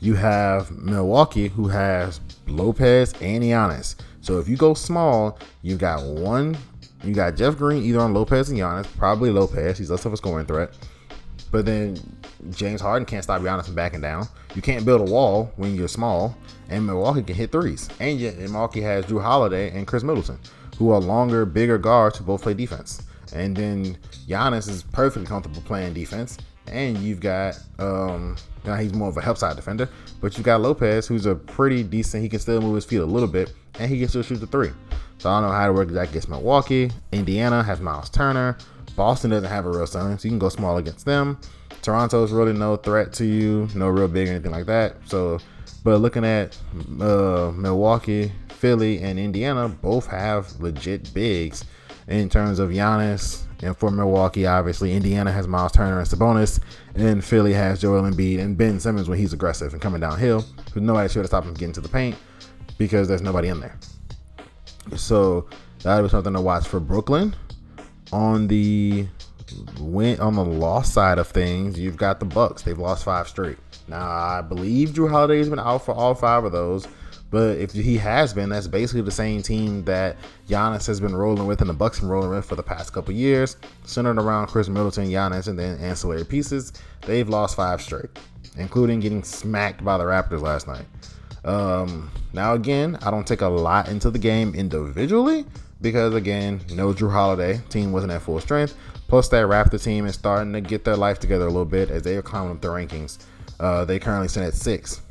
You 0.00 0.14
have 0.14 0.70
Milwaukee, 0.70 1.48
who 1.48 1.68
has 1.68 2.20
Lopez 2.46 3.12
and 3.20 3.42
Giannis. 3.42 3.96
So 4.20 4.38
if 4.38 4.48
you 4.48 4.56
go 4.56 4.74
small, 4.74 5.38
you 5.62 5.76
got 5.76 6.04
one. 6.04 6.56
You 7.02 7.14
got 7.14 7.36
Jeff 7.36 7.56
Green 7.56 7.82
either 7.82 8.00
on 8.00 8.12
Lopez 8.12 8.50
and 8.50 8.58
Giannis, 8.58 8.86
probably 8.96 9.30
Lopez. 9.30 9.78
He's 9.78 9.90
less 9.90 10.04
of 10.04 10.12
a 10.12 10.16
scoring 10.16 10.46
threat. 10.46 10.76
But 11.50 11.64
then 11.64 11.96
James 12.50 12.80
Harden 12.80 13.06
can't 13.06 13.24
stop 13.24 13.40
Giannis 13.40 13.66
from 13.66 13.74
backing 13.74 14.00
down. 14.00 14.26
You 14.54 14.62
can't 14.62 14.84
build 14.84 15.00
a 15.00 15.10
wall 15.10 15.52
when 15.56 15.74
you're 15.74 15.88
small, 15.88 16.36
and 16.68 16.86
Milwaukee 16.86 17.22
can 17.22 17.34
hit 17.34 17.52
threes. 17.52 17.88
And 18.00 18.18
yet 18.18 18.38
Milwaukee 18.38 18.80
has 18.80 19.06
Jrue 19.06 19.22
Holiday 19.22 19.70
and 19.76 19.86
Khris 19.86 20.02
Middleton, 20.02 20.38
who 20.76 20.90
are 20.90 21.00
longer, 21.00 21.44
bigger 21.46 21.78
guards 21.78 22.18
who 22.18 22.24
both 22.24 22.42
play 22.42 22.54
defense. 22.54 23.02
And 23.34 23.56
then 23.56 23.96
Giannis 24.28 24.68
is 24.68 24.82
perfectly 24.82 25.26
comfortable 25.26 25.62
playing 25.62 25.94
defense. 25.94 26.38
And 26.66 26.98
you've 26.98 27.20
got 27.20 27.58
um 27.78 28.36
now 28.66 28.76
he's 28.76 28.92
more 28.92 29.08
of 29.08 29.16
a 29.16 29.20
help 29.20 29.38
side 29.38 29.56
defender, 29.56 29.88
but 30.20 30.36
you've 30.36 30.44
got 30.44 30.60
Lopez, 30.60 31.06
who's 31.06 31.26
a 31.26 31.34
pretty 31.34 31.82
decent. 31.82 32.22
He 32.22 32.28
can 32.28 32.40
still 32.40 32.60
move 32.60 32.74
his 32.74 32.84
feet 32.84 32.98
a 32.98 33.04
little 33.04 33.28
bit, 33.28 33.52
and 33.78 33.90
he 33.90 33.98
can 33.98 34.08
still 34.08 34.22
shoot 34.22 34.36
the 34.36 34.46
three. 34.46 34.70
So 35.18 35.30
I 35.30 35.40
don't 35.40 35.48
know 35.50 35.56
how 35.56 35.66
to 35.66 35.72
work 35.72 35.88
that 35.88 36.10
against 36.10 36.28
Milwaukee. 36.28 36.90
Indiana 37.12 37.62
has 37.62 37.80
Miles 37.80 38.10
Turner. 38.10 38.58
Boston 38.96 39.30
doesn't 39.30 39.48
have 39.48 39.66
a 39.66 39.70
real 39.70 39.86
center, 39.86 40.16
so 40.18 40.24
you 40.24 40.30
can 40.30 40.38
go 40.38 40.48
small 40.48 40.78
against 40.78 41.04
them. 41.04 41.38
Toronto's 41.82 42.32
really 42.32 42.52
no 42.52 42.76
threat 42.76 43.12
to 43.14 43.24
you, 43.24 43.68
no 43.74 43.88
real 43.88 44.08
big 44.08 44.28
or 44.28 44.32
anything 44.32 44.52
like 44.52 44.66
that. 44.66 44.96
So, 45.06 45.38
but 45.84 45.98
looking 45.98 46.24
at 46.24 46.56
uh, 47.00 47.52
Milwaukee, 47.54 48.32
Philly, 48.48 49.00
and 49.02 49.18
Indiana, 49.18 49.68
both 49.68 50.06
have 50.08 50.60
legit 50.60 51.12
bigs 51.14 51.64
in 52.08 52.28
terms 52.28 52.58
of 52.58 52.70
Giannis. 52.70 53.45
And 53.62 53.76
for 53.76 53.90
Milwaukee, 53.90 54.46
obviously, 54.46 54.94
Indiana 54.94 55.32
has 55.32 55.48
Miles 55.48 55.72
Turner 55.72 55.98
and 55.98 56.06
Sabonis, 56.06 56.60
and 56.94 57.24
Philly 57.24 57.54
has 57.54 57.80
Joel 57.80 58.02
Embiid 58.02 58.38
and 58.38 58.56
Ben 58.56 58.78
Simmons 58.78 59.08
when 59.08 59.18
he's 59.18 59.32
aggressive 59.32 59.72
and 59.72 59.80
coming 59.80 60.00
downhill. 60.00 60.44
There's 60.72 60.76
nobody 60.76 61.08
sure 61.08 61.22
to 61.22 61.28
stop 61.28 61.44
him 61.44 61.54
getting 61.54 61.72
to 61.74 61.80
the 61.80 61.88
paint 61.88 62.16
because 62.78 63.08
there's 63.08 63.22
nobody 63.22 63.48
in 63.48 63.60
there. 63.60 63.78
So 64.96 65.48
that 65.82 66.00
was 66.00 66.10
something 66.10 66.34
to 66.34 66.40
watch 66.40 66.66
for 66.66 66.80
Brooklyn. 66.80 67.34
On 68.12 68.46
the 68.46 69.06
win 69.80 70.20
on 70.20 70.34
the 70.34 70.44
loss 70.44 70.92
side 70.92 71.18
of 71.18 71.28
things, 71.28 71.78
you've 71.78 71.96
got 71.96 72.20
the 72.20 72.26
Bucks. 72.26 72.62
They've 72.62 72.78
lost 72.78 73.04
five 73.04 73.26
straight. 73.28 73.58
Now 73.88 74.08
I 74.08 74.42
believe 74.42 74.90
Jrue 74.90 75.10
Holiday's 75.10 75.48
been 75.48 75.58
out 75.58 75.84
for 75.84 75.92
all 75.92 76.14
five 76.14 76.44
of 76.44 76.52
those. 76.52 76.86
But 77.36 77.58
if 77.58 77.72
he 77.72 77.98
has 77.98 78.32
been, 78.32 78.48
that's 78.48 78.66
basically 78.66 79.02
the 79.02 79.10
same 79.10 79.42
team 79.42 79.84
that 79.84 80.16
Giannis 80.48 80.86
has 80.86 81.00
been 81.00 81.14
rolling 81.14 81.46
with 81.46 81.60
and 81.60 81.68
the 81.68 81.74
Bucks 81.74 82.00
been 82.00 82.08
rolling 82.08 82.30
with 82.30 82.46
for 82.46 82.54
the 82.54 82.62
past 82.62 82.94
couple 82.94 83.12
years, 83.12 83.58
centered 83.84 84.18
around 84.18 84.46
Khris 84.46 84.70
Middleton, 84.70 85.08
Giannis, 85.08 85.46
and 85.46 85.58
then 85.58 85.78
ancillary 85.78 86.24
pieces. 86.24 86.72
They've 87.02 87.28
lost 87.28 87.54
five 87.54 87.82
straight, 87.82 88.08
including 88.56 89.00
getting 89.00 89.22
smacked 89.22 89.84
by 89.84 89.98
the 89.98 90.04
Raptors 90.04 90.40
last 90.40 90.66
night. 90.66 90.86
Um, 91.44 92.10
now 92.32 92.54
again, 92.54 92.96
I 93.02 93.10
don't 93.10 93.26
take 93.26 93.42
a 93.42 93.48
lot 93.48 93.90
into 93.90 94.10
the 94.10 94.18
game 94.18 94.54
individually 94.54 95.44
because 95.82 96.14
again, 96.14 96.62
no 96.72 96.94
Jrue 96.94 97.12
Holiday 97.12 97.60
team 97.68 97.92
wasn't 97.92 98.12
at 98.12 98.22
full 98.22 98.40
strength. 98.40 98.74
Plus, 99.08 99.28
that 99.28 99.44
Raptor 99.44 99.84
team 99.84 100.06
is 100.06 100.14
starting 100.14 100.54
to 100.54 100.62
get 100.62 100.86
their 100.86 100.96
life 100.96 101.18
together 101.18 101.44
a 101.44 101.50
little 101.50 101.66
bit 101.66 101.90
as 101.90 102.00
they 102.00 102.16
are 102.16 102.22
climbing 102.22 102.52
up 102.52 102.62
the 102.62 102.68
rankings. 102.68 103.18
Uh, 103.60 103.84
they 103.84 103.98
currently 103.98 104.28
sit 104.28 104.42
at 104.42 104.54
six, 104.54 105.02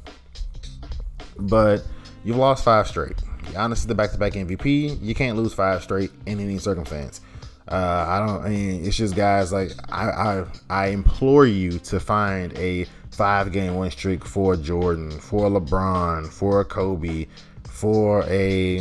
but 1.38 1.84
You've 2.26 2.38
lost 2.38 2.64
five 2.64 2.88
straight. 2.88 3.18
Giannis 3.52 3.74
is 3.74 3.86
the 3.86 3.94
back-to-back 3.94 4.34
MVP. 4.34 5.00
You 5.00 5.14
can't 5.14 5.38
lose 5.38 5.54
five 5.54 5.84
straight 5.84 6.10
in 6.26 6.40
any 6.40 6.58
circumstance. 6.58 7.22
Uh, 7.68 8.06
I 8.08 8.26
don't. 8.26 8.44
I 8.44 8.50
mean, 8.50 8.84
it's 8.84 8.98
just 8.98 9.16
guys 9.16 9.54
like 9.54 9.72
I, 9.90 10.10
I. 10.10 10.46
I 10.68 10.88
implore 10.88 11.46
you 11.46 11.78
to 11.78 12.00
find 12.00 12.52
a 12.58 12.88
five-game 13.12 13.76
win 13.76 13.92
streak 13.92 14.26
for 14.26 14.56
Jordan, 14.56 15.12
for 15.12 15.52
LeBron, 15.52 16.28
for 16.28 16.66
Kobe, 16.66 17.28
for 17.70 18.24
a 18.24 18.78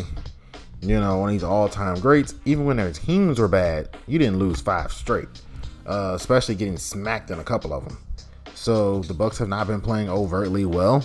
you 0.81 1.01
know 1.01 1.19
one 1.19 1.29
of 1.29 1.35
these 1.35 1.45
all-time 1.45 2.01
greats. 2.01 2.35
Even 2.47 2.65
when 2.65 2.79
their 2.79 2.93
teams 2.93 3.39
were 3.39 3.49
bad, 3.49 3.91
you 4.07 4.19
didn't 4.19 4.39
lose 4.39 4.63
five 4.63 4.91
straight. 4.91 5.29
Uh, 5.87 6.13
especially 6.15 6.55
getting 6.55 6.79
smacked 6.79 7.31
in 7.31 7.39
a 7.41 7.45
couple 7.45 7.75
of 7.75 7.87
them. 7.87 7.99
So 8.55 9.01
the 9.01 9.13
Bucks 9.13 9.37
have 9.37 9.49
not 9.49 9.67
been 9.67 9.83
playing 9.83 10.09
overtly 10.09 10.65
well 10.65 11.05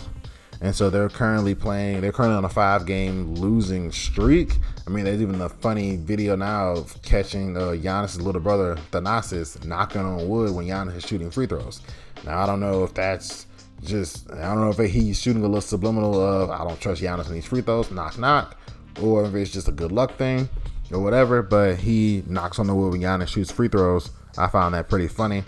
and 0.62 0.76
so 0.76 0.90
they're 0.90 1.10
currently 1.10 1.56
playing. 1.56 2.02
They're 2.02 2.12
currently 2.12 2.38
on 2.38 2.46
a 2.46 2.50
five-game 2.50 3.36
losing 3.36 3.92
streak. 3.92 4.58
I 4.86 4.90
mean, 4.90 5.06
there's 5.06 5.22
even 5.22 5.42
a 5.42 5.50
funny 5.50 5.96
video 5.96 6.36
now 6.36 6.72
of 6.72 7.02
catching 7.02 7.56
uh, 7.56 7.72
Giannis' 7.72 8.22
little 8.22 8.42
brother 8.42 8.78
Thanasis 8.92 9.64
knocking 9.66 10.02
on 10.02 10.28
wood 10.28 10.54
when 10.54 10.66
Giannis 10.66 10.98
is 10.98 11.06
shooting 11.06 11.32
free 11.32 11.48
throws. 11.48 11.82
Now 12.26 12.44
I 12.44 12.46
don't 12.46 12.60
know 12.60 12.84
if 12.84 12.94
that's 12.94 13.46
just 13.84 14.30
I 14.32 14.54
don't 14.54 14.60
know 14.60 14.70
if 14.70 14.92
he's 14.92 15.22
shooting 15.22 15.42
a 15.42 15.48
little 15.48 15.62
subliminal 15.62 16.20
of 16.20 16.50
I 16.50 16.66
don't 16.66 16.80
trust 16.80 17.02
Giannis 17.02 17.28
in 17.28 17.36
these 17.36 17.46
free 17.46 17.62
throws, 17.62 17.92
knock 17.92 18.18
knock, 18.18 18.58
or 19.02 19.26
if 19.26 19.34
it's 19.36 19.52
just 19.52 19.68
a 19.70 19.72
good 19.72 19.92
luck 19.92 20.18
thing 20.18 20.50
or 20.92 21.00
whatever. 21.00 21.42
But 21.42 21.78
he 21.78 22.24
knocks 22.28 22.60
on 22.60 22.68
the 22.68 22.76
wood 22.76 22.92
when 22.92 23.02
Giannis 23.02 23.30
shoots 23.30 23.52
free 23.52 23.70
throws. 23.70 24.12
I 24.38 24.48
found 24.48 24.74
that 24.76 24.90
pretty 24.90 25.08
funny. 25.08 25.44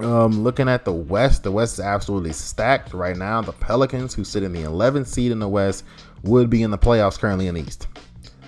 Um, 0.00 0.42
looking 0.42 0.68
at 0.68 0.84
the 0.84 0.92
West, 0.92 1.44
the 1.44 1.52
West 1.52 1.74
is 1.74 1.84
absolutely 1.84 2.32
stacked 2.32 2.92
right 2.94 3.16
now. 3.16 3.40
The 3.42 3.52
Pelicans, 3.52 4.14
who 4.14 4.24
sit 4.24 4.42
in 4.42 4.52
the 4.52 4.62
11th 4.62 5.06
seed 5.06 5.30
in 5.30 5.38
the 5.38 5.48
West, 5.48 5.84
would 6.24 6.50
be 6.50 6.62
in 6.62 6.70
the 6.70 6.78
playoffs 6.78 7.18
currently 7.18 7.46
in 7.46 7.54
the 7.54 7.60
East. 7.60 7.86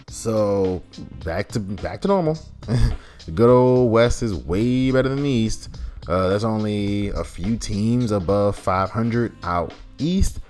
So 0.08 0.82
back 1.24 1.48
to 1.48 1.60
back 1.60 2.00
to 2.02 2.08
normal. 2.08 2.38
the 2.62 3.30
good 3.34 3.50
old 3.50 3.92
West 3.92 4.22
is 4.22 4.34
way 4.34 4.90
better 4.90 5.08
than 5.08 5.22
the 5.22 5.28
East. 5.28 5.78
Uh, 6.08 6.28
there's 6.28 6.44
only 6.44 7.08
a 7.10 7.24
few 7.24 7.56
teams 7.56 8.12
above 8.12 8.56
500 8.56 9.32
out 9.42 9.72
East. 9.98 10.40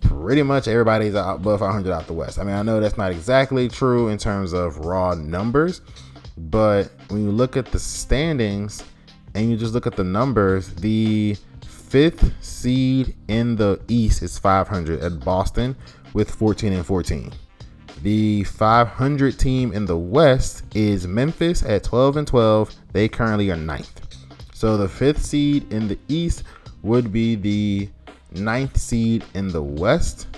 Pretty 0.00 0.42
much 0.42 0.68
everybody's 0.68 1.14
above 1.14 1.60
500 1.60 1.92
out 1.92 2.06
the 2.06 2.12
West. 2.12 2.38
I 2.38 2.44
mean, 2.44 2.54
I 2.54 2.62
know 2.62 2.80
that's 2.80 2.96
not 2.96 3.10
exactly 3.10 3.68
true 3.68 4.08
in 4.08 4.18
terms 4.18 4.52
of 4.52 4.78
raw 4.78 5.14
numbers, 5.14 5.80
but 6.36 6.90
when 7.08 7.24
you 7.24 7.30
look 7.30 7.56
at 7.56 7.66
the 7.66 7.78
standings 7.78 8.82
and 9.36 9.50
you 9.50 9.56
just 9.56 9.74
look 9.74 9.86
at 9.86 9.96
the 9.96 10.04
numbers, 10.04 10.72
the 10.76 11.36
fifth 11.66 12.32
seed 12.42 13.14
in 13.28 13.54
the 13.54 13.78
East 13.86 14.22
is 14.22 14.38
500 14.38 15.00
at 15.00 15.20
Boston 15.20 15.76
with 16.14 16.30
14 16.30 16.72
and 16.72 16.86
14. 16.86 17.30
The 18.02 18.44
500 18.44 19.38
team 19.38 19.72
in 19.72 19.84
the 19.84 19.96
West 19.96 20.64
is 20.74 21.06
Memphis 21.06 21.62
at 21.62 21.84
12 21.84 22.16
and 22.16 22.26
12. 22.26 22.74
They 22.92 23.08
currently 23.08 23.50
are 23.50 23.56
ninth. 23.56 24.00
So 24.54 24.78
the 24.78 24.88
fifth 24.88 25.22
seed 25.22 25.70
in 25.70 25.86
the 25.86 25.98
East 26.08 26.44
would 26.82 27.12
be 27.12 27.34
the 27.34 27.90
ninth 28.32 28.78
seed 28.78 29.22
in 29.34 29.48
the 29.48 29.62
West. 29.62 30.28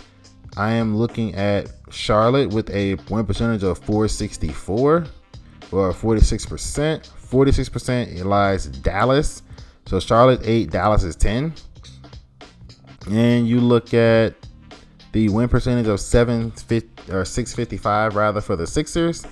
I 0.57 0.73
am 0.73 0.97
looking 0.97 1.37
at 1.37 1.71
Charlotte 1.91 2.51
with 2.51 2.69
a 2.71 2.95
win 3.11 3.25
percentage 3.25 3.63
of 3.63 3.79
464 3.79 5.07
or 5.71 5.93
46%. 5.93 7.11
46% 7.31 8.25
lies 8.25 8.67
Dallas. 8.67 9.43
So 9.87 10.01
Charlotte 10.01 10.41
8, 10.45 10.71
Dallas 10.71 11.03
is 11.03 11.17
10. 11.17 11.53
And 13.11 13.49
you 13.49 13.61
look 13.61 13.95
at 13.95 14.35
the 15.13 15.29
win 15.31 15.49
percentage 15.49 15.87
of 15.87 16.01
750 16.01 17.13
or 17.13 17.25
655 17.25 18.17
rather 18.17 18.41
for 18.41 18.57
the 18.57 18.67
Sixers. 18.67 19.27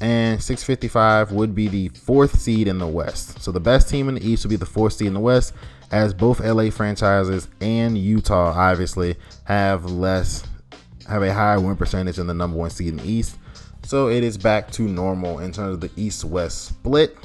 And 0.00 0.42
655 0.42 1.32
would 1.32 1.54
be 1.54 1.68
the 1.68 1.88
fourth 1.90 2.38
seed 2.38 2.66
in 2.68 2.78
the 2.78 2.86
West. 2.86 3.40
So 3.40 3.52
the 3.52 3.60
best 3.60 3.88
team 3.88 4.08
in 4.08 4.16
the 4.16 4.28
East 4.28 4.44
would 4.44 4.50
be 4.50 4.56
the 4.56 4.66
fourth 4.66 4.94
seed 4.94 5.06
in 5.06 5.14
the 5.14 5.20
West, 5.20 5.54
as 5.92 6.12
both 6.12 6.40
LA 6.40 6.70
franchises 6.70 7.48
and 7.60 7.96
Utah 7.96 8.52
obviously 8.56 9.14
have 9.44 9.84
less 9.84 10.44
have 11.08 11.22
a 11.22 11.32
higher 11.32 11.60
win 11.60 11.76
percentage 11.76 12.16
than 12.16 12.26
the 12.26 12.34
number 12.34 12.56
one 12.56 12.70
seed 12.70 12.88
in 12.88 12.96
the 12.96 13.08
East. 13.08 13.38
So 13.84 14.08
it 14.08 14.24
is 14.24 14.38
back 14.38 14.70
to 14.72 14.82
normal 14.82 15.40
in 15.40 15.52
terms 15.52 15.74
of 15.74 15.80
the 15.80 15.90
East 15.96 16.24
West 16.24 16.64
split. 16.64 17.16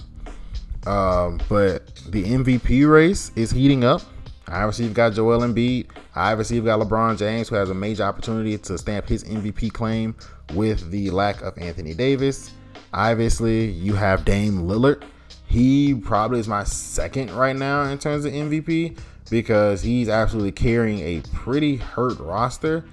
Um, 0.85 1.39
but 1.49 1.93
the 2.07 2.23
MVP 2.23 2.89
race 2.89 3.31
is 3.35 3.51
heating 3.51 3.83
up. 3.83 4.01
Obviously, 4.47 4.85
you've 4.85 4.93
got 4.93 5.13
Joel 5.13 5.41
Embiid. 5.41 5.87
Obviously, 6.15 6.55
you've 6.55 6.65
got 6.65 6.79
LeBron 6.79 7.17
James, 7.17 7.49
who 7.49 7.55
has 7.55 7.69
a 7.69 7.73
major 7.73 8.03
opportunity 8.03 8.57
to 8.57 8.77
stamp 8.77 9.07
his 9.07 9.23
MVP 9.23 9.71
claim 9.71 10.15
with 10.53 10.89
the 10.89 11.11
lack 11.11 11.41
of 11.41 11.57
Anthony 11.57 11.93
Davis. 11.93 12.51
Obviously, 12.93 13.65
you 13.65 13.93
have 13.93 14.25
Dame 14.25 14.63
Lillard. 14.63 15.03
He 15.45 15.95
probably 15.95 16.39
is 16.39 16.47
my 16.47 16.63
second 16.63 17.31
right 17.31 17.55
now 17.55 17.83
in 17.83 17.97
terms 17.97 18.25
of 18.25 18.33
MVP 18.33 18.97
because 19.29 19.81
he's 19.81 20.09
absolutely 20.09 20.51
carrying 20.51 20.99
a 20.99 21.21
pretty 21.33 21.75
hurt 21.75 22.19
roster. 22.19 22.85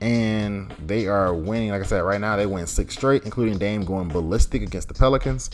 And 0.00 0.70
they 0.86 1.06
are 1.06 1.32
winning, 1.32 1.70
like 1.70 1.82
I 1.82 1.84
said, 1.84 2.00
right 2.00 2.20
now 2.20 2.36
they 2.36 2.46
win 2.46 2.66
six 2.66 2.94
straight, 2.94 3.24
including 3.24 3.58
Dame 3.58 3.84
going 3.84 4.08
ballistic 4.08 4.62
against 4.62 4.88
the 4.88 4.94
Pelicans 4.94 5.50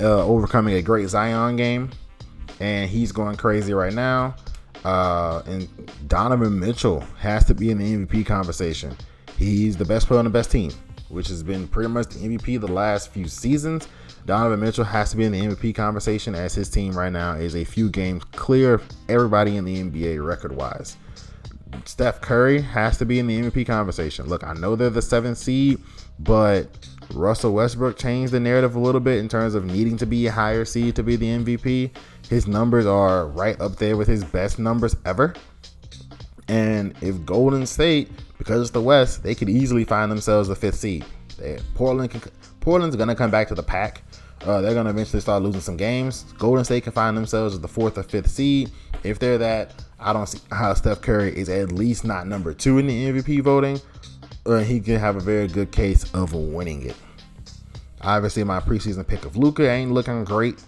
uh, 0.00 0.24
overcoming 0.24 0.74
a 0.74 0.82
great 0.82 1.08
Zion 1.08 1.56
game, 1.56 1.90
and 2.60 2.88
he's 2.88 3.12
going 3.12 3.36
crazy 3.36 3.74
right 3.74 3.92
now. 3.92 4.34
Uh, 4.84 5.42
and 5.46 5.68
Donovan 6.08 6.58
Mitchell 6.58 7.00
has 7.18 7.44
to 7.46 7.54
be 7.54 7.70
in 7.70 7.78
the 7.78 8.06
MVP 8.06 8.26
conversation. 8.26 8.96
He's 9.38 9.76
the 9.76 9.84
best 9.84 10.06
player 10.06 10.18
on 10.18 10.24
the 10.26 10.30
best 10.30 10.50
team, 10.50 10.72
which 11.08 11.28
has 11.28 11.42
been 11.42 11.66
pretty 11.68 11.88
much 11.88 12.08
the 12.08 12.28
MVP 12.28 12.60
the 12.60 12.68
last 12.68 13.10
few 13.10 13.26
seasons. 13.26 13.88
Donovan 14.26 14.60
Mitchell 14.60 14.84
has 14.84 15.10
to 15.10 15.16
be 15.16 15.24
in 15.24 15.32
the 15.32 15.40
MVP 15.40 15.74
conversation 15.74 16.34
as 16.34 16.54
his 16.54 16.68
team 16.70 16.96
right 16.96 17.12
now 17.12 17.34
is 17.34 17.56
a 17.56 17.64
few 17.64 17.90
games 17.90 18.24
clear 18.32 18.74
of 18.74 18.82
everybody 19.08 19.56
in 19.56 19.64
the 19.64 19.82
NBA 19.82 20.24
record 20.26 20.54
wise. 20.54 20.96
Steph 21.84 22.20
Curry 22.20 22.60
has 22.60 22.98
to 22.98 23.04
be 23.04 23.18
in 23.18 23.26
the 23.26 23.38
MVP 23.38 23.66
conversation. 23.66 24.26
Look, 24.26 24.44
I 24.44 24.54
know 24.54 24.76
they're 24.76 24.90
the 24.90 25.02
seventh 25.02 25.38
seed, 25.38 25.78
but 26.18 26.68
Russell 27.12 27.52
Westbrook 27.52 27.98
changed 27.98 28.32
the 28.32 28.40
narrative 28.40 28.76
a 28.76 28.78
little 28.78 29.00
bit 29.00 29.18
in 29.18 29.28
terms 29.28 29.54
of 29.54 29.64
needing 29.64 29.96
to 29.98 30.06
be 30.06 30.26
a 30.26 30.32
higher 30.32 30.64
seed 30.64 30.96
to 30.96 31.02
be 31.02 31.16
the 31.16 31.26
MVP. 31.26 31.90
His 32.28 32.46
numbers 32.46 32.86
are 32.86 33.26
right 33.26 33.60
up 33.60 33.76
there 33.76 33.96
with 33.96 34.08
his 34.08 34.24
best 34.24 34.58
numbers 34.58 34.96
ever. 35.04 35.34
And 36.48 36.94
if 37.00 37.24
Golden 37.24 37.66
State, 37.66 38.10
because 38.38 38.60
it's 38.60 38.70
the 38.70 38.82
West, 38.82 39.22
they 39.22 39.34
could 39.34 39.48
easily 39.48 39.84
find 39.84 40.10
themselves 40.10 40.48
the 40.48 40.56
fifth 40.56 40.76
seed. 40.76 41.04
They, 41.38 41.58
Portland, 41.74 42.10
can, 42.10 42.22
Portland's 42.60 42.96
gonna 42.96 43.14
come 43.14 43.30
back 43.30 43.48
to 43.48 43.54
the 43.54 43.62
pack. 43.62 44.02
Uh, 44.42 44.60
they're 44.60 44.74
gonna 44.74 44.90
eventually 44.90 45.20
start 45.20 45.42
losing 45.42 45.60
some 45.60 45.76
games. 45.76 46.24
Golden 46.38 46.64
State 46.64 46.84
can 46.84 46.92
find 46.92 47.16
themselves 47.16 47.54
as 47.54 47.60
the 47.60 47.68
fourth 47.68 47.96
or 47.96 48.02
fifth 48.02 48.30
seed. 48.30 48.70
If 49.02 49.18
they're 49.18 49.38
that, 49.38 49.84
I 49.98 50.12
don't 50.12 50.26
see 50.26 50.40
how 50.50 50.74
Steph 50.74 51.00
Curry 51.00 51.36
is 51.36 51.48
at 51.48 51.72
least 51.72 52.04
not 52.04 52.26
number 52.26 52.52
two 52.52 52.78
in 52.78 52.86
the 52.86 53.06
MVP 53.06 53.42
voting. 53.42 53.80
Or 54.46 54.60
he 54.60 54.80
can 54.80 54.96
have 54.96 55.16
a 55.16 55.20
very 55.20 55.48
good 55.48 55.72
case 55.72 56.12
of 56.14 56.34
winning 56.34 56.86
it. 56.86 56.96
Obviously, 58.02 58.44
my 58.44 58.60
preseason 58.60 59.06
pick 59.06 59.24
of 59.24 59.36
Luka 59.36 59.68
ain't 59.68 59.92
looking 59.92 60.24
great. 60.24 60.62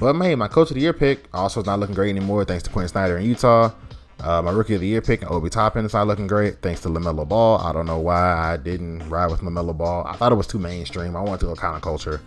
But 0.00 0.14
man, 0.14 0.38
my 0.38 0.48
coach 0.48 0.70
of 0.70 0.74
the 0.74 0.80
year 0.80 0.92
pick 0.92 1.28
also 1.34 1.60
is 1.60 1.66
not 1.66 1.78
looking 1.78 1.94
great 1.94 2.10
anymore 2.10 2.44
thanks 2.44 2.62
to 2.64 2.70
Quinn 2.70 2.88
Snyder 2.88 3.18
in 3.18 3.24
Utah. 3.24 3.72
Uh, 4.20 4.40
my 4.40 4.50
rookie 4.50 4.74
of 4.74 4.80
the 4.80 4.86
year 4.86 5.02
pick, 5.02 5.30
Obi 5.30 5.50
Toppin, 5.50 5.84
is 5.84 5.92
not 5.92 6.06
looking 6.06 6.26
great 6.26 6.62
thanks 6.62 6.80
to 6.80 6.88
LaMelo 6.88 7.28
Ball. 7.28 7.58
I 7.58 7.72
don't 7.72 7.86
know 7.86 7.98
why 7.98 8.32
I 8.32 8.56
didn't 8.56 9.06
ride 9.08 9.30
with 9.30 9.40
LaMelo 9.40 9.76
Ball. 9.76 10.06
I 10.06 10.16
thought 10.16 10.32
it 10.32 10.36
was 10.36 10.46
too 10.46 10.58
mainstream. 10.58 11.14
I 11.16 11.20
wanted 11.20 11.40
to 11.40 11.46
go 11.46 11.54
counterculture. 11.54 12.20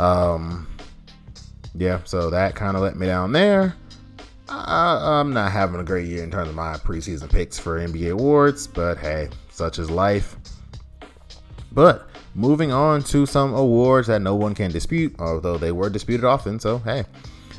Um, 0.00 0.68
yeah, 1.74 2.00
so 2.04 2.30
that 2.30 2.54
kind 2.54 2.76
of 2.76 2.82
let 2.82 2.96
me 2.96 3.06
down 3.06 3.32
there. 3.32 3.74
I, 4.48 5.20
I'm 5.20 5.32
not 5.32 5.50
having 5.50 5.80
a 5.80 5.84
great 5.84 6.06
year 6.06 6.22
in 6.22 6.30
terms 6.30 6.48
of 6.48 6.54
my 6.54 6.74
preseason 6.76 7.30
picks 7.30 7.58
for 7.58 7.78
NBA 7.78 8.12
awards, 8.12 8.66
but 8.66 8.98
hey, 8.98 9.28
such 9.62 9.78
is 9.78 9.88
life. 9.88 10.36
But 11.70 12.08
moving 12.34 12.72
on 12.72 13.04
to 13.04 13.26
some 13.26 13.54
awards 13.54 14.08
that 14.08 14.20
no 14.20 14.34
one 14.34 14.56
can 14.56 14.72
dispute, 14.72 15.14
although 15.20 15.56
they 15.56 15.70
were 15.70 15.88
disputed 15.88 16.24
often. 16.24 16.58
So, 16.58 16.78
hey, 16.78 17.04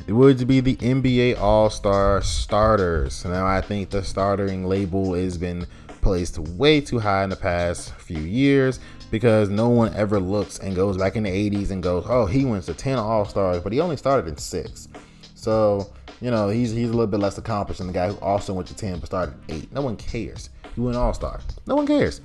it 0.06 0.12
would 0.12 0.46
be 0.46 0.60
the 0.60 0.76
NBA 0.76 1.40
All 1.40 1.70
Star 1.70 2.20
starters. 2.20 3.24
Now, 3.24 3.46
I 3.46 3.62
think 3.62 3.88
the 3.88 4.04
starting 4.04 4.66
label 4.66 5.14
has 5.14 5.38
been 5.38 5.66
placed 6.02 6.38
way 6.38 6.82
too 6.82 6.98
high 6.98 7.24
in 7.24 7.30
the 7.30 7.36
past 7.36 7.94
few 7.94 8.20
years 8.20 8.80
because 9.10 9.48
no 9.48 9.70
one 9.70 9.94
ever 9.94 10.20
looks 10.20 10.58
and 10.58 10.76
goes 10.76 10.98
back 10.98 11.16
in 11.16 11.22
the 11.22 11.30
80s 11.30 11.70
and 11.70 11.82
goes, 11.82 12.04
oh, 12.06 12.26
he 12.26 12.44
went 12.44 12.64
to 12.64 12.74
10 12.74 12.98
All 12.98 13.24
Stars, 13.24 13.62
but 13.62 13.72
he 13.72 13.80
only 13.80 13.96
started 13.96 14.28
in 14.28 14.36
six. 14.36 14.88
So, 15.34 15.90
you 16.20 16.30
know, 16.30 16.50
he's, 16.50 16.70
he's 16.70 16.90
a 16.90 16.92
little 16.92 17.06
bit 17.06 17.20
less 17.20 17.38
accomplished 17.38 17.78
than 17.78 17.86
the 17.86 17.94
guy 17.94 18.08
who 18.08 18.18
also 18.18 18.52
went 18.52 18.68
to 18.68 18.76
10 18.76 18.98
but 18.98 19.06
started 19.06 19.34
eight. 19.48 19.72
No 19.72 19.80
one 19.80 19.96
cares. 19.96 20.50
He 20.74 20.80
went 20.80 20.96
All 20.96 21.14
Star. 21.14 21.40
No 21.66 21.76
one 21.76 21.86
cares. 21.86 22.20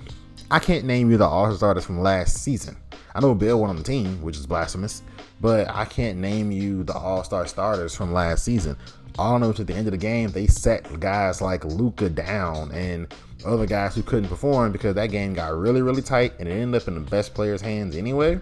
I 0.52 0.60
can't 0.60 0.86
name 0.86 1.12
you 1.12 1.18
the 1.18 1.26
All 1.26 1.46
Star 1.46 1.56
starters 1.56 1.86
from 1.86 2.02
last 2.02 2.38
season. 2.38 2.76
I 3.14 3.22
know 3.22 3.36
Bill 3.36 3.60
went 3.60 3.70
on 3.70 3.76
the 3.76 3.84
team, 3.84 4.22
which 4.22 4.38
is 4.38 4.48
blasphemous, 4.48 5.04
but 5.42 5.70
I 5.70 5.86
can't 5.86 6.20
name 6.20 6.52
you 6.52 6.84
the 6.84 6.94
All 6.94 7.24
Star 7.24 7.46
starters 7.48 7.96
from 7.96 8.14
last 8.14 8.44
season. 8.44 8.76
All 9.18 9.36
I 9.36 9.40
know 9.40 9.50
is 9.50 9.60
at 9.60 9.68
the 9.68 9.74
end 9.74 9.88
of 9.88 9.92
the 9.92 9.98
game, 9.98 10.30
they 10.32 10.48
set 10.48 11.00
guys 11.00 11.42
like 11.42 11.66
Luka 11.66 12.10
down 12.10 12.72
and 12.72 13.14
other 13.46 13.66
guys 13.66 13.96
who 13.96 14.04
couldn't 14.04 14.30
perform 14.30 14.72
because 14.72 14.96
that 14.96 15.08
game 15.08 15.34
got 15.34 15.56
really, 15.56 15.82
really 15.82 16.02
tight 16.02 16.34
and 16.40 16.48
it 16.48 16.52
ended 16.52 16.82
up 16.82 16.88
in 16.88 16.96
the 16.96 17.02
best 17.02 17.34
players' 17.34 17.62
hands 17.62 17.96
anyway. 17.96 18.40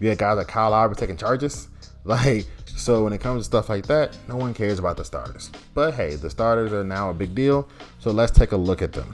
You 0.00 0.08
had 0.08 0.18
guys 0.18 0.36
like 0.36 0.48
Kyle 0.48 0.70
Lowry 0.70 0.94
taking 0.94 1.16
charges. 1.16 1.68
Like, 2.06 2.46
so 2.66 3.02
when 3.02 3.12
it 3.12 3.20
comes 3.20 3.40
to 3.40 3.44
stuff 3.44 3.68
like 3.68 3.84
that, 3.86 4.16
no 4.28 4.36
one 4.36 4.54
cares 4.54 4.78
about 4.78 4.96
the 4.96 5.04
starters. 5.04 5.50
But 5.74 5.94
hey, 5.94 6.14
the 6.14 6.30
starters 6.30 6.72
are 6.72 6.84
now 6.84 7.10
a 7.10 7.14
big 7.14 7.34
deal. 7.34 7.68
So 7.98 8.12
let's 8.12 8.30
take 8.30 8.52
a 8.52 8.56
look 8.56 8.80
at 8.80 8.92
them. 8.92 9.12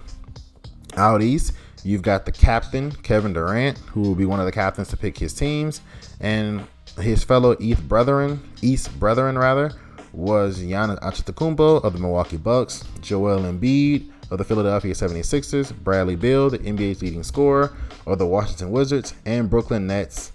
Out 0.97 1.23
east, 1.23 1.53
you've 1.85 2.03
got 2.03 2.27
the 2.27 2.33
captain, 2.33 2.93
Kevin 2.93 3.33
Durant, 3.33 3.79
who 3.79 4.03
will 4.03 4.15
be 4.15 4.27
one 4.27 4.41
of 4.41 4.47
the 4.47 4.53
captains 4.53 4.89
to 4.89 4.97
pick 4.97 5.19
his 5.19 5.33
teams. 5.33 5.81
And 6.21 6.67
his 7.01 7.25
fellow 7.25 7.57
East 7.59 7.87
brethren, 7.89 8.43
East 8.61 8.99
brethren 8.99 9.39
rather, 9.39 9.73
was 10.13 10.61
Giannis 10.61 11.01
Antetokounmpo 11.01 11.83
of 11.83 11.95
the 11.95 11.99
Milwaukee 11.99 12.37
Bucks, 12.37 12.85
Joel 13.01 13.41
Embiid 13.41 14.11
of 14.31 14.39
the 14.39 14.45
Philadelphia 14.45 14.93
76ers, 14.93 15.75
Bradley 15.83 16.17
Beal, 16.17 16.51
the 16.51 16.59
NBA's 16.59 17.03
leading 17.03 17.23
scorer 17.23 17.75
of 18.07 18.19
the 18.19 18.27
Washington 18.27 18.71
Wizards, 18.71 19.15
and 19.25 19.49
Brooklyn 19.49 19.87
Nets 19.87 20.33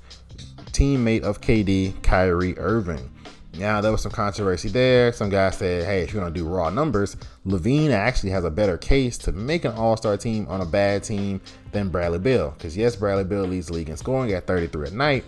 teammate 0.72 1.24
of 1.24 1.42
KD, 1.42 2.02
Kyrie 2.04 2.58
Irving. 2.58 3.10
Now 3.58 3.82
there 3.82 3.92
was 3.92 4.02
some 4.02 4.12
controversy 4.12 4.70
there. 4.70 5.12
Some 5.12 5.30
guys 5.30 5.58
said, 5.58 5.86
"Hey, 5.86 6.04
if 6.04 6.14
you're 6.14 6.22
gonna 6.22 6.34
do 6.34 6.48
raw 6.48 6.70
numbers, 6.70 7.18
LaVine 7.46 7.92
actually 7.92 8.30
has 8.30 8.44
a 8.44 8.52
better 8.52 8.78
case 8.78 9.18
to 9.20 9.32
make 9.32 9.66
an 9.66 9.72
All-Star 9.72 10.18
team 10.18 10.46
on 10.48 10.62
a 10.62 10.66
bad 10.66 11.04
team 11.04 11.42
than 11.72 11.90
Bradley 11.90 12.20
Beal." 12.20 12.54
Because 12.58 12.78
yes, 12.78 12.96
Bradley 12.96 13.24
Beal 13.24 13.46
leads 13.46 13.68
the 13.68 13.74
league 13.74 13.90
in 13.90 13.98
scoring 13.98 14.32
at 14.32 14.46
33 14.46 14.90
a 14.90 14.92
night, 14.92 15.26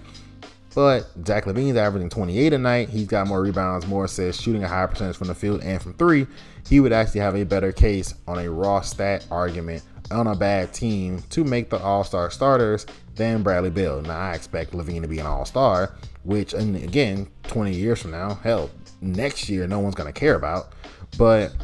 but 0.76 1.08
Zach 1.26 1.46
LaVine's 1.46 1.78
averaging 1.78 2.10
28 2.10 2.54
a 2.54 2.58
night. 2.58 2.90
He's 2.90 3.08
got 3.08 3.28
more 3.28 3.42
rebounds, 3.42 3.88
more 3.88 4.06
assists, 4.06 4.42
shooting 4.42 4.64
a 4.64 4.68
higher 4.68 4.88
percentage 4.88 5.18
from 5.18 5.28
the 5.28 5.36
field 5.36 5.62
and 5.64 5.82
from 5.82 5.94
three. 5.94 6.28
He 6.68 6.80
would 6.80 6.94
actually 6.94 7.22
have 7.22 7.36
a 7.36 7.44
better 7.44 7.72
case 7.72 8.14
on 8.28 8.38
a 8.38 8.50
raw 8.50 8.82
stat 8.82 9.26
argument 9.32 9.82
on 10.12 10.28
a 10.28 10.36
bad 10.36 10.74
team 10.74 11.22
to 11.30 11.44
make 11.44 11.70
the 11.70 11.80
All 11.80 12.04
Star 12.04 12.30
starters 12.30 12.86
than 13.16 13.44
Bradley 13.44 13.70
Beal. 13.70 14.02
Now, 14.02 14.18
I 14.18 14.34
expect 14.34 14.74
LaVine 14.74 15.02
to 15.02 15.08
be 15.08 15.20
an 15.20 15.26
All 15.26 15.46
Star, 15.46 15.94
which, 16.30 16.54
and 16.54 16.76
again, 16.76 17.28
20 17.48 17.74
years 17.74 18.04
from 18.04 18.12
now, 18.12 18.36
hell, 18.36 18.70
next 19.02 19.50
year, 19.50 19.68
no 19.68 19.80
one's 19.80 19.96
going 19.96 20.12
to 20.12 20.18
care 20.18 20.36
about. 20.36 20.74
But 21.18 21.56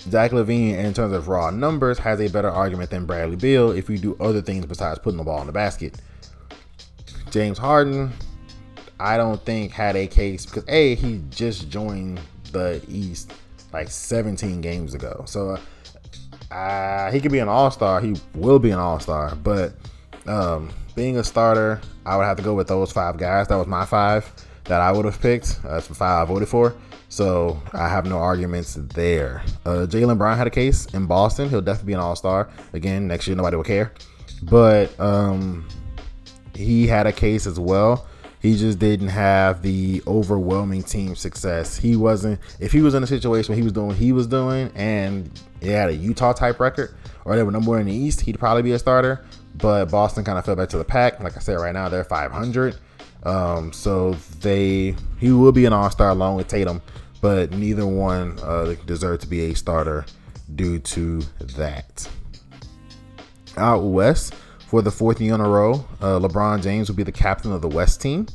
Zach 0.00 0.32
LaVine, 0.32 0.76
in 0.76 0.92
terms 0.92 1.14
of 1.14 1.28
raw 1.28 1.50
numbers, 1.50 2.00
has 2.00 2.20
a 2.20 2.28
better 2.28 2.50
argument 2.50 2.90
than 2.90 3.06
Bradley 3.06 3.36
Beal 3.36 3.70
if 3.70 3.88
you 3.88 3.96
do 3.96 4.16
other 4.18 4.42
things 4.42 4.66
besides 4.66 4.98
putting 4.98 5.18
the 5.18 5.22
ball 5.22 5.40
in 5.40 5.46
the 5.46 5.52
basket. 5.52 6.00
James 7.30 7.58
Harden, 7.58 8.10
I 8.98 9.16
don't 9.16 9.40
think 9.44 9.70
had 9.70 9.94
a 9.94 10.08
case 10.08 10.44
because 10.44 10.64
A, 10.66 10.96
he 10.96 11.22
just 11.30 11.70
joined 11.70 12.20
the 12.50 12.82
East 12.88 13.32
like 13.72 13.88
17 13.88 14.60
games 14.60 14.94
ago. 14.94 15.22
So, 15.28 15.50
uh, 16.50 16.52
uh, 16.52 17.12
he 17.12 17.20
could 17.20 17.30
be 17.30 17.38
an 17.38 17.48
all 17.48 17.70
star. 17.70 18.00
He 18.00 18.16
will 18.34 18.58
be 18.58 18.72
an 18.72 18.80
all 18.80 18.98
star. 18.98 19.36
But 19.36 19.74
um, 20.26 20.70
being 21.00 21.16
a 21.16 21.24
starter, 21.24 21.80
I 22.04 22.14
would 22.18 22.24
have 22.24 22.36
to 22.36 22.42
go 22.42 22.52
with 22.52 22.68
those 22.68 22.92
five 22.92 23.16
guys. 23.16 23.48
That 23.48 23.56
was 23.56 23.66
my 23.66 23.86
five 23.86 24.30
that 24.64 24.82
I 24.82 24.92
would 24.92 25.06
have 25.06 25.18
picked. 25.18 25.62
That's 25.62 25.86
the 25.86 25.94
five 25.94 26.28
I 26.28 26.30
voted 26.30 26.46
for. 26.46 26.76
So 27.08 27.58
I 27.72 27.88
have 27.88 28.04
no 28.04 28.18
arguments 28.18 28.74
there. 28.74 29.42
Uh, 29.64 29.86
Jaylen 29.88 30.18
Brown 30.18 30.36
had 30.36 30.46
a 30.46 30.50
case 30.50 30.84
in 30.92 31.06
Boston. 31.06 31.48
He'll 31.48 31.62
definitely 31.62 31.92
be 31.92 31.94
an 31.94 32.00
all 32.00 32.16
star. 32.16 32.50
Again, 32.74 33.08
next 33.08 33.26
year, 33.26 33.34
nobody 33.34 33.56
will 33.56 33.64
care. 33.64 33.94
But 34.42 35.00
um, 35.00 35.66
he 36.54 36.86
had 36.86 37.06
a 37.06 37.12
case 37.12 37.46
as 37.46 37.58
well. 37.58 38.06
He 38.42 38.54
just 38.58 38.78
didn't 38.78 39.08
have 39.08 39.62
the 39.62 40.02
overwhelming 40.06 40.82
team 40.82 41.14
success. 41.14 41.78
He 41.78 41.96
wasn't. 41.96 42.40
If 42.58 42.72
he 42.72 42.82
was 42.82 42.92
in 42.92 43.02
a 43.02 43.06
situation 43.06 43.52
where 43.52 43.56
he 43.56 43.62
was 43.62 43.72
doing 43.72 43.86
what 43.88 43.96
he 43.96 44.12
was 44.12 44.26
doing, 44.26 44.70
and 44.74 45.30
he 45.62 45.68
had 45.68 45.88
a 45.88 45.94
Utah 45.94 46.34
type 46.34 46.60
record, 46.60 46.94
or 47.24 47.36
they 47.36 47.42
were 47.42 47.52
number 47.52 47.70
one 47.70 47.80
in 47.80 47.86
the 47.86 47.94
East, 47.94 48.20
he'd 48.20 48.38
probably 48.38 48.62
be 48.62 48.72
a 48.72 48.78
starter. 48.78 49.24
But 49.56 49.90
Boston 49.90 50.24
kind 50.24 50.38
of 50.38 50.44
fell 50.44 50.56
back 50.56 50.68
to 50.70 50.78
the 50.78 50.84
pack. 50.84 51.20
Like 51.20 51.36
I 51.36 51.40
said, 51.40 51.54
right 51.54 51.72
now 51.72 51.88
they're 51.88 52.04
500. 52.04 52.76
Um, 53.22 53.72
so 53.72 54.14
they 54.40 54.94
he 55.18 55.32
will 55.32 55.52
be 55.52 55.66
an 55.66 55.72
All 55.72 55.90
Star 55.90 56.10
along 56.10 56.36
with 56.36 56.48
Tatum, 56.48 56.80
but 57.20 57.50
neither 57.52 57.86
one 57.86 58.38
uh, 58.40 58.74
deserve 58.86 59.20
to 59.20 59.26
be 59.26 59.50
a 59.50 59.54
starter 59.54 60.06
due 60.54 60.78
to 60.78 61.20
that. 61.56 62.08
Out 63.56 63.82
west, 63.82 64.34
for 64.70 64.82
the 64.82 64.90
fourth 64.90 65.20
year 65.20 65.34
in 65.34 65.40
a 65.40 65.48
row, 65.48 65.84
uh, 66.00 66.18
LeBron 66.18 66.62
James 66.62 66.88
will 66.88 66.96
be 66.96 67.02
the 67.02 67.12
captain 67.12 67.52
of 67.52 67.60
the 67.60 67.68
West 67.68 68.00
team. 68.00 68.26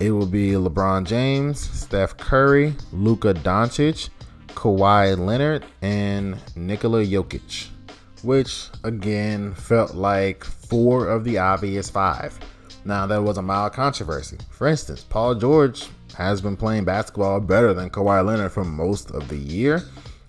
It 0.00 0.10
will 0.10 0.26
be 0.26 0.50
LeBron 0.52 1.06
James, 1.06 1.60
Steph 1.60 2.16
Curry, 2.16 2.74
Luka 2.92 3.32
Doncic, 3.32 4.10
Kawhi 4.48 5.16
Leonard, 5.16 5.64
and 5.80 6.36
Nikola 6.56 7.04
Jokic, 7.04 7.68
which 8.22 8.68
again 8.84 9.54
felt 9.54 9.94
like 9.94 10.44
four 10.44 11.08
of 11.08 11.24
the 11.24 11.38
obvious 11.38 11.90
five. 11.90 12.38
Now, 12.84 13.06
there 13.06 13.22
was 13.22 13.38
a 13.38 13.42
mild 13.42 13.72
controversy. 13.72 14.38
For 14.50 14.66
instance, 14.66 15.04
Paul 15.08 15.34
George 15.34 15.88
has 16.16 16.40
been 16.40 16.56
playing 16.56 16.84
basketball 16.84 17.40
better 17.40 17.74
than 17.74 17.90
Kawhi 17.90 18.24
Leonard 18.24 18.52
for 18.52 18.64
most 18.64 19.10
of 19.10 19.28
the 19.28 19.36
year. 19.36 19.82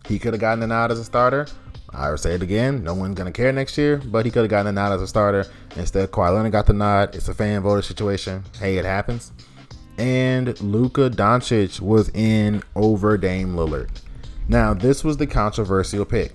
He 0.08 0.20
could 0.20 0.34
have 0.34 0.42
gotten 0.42 0.64
an 0.64 0.72
out 0.72 0.92
as 0.92 1.00
a 1.00 1.04
starter, 1.04 1.48
I 1.92 2.16
say 2.16 2.36
it 2.36 2.44
again, 2.44 2.84
no 2.84 2.94
one's 2.94 3.16
gonna 3.16 3.32
care 3.32 3.52
next 3.52 3.78
year, 3.78 3.98
but 3.98 4.26
he 4.26 4.32
could 4.32 4.44
have 4.44 4.50
gotten 4.50 4.68
a 4.68 4.72
nod 4.72 4.94
as 4.94 5.02
a 5.02 5.08
starter. 5.08 5.46
Instead, 5.76 6.12
Kawhi 6.12 6.34
Leonard 6.34 6.52
got 6.52 6.66
the 6.66 6.74
nod. 6.74 7.16
It's 7.16 7.30
a 7.30 7.34
fan 7.34 7.62
voter 7.62 7.82
situation. 7.82 8.44
Hey, 8.60 8.78
it 8.78 8.86
happens. 8.86 9.32
And 9.98 10.60
Luka 10.62 11.10
Doncic 11.10 11.80
was 11.82 12.10
in 12.10 12.64
over 12.76 13.18
Dame 13.18 13.56
Lillard. 13.56 13.90
Now, 14.48 14.74
this 14.74 15.04
was 15.04 15.18
the 15.18 15.28
controversial 15.28 16.06
pick. 16.06 16.34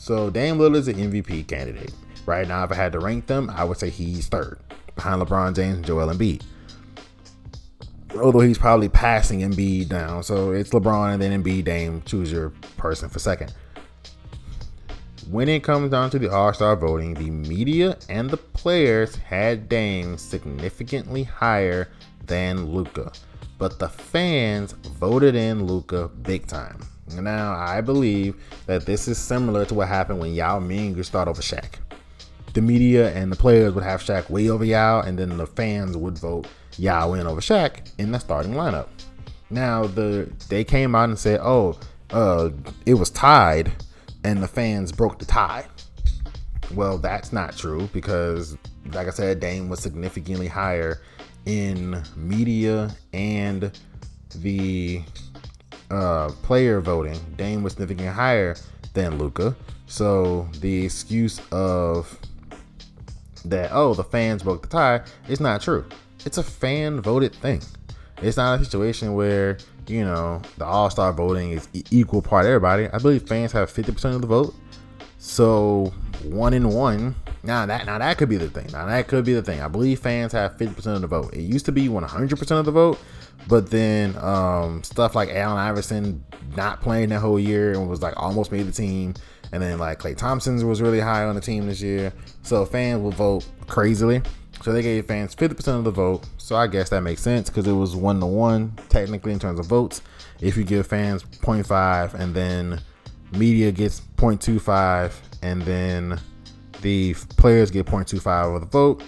So 0.00 0.30
Dame 0.30 0.58
is 0.74 0.88
an 0.88 0.96
MVP 0.96 1.46
candidate. 1.46 1.92
Right 2.24 2.48
now, 2.48 2.64
if 2.64 2.72
I 2.72 2.74
had 2.74 2.92
to 2.92 3.00
rank 3.00 3.26
them, 3.26 3.50
I 3.50 3.64
would 3.64 3.76
say 3.76 3.90
he's 3.90 4.28
third, 4.28 4.58
behind 4.94 5.20
LeBron 5.20 5.54
James 5.54 5.76
and 5.76 5.84
Joel 5.84 6.06
Embiid. 6.06 6.42
Although 8.16 8.40
he's 8.40 8.56
probably 8.56 8.88
passing 8.88 9.40
Embiid 9.40 9.90
down. 9.90 10.22
So 10.22 10.52
it's 10.52 10.70
LeBron 10.70 11.12
and 11.12 11.22
then 11.22 11.42
Embiid, 11.42 11.64
Dame. 11.64 12.00
Choose 12.06 12.32
your 12.32 12.48
person 12.78 13.10
for 13.10 13.18
second. 13.18 13.52
When 15.30 15.50
it 15.50 15.62
comes 15.62 15.90
down 15.90 16.08
to 16.10 16.18
the 16.18 16.32
All 16.32 16.54
Star 16.54 16.76
voting, 16.76 17.12
the 17.12 17.28
media 17.28 17.98
and 18.08 18.30
the 18.30 18.38
players 18.38 19.16
had 19.16 19.68
Dame 19.68 20.16
significantly 20.16 21.24
higher 21.24 21.88
than 22.24 22.72
Luka, 22.72 23.12
but 23.58 23.78
the 23.78 23.90
fans 23.90 24.72
voted 24.72 25.34
in 25.34 25.66
Luka 25.66 26.08
big 26.08 26.46
time. 26.46 26.80
Now, 27.16 27.54
I 27.54 27.80
believe 27.80 28.36
that 28.66 28.86
this 28.86 29.08
is 29.08 29.18
similar 29.18 29.64
to 29.66 29.74
what 29.74 29.88
happened 29.88 30.20
when 30.20 30.34
Yao 30.34 30.58
Ming 30.58 31.02
start 31.02 31.28
over 31.28 31.42
Shaq. 31.42 31.74
The 32.54 32.62
media 32.62 33.12
and 33.14 33.30
the 33.30 33.36
players 33.36 33.74
would 33.74 33.84
have 33.84 34.02
Shaq 34.02 34.28
way 34.30 34.48
over 34.48 34.64
Yao, 34.64 35.00
and 35.00 35.18
then 35.18 35.36
the 35.36 35.46
fans 35.46 35.96
would 35.96 36.18
vote 36.18 36.46
Yao 36.78 37.12
in 37.14 37.26
over 37.26 37.40
Shaq 37.40 37.92
in 37.98 38.12
the 38.12 38.18
starting 38.18 38.52
lineup. 38.52 38.88
Now, 39.50 39.84
the 39.86 40.30
they 40.48 40.64
came 40.64 40.94
out 40.94 41.08
and 41.08 41.18
said, 41.18 41.40
"Oh, 41.42 41.78
uh, 42.10 42.50
it 42.86 42.94
was 42.94 43.10
tied." 43.10 43.72
and 44.24 44.42
the 44.42 44.48
fans 44.48 44.92
broke 44.92 45.18
the 45.18 45.24
tie. 45.24 45.66
Well, 46.74 46.98
that's 46.98 47.32
not 47.32 47.56
true 47.56 47.88
because, 47.92 48.56
like 48.92 49.06
I 49.06 49.10
said, 49.10 49.40
Dame 49.40 49.68
was 49.68 49.80
significantly 49.80 50.46
higher 50.46 51.00
in 51.46 52.02
media 52.16 52.94
and 53.12 53.76
the 54.36 55.02
uh, 55.90 56.30
player 56.42 56.80
voting. 56.80 57.18
Dame 57.36 57.62
was 57.62 57.74
significantly 57.74 58.12
higher 58.12 58.56
than 58.94 59.18
Luka. 59.18 59.54
So 59.86 60.48
the 60.60 60.84
excuse 60.84 61.40
of 61.50 62.18
that, 63.44 63.70
oh, 63.72 63.94
the 63.94 64.04
fans 64.04 64.42
broke 64.42 64.62
the 64.62 64.68
tie, 64.68 65.00
is 65.28 65.40
not 65.40 65.62
true. 65.62 65.84
It's 66.24 66.38
a 66.38 66.42
fan 66.42 67.00
voted 67.00 67.34
thing. 67.34 67.62
It's 68.22 68.36
not 68.36 68.60
a 68.60 68.64
situation 68.64 69.14
where 69.14 69.58
you 69.90 70.04
know, 70.04 70.40
the 70.56 70.64
All 70.64 70.88
Star 70.88 71.12
voting 71.12 71.50
is 71.50 71.68
equal 71.90 72.22
part 72.22 72.46
everybody. 72.46 72.88
I 72.88 72.98
believe 72.98 73.26
fans 73.28 73.52
have 73.52 73.72
50% 73.72 74.14
of 74.14 74.20
the 74.20 74.26
vote. 74.26 74.54
So 75.18 75.92
one 76.24 76.54
in 76.54 76.68
one. 76.68 77.14
Now 77.42 77.66
that 77.66 77.86
now 77.86 77.98
that 77.98 78.18
could 78.18 78.28
be 78.28 78.36
the 78.36 78.48
thing. 78.48 78.68
Now 78.72 78.86
that 78.86 79.08
could 79.08 79.24
be 79.24 79.34
the 79.34 79.42
thing. 79.42 79.60
I 79.60 79.68
believe 79.68 79.98
fans 79.98 80.32
have 80.32 80.56
50% 80.56 80.94
of 80.94 81.00
the 81.00 81.06
vote. 81.06 81.34
It 81.34 81.40
used 81.40 81.66
to 81.66 81.72
be 81.72 81.88
100% 81.88 82.50
of 82.58 82.64
the 82.64 82.70
vote, 82.70 82.98
but 83.48 83.70
then 83.70 84.16
um, 84.18 84.82
stuff 84.82 85.14
like 85.14 85.30
Allen 85.30 85.58
Iverson 85.58 86.24
not 86.56 86.80
playing 86.80 87.10
that 87.10 87.20
whole 87.20 87.38
year 87.38 87.72
and 87.72 87.88
was 87.88 88.02
like 88.02 88.14
almost 88.16 88.52
made 88.52 88.66
the 88.66 88.72
team. 88.72 89.14
And 89.52 89.62
then 89.62 89.78
like 89.78 89.98
Klay 89.98 90.16
Thompson 90.16 90.64
was 90.66 90.80
really 90.80 91.00
high 91.00 91.24
on 91.24 91.34
the 91.34 91.40
team 91.40 91.66
this 91.66 91.82
year. 91.82 92.12
So 92.42 92.64
fans 92.64 93.02
will 93.02 93.10
vote 93.10 93.46
crazily. 93.66 94.22
So 94.62 94.72
they 94.72 94.82
gave 94.82 95.06
fans 95.06 95.34
50% 95.34 95.78
of 95.78 95.84
the 95.84 95.90
vote. 95.90 96.28
So 96.36 96.54
I 96.54 96.66
guess 96.66 96.90
that 96.90 97.00
makes 97.00 97.22
sense 97.22 97.48
because 97.48 97.66
it 97.66 97.72
was 97.72 97.96
one 97.96 98.20
to 98.20 98.26
one 98.26 98.72
technically 98.88 99.32
in 99.32 99.38
terms 99.38 99.58
of 99.58 99.66
votes. 99.66 100.02
If 100.40 100.56
you 100.56 100.64
give 100.64 100.86
fans 100.86 101.22
0.5 101.22 102.14
and 102.14 102.34
then 102.34 102.80
media 103.32 103.72
gets 103.72 104.00
0.25 104.16 105.14
and 105.42 105.62
then 105.62 106.20
the 106.82 107.14
players 107.36 107.70
get 107.70 107.86
0.25 107.86 108.56
of 108.56 108.60
the 108.60 108.66
vote, 108.66 109.02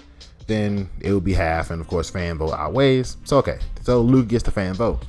then 0.47 0.89
it 1.01 1.13
would 1.13 1.25
be 1.25 1.35
half. 1.35 1.71
And 1.71 1.81
of 1.81 1.87
course, 1.87 2.11
fan 2.11 2.39
vote 2.39 2.53
outweighs. 2.53 3.17
So 3.25 3.37
okay, 3.39 3.59
so 3.83 4.01
Luke 4.01 4.29
gets 4.29 4.45
the 4.45 4.51
fan 4.51 4.75
vote. 4.75 5.05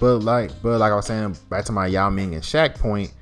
But 0.00 0.18
like, 0.18 0.50
but 0.62 0.78
like 0.78 0.92
I 0.92 0.96
was 0.96 1.06
saying, 1.06 1.36
back 1.48 1.64
to 1.66 1.72
my 1.72 1.86
Yao 1.86 2.10
Ming 2.10 2.34
and 2.34 2.42
Shaq 2.42 2.78
point, 2.78 3.12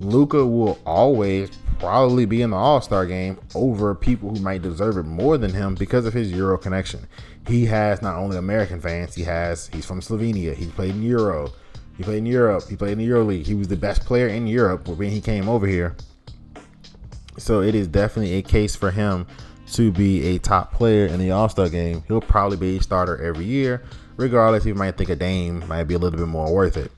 Luka 0.00 0.44
will 0.44 0.78
always 0.86 1.50
probably 1.78 2.24
be 2.24 2.42
in 2.42 2.50
the 2.50 2.56
All 2.56 2.80
Star 2.80 3.06
game 3.06 3.38
over 3.54 3.94
people 3.94 4.30
who 4.30 4.40
might 4.40 4.62
deserve 4.62 4.96
it 4.96 5.04
more 5.04 5.38
than 5.38 5.52
him 5.52 5.74
because 5.74 6.06
of 6.06 6.12
his 6.12 6.32
Euro 6.32 6.58
connection. 6.58 7.06
He 7.46 7.66
has 7.66 8.02
not 8.02 8.16
only 8.16 8.36
American 8.36 8.80
fans, 8.80 9.14
he 9.14 9.22
has 9.24 9.68
he's 9.68 9.86
from 9.86 10.00
Slovenia. 10.00 10.54
He 10.54 10.66
played 10.66 10.90
in 10.90 11.02
Euro. 11.02 11.50
He 11.96 12.04
played 12.04 12.18
in 12.18 12.26
Europe. 12.26 12.64
He 12.68 12.76
played 12.76 12.92
in 12.92 12.98
the 12.98 13.04
Euro 13.04 13.24
League. 13.24 13.46
He 13.46 13.54
was 13.54 13.68
the 13.68 13.76
best 13.76 14.04
player 14.04 14.28
in 14.28 14.46
Europe 14.46 14.86
when 14.86 15.10
he 15.10 15.20
came 15.20 15.48
over 15.48 15.66
here. 15.66 15.96
So 17.38 17.60
it 17.62 17.74
is 17.74 17.88
definitely 17.88 18.34
a 18.34 18.42
case 18.42 18.76
for 18.76 18.90
him 18.90 19.26
to 19.72 19.92
be 19.92 20.26
a 20.28 20.38
top 20.38 20.72
player 20.72 21.06
in 21.06 21.18
the 21.18 21.30
All 21.30 21.48
Star 21.48 21.68
game. 21.68 22.04
He'll 22.06 22.20
probably 22.20 22.56
be 22.56 22.76
a 22.76 22.82
starter 22.82 23.20
every 23.22 23.44
year, 23.44 23.82
regardless. 24.18 24.66
You 24.66 24.74
might 24.74 24.98
think 24.98 25.08
a 25.08 25.16
Dame 25.16 25.66
might 25.66 25.84
be 25.84 25.94
a 25.94 25.98
little 25.98 26.18
bit 26.18 26.28
more 26.28 26.52
worth 26.52 26.76
it. 26.76 26.92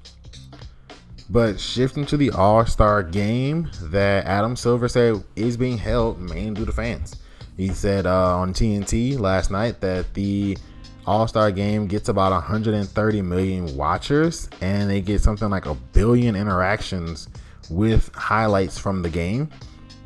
But 1.29 1.61
shifting 1.61 2.05
to 2.07 2.17
the 2.17 2.31
All 2.31 2.67
Star 2.67 3.05
game 3.05 3.71
that 3.83 4.27
Adam 4.27 4.57
Silver 4.57 4.89
said 4.89 5.23
is 5.37 5.57
being 5.57 5.79
held 5.79 6.19
mainly 6.19 6.55
due 6.55 6.67
to 6.67 6.73
fans. 6.73 7.15
He 7.57 7.69
said 7.69 8.07
uh, 8.07 8.37
on 8.39 8.53
TNT 8.53 9.17
last 9.17 9.53
night 9.53 9.81
that 9.81 10.13
the 10.15 10.59
All 11.07 11.29
Star 11.29 11.53
game 11.53 11.87
gets 11.87 12.09
about 12.09 12.33
130 12.33 13.23
million 13.23 13.77
watchers 13.77 14.49
and 14.61 14.91
they 14.91 15.01
get 15.01 15.21
something 15.21 15.51
like 15.51 15.67
a 15.67 15.75
billion 15.75 16.35
interactions 16.35 17.29
with 17.69 18.13
highlights 18.17 18.77
from 18.77 19.03
the 19.03 19.11
game. 19.11 19.49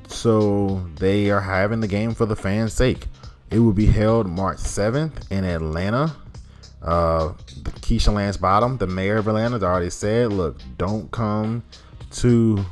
So 0.09 0.87
they 0.97 1.31
are 1.31 1.41
having 1.41 1.81
the 1.81 1.89
game 1.89 2.13
for 2.13 2.27
the 2.27 2.37
fans' 2.37 2.75
sake. 2.75 3.07
It 3.51 3.61
will 3.61 3.73
be 3.73 3.87
held 3.87 4.27
March 4.27 4.59
7th 4.59 5.31
in 5.31 5.45
Atlanta 5.45 6.15
uh, 6.85 7.33
the 7.63 7.71
Keisha 7.71 8.13
Lance 8.13 8.37
Bottom, 8.37 8.77
the 8.77 8.87
mayor 8.87 9.17
of 9.17 9.29
Atlanta, 9.29 9.65
already 9.65 9.91
said, 9.91 10.33
look, 10.33 10.59
don't 10.77 11.11
come 11.11 11.63
to 12.13 12.65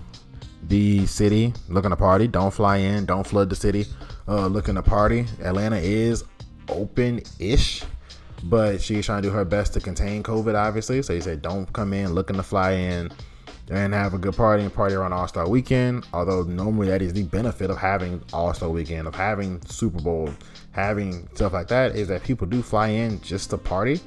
the 0.69 1.07
city 1.07 1.53
looking 1.69 1.91
to 1.91 1.97
party. 1.97 2.29
Don't 2.29 2.53
fly 2.53 2.77
in. 2.77 3.05
Don't 3.07 3.27
flood 3.27 3.51
the 3.51 3.57
city 3.57 3.87
uh, 4.29 4.47
looking 4.47 4.77
to 4.77 4.83
party. 4.83 5.27
Atlanta 5.43 5.77
is 5.77 6.25
open-ish, 6.69 7.83
but 8.45 8.81
she's 8.81 9.07
trying 9.07 9.23
to 9.23 9.29
do 9.29 9.35
her 9.35 9.45
best 9.45 9.73
to 9.75 9.81
contain 9.81 10.23
COVID, 10.23 10.55
obviously. 10.55 11.03
So 11.03 11.15
he 11.15 11.21
said, 11.21 11.43
don't 11.43 11.71
come 11.73 11.93
in 11.93 12.15
looking 12.15 12.37
to 12.37 12.43
fly 12.43 12.73
in 12.73 13.11
and 13.71 13.95
have 13.95 14.13
a 14.13 14.19
good 14.19 14.37
party 14.37 14.63
and 14.63 14.73
party 14.73 14.95
around 14.95 15.13
All 15.13 15.27
Star 15.29 15.49
Weekend. 15.49 16.07
Although 16.13 16.43
normally 16.43 16.89
that 16.89 17.03
is 17.03 17.13
the 17.13 17.25
benefit 17.25 17.71
of 17.71 17.79
having 17.79 18.23
All 18.33 18.53
Star 18.55 18.69
Weekend, 18.69 19.09
of 19.09 19.15
having 19.15 19.61
Super 19.67 20.01
Bowl, 20.01 20.31
having 20.73 21.29
stuff 21.35 21.53
like 21.53 21.69
that, 21.69 21.95
is 21.95 22.09
that 22.09 22.23
people 22.23 22.47
do 22.47 22.63
fly 22.63 22.89
in 22.89 23.21
just 23.21 23.51
to 23.51 23.59
party. 23.59 24.01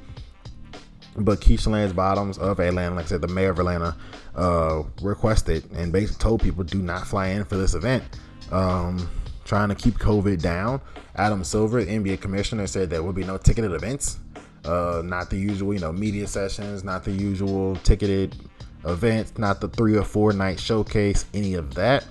But 1.18 1.40
Keisha 1.40 1.68
Lance 1.68 1.92
Bottoms 1.92 2.36
of 2.38 2.60
Atlanta, 2.60 2.94
like 2.94 3.06
I 3.06 3.08
said, 3.08 3.22
the 3.22 3.28
mayor 3.28 3.50
of 3.50 3.58
Atlanta, 3.58 3.96
uh, 4.34 4.82
requested 5.00 5.64
and 5.72 5.90
basically 5.90 6.20
told 6.20 6.42
people 6.42 6.62
do 6.62 6.82
not 6.82 7.06
fly 7.06 7.28
in 7.28 7.44
for 7.44 7.56
this 7.56 7.74
event. 7.74 8.04
Um, 8.52 9.08
trying 9.44 9.70
to 9.70 9.74
keep 9.74 9.94
COVID 9.94 10.42
down. 10.42 10.80
Adam 11.14 11.42
Silver, 11.42 11.82
NBA 11.82 12.20
commissioner, 12.20 12.66
said 12.66 12.90
there 12.90 13.02
will 13.02 13.14
be 13.14 13.24
no 13.24 13.38
ticketed 13.38 13.72
events. 13.72 14.18
Uh, 14.64 15.00
not 15.04 15.30
the 15.30 15.36
usual, 15.36 15.72
you 15.72 15.80
know, 15.80 15.92
media 15.92 16.26
sessions, 16.26 16.84
not 16.84 17.04
the 17.04 17.12
usual 17.12 17.76
ticketed 17.76 18.36
events, 18.84 19.38
not 19.38 19.60
the 19.60 19.68
three 19.68 19.96
or 19.96 20.02
four 20.02 20.32
night 20.32 20.58
showcase, 20.58 21.24
any 21.32 21.54
of 21.54 21.72
that. 21.74 22.04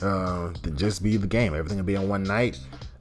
Uh, 0.00 0.52
just 0.74 1.02
be 1.02 1.16
the 1.16 1.26
game. 1.26 1.54
Everything 1.54 1.78
will 1.78 1.84
be 1.84 1.96
on 1.96 2.08
one 2.08 2.22
night. 2.22 2.58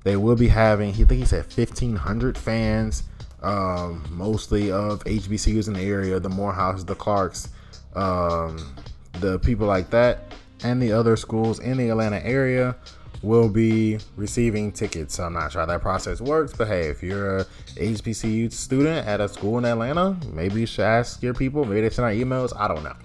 They 0.08 0.16
will 0.16 0.38
be 0.38 0.48
having, 0.48 0.94
he 0.94 1.04
think 1.04 1.20
he 1.20 1.26
said 1.26 1.44
1,500 1.44 2.38
fans, 2.38 3.04
um, 3.44 4.08
mostly 4.10 4.72
of 4.72 5.04
HBCUs 5.04 5.68
in 5.68 5.74
the 5.74 5.82
area, 5.82 6.18
the 6.18 6.30
Morehouse, 6.30 6.86
the 6.86 6.96
Clarks, 6.96 7.50
um, 7.94 8.74
the 9.20 9.38
people 9.40 9.68
like 9.68 9.90
that, 9.90 10.32
and 10.64 10.82
the 10.82 10.94
other 10.94 11.18
schools 11.18 11.60
in 11.60 11.76
the 11.76 11.90
Atlanta 11.90 12.26
area 12.26 12.78
will 13.22 13.50
be 13.50 14.00
receiving 14.16 14.72
tickets. 14.72 15.20
I'm 15.20 15.34
not 15.34 15.52
sure 15.52 15.60
how 15.60 15.66
that 15.66 15.82
process 15.82 16.22
works, 16.22 16.54
but 16.58 16.70
hey, 16.70 16.88
if 16.88 17.04
you're 17.04 17.40
a 17.40 17.46
HBCU 17.76 18.50
student 18.54 19.06
at 19.06 19.20
a 19.20 19.28
school 19.28 19.58
in 19.58 19.66
Atlanta, 19.66 20.18
maybe 20.32 20.62
you 20.62 20.68
should 20.68 20.86
ask 20.86 21.22
your 21.22 21.34
people. 21.34 21.66
Maybe 21.66 21.82
they 21.82 21.90
send 21.90 22.06
out 22.06 22.14
emails. 22.14 22.58
I 22.58 22.70
don't 22.70 22.86
know. 22.86 22.96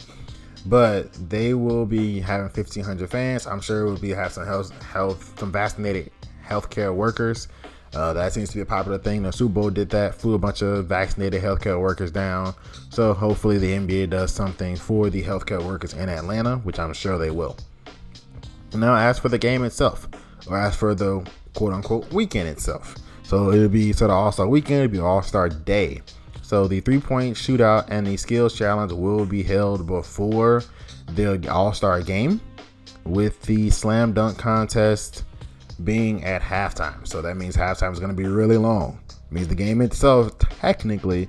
But 0.66 1.12
they 1.28 1.54
will 1.54 1.84
be 1.84 2.20
having 2.20 2.44
1,500 2.44 3.10
fans. 3.10 3.48
I'm 3.48 3.60
sure 3.60 3.88
it 3.88 3.90
will 3.90 3.98
be 3.98 4.10
have 4.10 4.30
some 4.30 4.46
health, 4.46 4.70
health, 4.84 5.36
some 5.40 5.50
vaccinated 5.50 6.12
healthcare 6.42 6.94
workers. 6.94 7.48
Uh, 7.94 8.14
that 8.14 8.32
seems 8.32 8.48
to 8.48 8.54
be 8.54 8.62
a 8.62 8.66
popular 8.66 8.98
thing. 8.98 9.22
The 9.22 9.32
Super 9.32 9.52
Bowl 9.52 9.70
did 9.70 9.90
that, 9.90 10.14
flew 10.14 10.34
a 10.34 10.38
bunch 10.38 10.62
of 10.62 10.86
vaccinated 10.86 11.42
healthcare 11.42 11.78
workers 11.78 12.10
down. 12.10 12.54
So 12.88 13.12
hopefully 13.12 13.58
the 13.58 13.72
NBA 13.72 14.10
does 14.10 14.32
something 14.32 14.76
for 14.76 15.10
the 15.10 15.22
healthcare 15.22 15.62
workers 15.62 15.92
in 15.92 16.08
Atlanta, 16.08 16.56
which 16.58 16.78
I'm 16.78 16.94
sure 16.94 17.18
they 17.18 17.30
will. 17.30 17.56
Now, 18.74 18.96
as 18.96 19.18
for 19.18 19.28
the 19.28 19.38
game 19.38 19.64
itself, 19.64 20.08
or 20.46 20.58
as 20.58 20.74
for 20.74 20.94
the 20.94 21.26
quote 21.54 21.74
unquote 21.74 22.10
weekend 22.12 22.48
itself, 22.48 22.96
so 23.22 23.52
it'll 23.52 23.68
be 23.68 23.92
sort 23.92 24.10
of 24.10 24.16
All 24.16 24.32
Star 24.32 24.48
weekend, 24.48 24.84
it'll 24.84 24.92
be 24.92 24.98
All 24.98 25.22
Star 25.22 25.50
day. 25.50 26.00
So 26.42 26.66
the 26.66 26.80
three 26.80 26.98
point 26.98 27.36
shootout 27.36 27.86
and 27.88 28.06
the 28.06 28.16
skills 28.16 28.56
challenge 28.56 28.92
will 28.92 29.26
be 29.26 29.42
held 29.42 29.86
before 29.86 30.62
the 31.10 31.46
All 31.50 31.74
Star 31.74 32.00
game, 32.00 32.40
with 33.04 33.42
the 33.42 33.68
slam 33.68 34.14
dunk 34.14 34.38
contest 34.38 35.24
being 35.84 36.24
at 36.24 36.42
halftime. 36.42 37.06
So 37.06 37.22
that 37.22 37.36
means 37.36 37.56
halftime 37.56 37.92
is 37.92 37.98
going 37.98 38.14
to 38.14 38.16
be 38.16 38.28
really 38.28 38.56
long. 38.56 39.00
It 39.08 39.32
means 39.32 39.48
the 39.48 39.54
game 39.54 39.80
itself 39.80 40.38
technically 40.38 41.28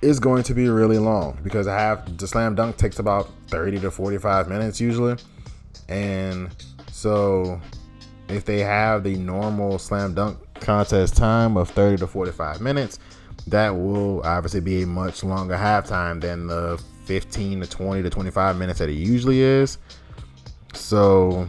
is 0.00 0.20
going 0.20 0.44
to 0.44 0.54
be 0.54 0.68
really 0.68 0.98
long 0.98 1.38
because 1.42 1.66
I 1.66 1.78
have 1.78 2.18
the 2.18 2.26
slam 2.26 2.54
dunk 2.54 2.76
takes 2.76 2.98
about 2.98 3.30
30 3.48 3.80
to 3.80 3.90
45 3.90 4.48
minutes 4.48 4.80
usually. 4.80 5.16
And 5.88 6.54
so 6.92 7.60
if 8.28 8.44
they 8.44 8.60
have 8.60 9.04
the 9.04 9.16
normal 9.16 9.78
slam 9.78 10.14
dunk 10.14 10.38
contest 10.60 11.16
time 11.16 11.56
of 11.56 11.70
30 11.70 11.98
to 11.98 12.06
45 12.06 12.60
minutes, 12.60 12.98
that 13.46 13.70
will 13.70 14.20
obviously 14.22 14.60
be 14.60 14.82
a 14.82 14.86
much 14.86 15.24
longer 15.24 15.56
halftime 15.56 16.20
than 16.20 16.46
the 16.46 16.82
15 17.04 17.62
to 17.62 17.66
20 17.66 18.02
to 18.02 18.10
25 18.10 18.56
minutes 18.58 18.78
that 18.78 18.88
it 18.88 18.94
usually 18.94 19.40
is. 19.40 19.78
So 20.74 21.48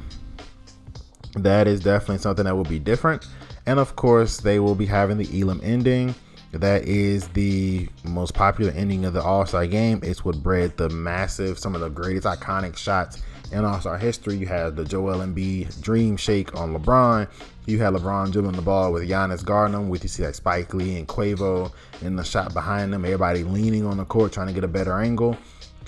that 1.35 1.67
is 1.67 1.79
definitely 1.81 2.17
something 2.19 2.45
that 2.45 2.55
will 2.55 2.63
be 2.63 2.79
different. 2.79 3.27
And 3.65 3.79
of 3.79 3.95
course, 3.95 4.37
they 4.37 4.59
will 4.59 4.75
be 4.75 4.85
having 4.85 5.17
the 5.17 5.41
Elam 5.41 5.61
ending. 5.63 6.15
That 6.51 6.83
is 6.85 7.27
the 7.29 7.87
most 8.03 8.33
popular 8.33 8.71
ending 8.71 9.05
of 9.05 9.13
the 9.13 9.21
All 9.21 9.45
Star 9.45 9.67
game. 9.67 9.99
It's 10.01 10.25
what 10.25 10.41
bred 10.41 10.75
the 10.77 10.89
massive, 10.89 11.59
some 11.59 11.75
of 11.75 11.81
the 11.81 11.89
greatest 11.89 12.25
iconic 12.25 12.75
shots 12.75 13.21
in 13.51 13.63
All 13.63 13.79
Star 13.79 13.97
history. 13.97 14.35
You 14.35 14.47
had 14.47 14.75
the 14.75 14.83
Joel 14.83 15.19
Embiid 15.19 15.79
Dream 15.81 16.17
Shake 16.17 16.55
on 16.55 16.73
LeBron. 16.73 17.27
You 17.67 17.77
had 17.77 17.93
LeBron 17.93 18.31
dribbling 18.31 18.55
the 18.55 18.63
ball 18.63 18.91
with 18.91 19.07
Giannis 19.07 19.47
him. 19.71 19.89
With 19.89 20.01
you 20.01 20.09
see 20.09 20.25
like 20.25 20.33
Spike 20.33 20.73
Lee 20.73 20.97
and 20.97 21.07
Quavo 21.07 21.71
in 22.01 22.15
the 22.15 22.23
shot 22.23 22.55
behind 22.55 22.91
them. 22.91 23.05
Everybody 23.05 23.43
leaning 23.43 23.85
on 23.85 23.97
the 23.97 24.05
court 24.05 24.31
trying 24.31 24.47
to 24.47 24.53
get 24.53 24.63
a 24.63 24.67
better 24.67 24.99
angle 24.99 25.37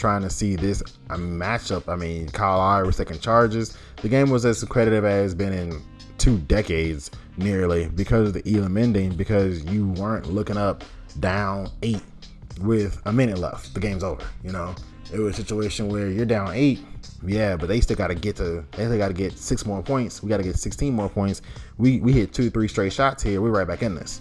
trying 0.02 0.24
to 0.24 0.30
see 0.30 0.56
this 0.56 0.82
matchup. 1.10 1.88
I 1.88 1.96
mean, 1.96 2.28
Kyle 2.30 2.86
was 2.86 2.98
taking 2.98 3.20
charges. 3.20 3.78
The 4.02 4.10
game 4.10 4.30
was 4.32 4.46
as 4.46 4.60
competitive 4.60 5.06
as 5.06 5.36
been 5.36 5.54
in 5.54 5.82
two 6.18 6.40
decades 6.40 7.12
nearly 7.38 7.88
because 7.88 8.30
of 8.30 8.34
the 8.34 8.58
Elam 8.58 8.78
ending, 8.78 9.16
because 9.16 9.64
you 9.66 9.90
weren't 9.92 10.26
looking 10.26 10.58
up 10.58 10.84
down 11.20 11.70
eight 11.84 12.02
with 12.62 13.00
a 13.06 13.14
minute 13.14 13.38
left. 13.38 13.74
The 13.76 13.80
game's 13.80 14.04
over. 14.04 14.24
You 14.44 14.52
know, 14.52 14.76
it 15.14 15.20
was 15.20 15.38
a 15.38 15.42
situation 15.42 15.88
where 15.88 16.10
you're 16.10 16.26
down 16.26 16.52
eight, 16.54 16.80
yeah, 17.26 17.56
but 17.56 17.68
they 17.68 17.80
still 17.80 17.96
got 17.96 18.08
to 18.08 18.16
get 18.16 18.36
to. 18.38 18.66
They 18.72 18.86
still 18.86 18.98
got 18.98 19.10
to 19.10 19.14
get 19.14 19.38
six 19.38 19.66
more 19.66 19.84
points. 19.84 20.24
We 20.24 20.30
got 20.30 20.38
to 20.38 20.44
get 20.44 20.58
16 20.58 20.94
more 20.94 21.10
points. 21.10 21.44
We 21.78 22.00
we 22.02 22.12
hit 22.12 22.34
two, 22.34 22.50
three 22.50 22.68
straight 22.68 22.92
shots 22.92 23.22
here. 23.22 23.40
We're 23.40 23.52
right 23.52 23.68
back 23.68 23.84
in 23.84 23.94
this. 23.94 24.20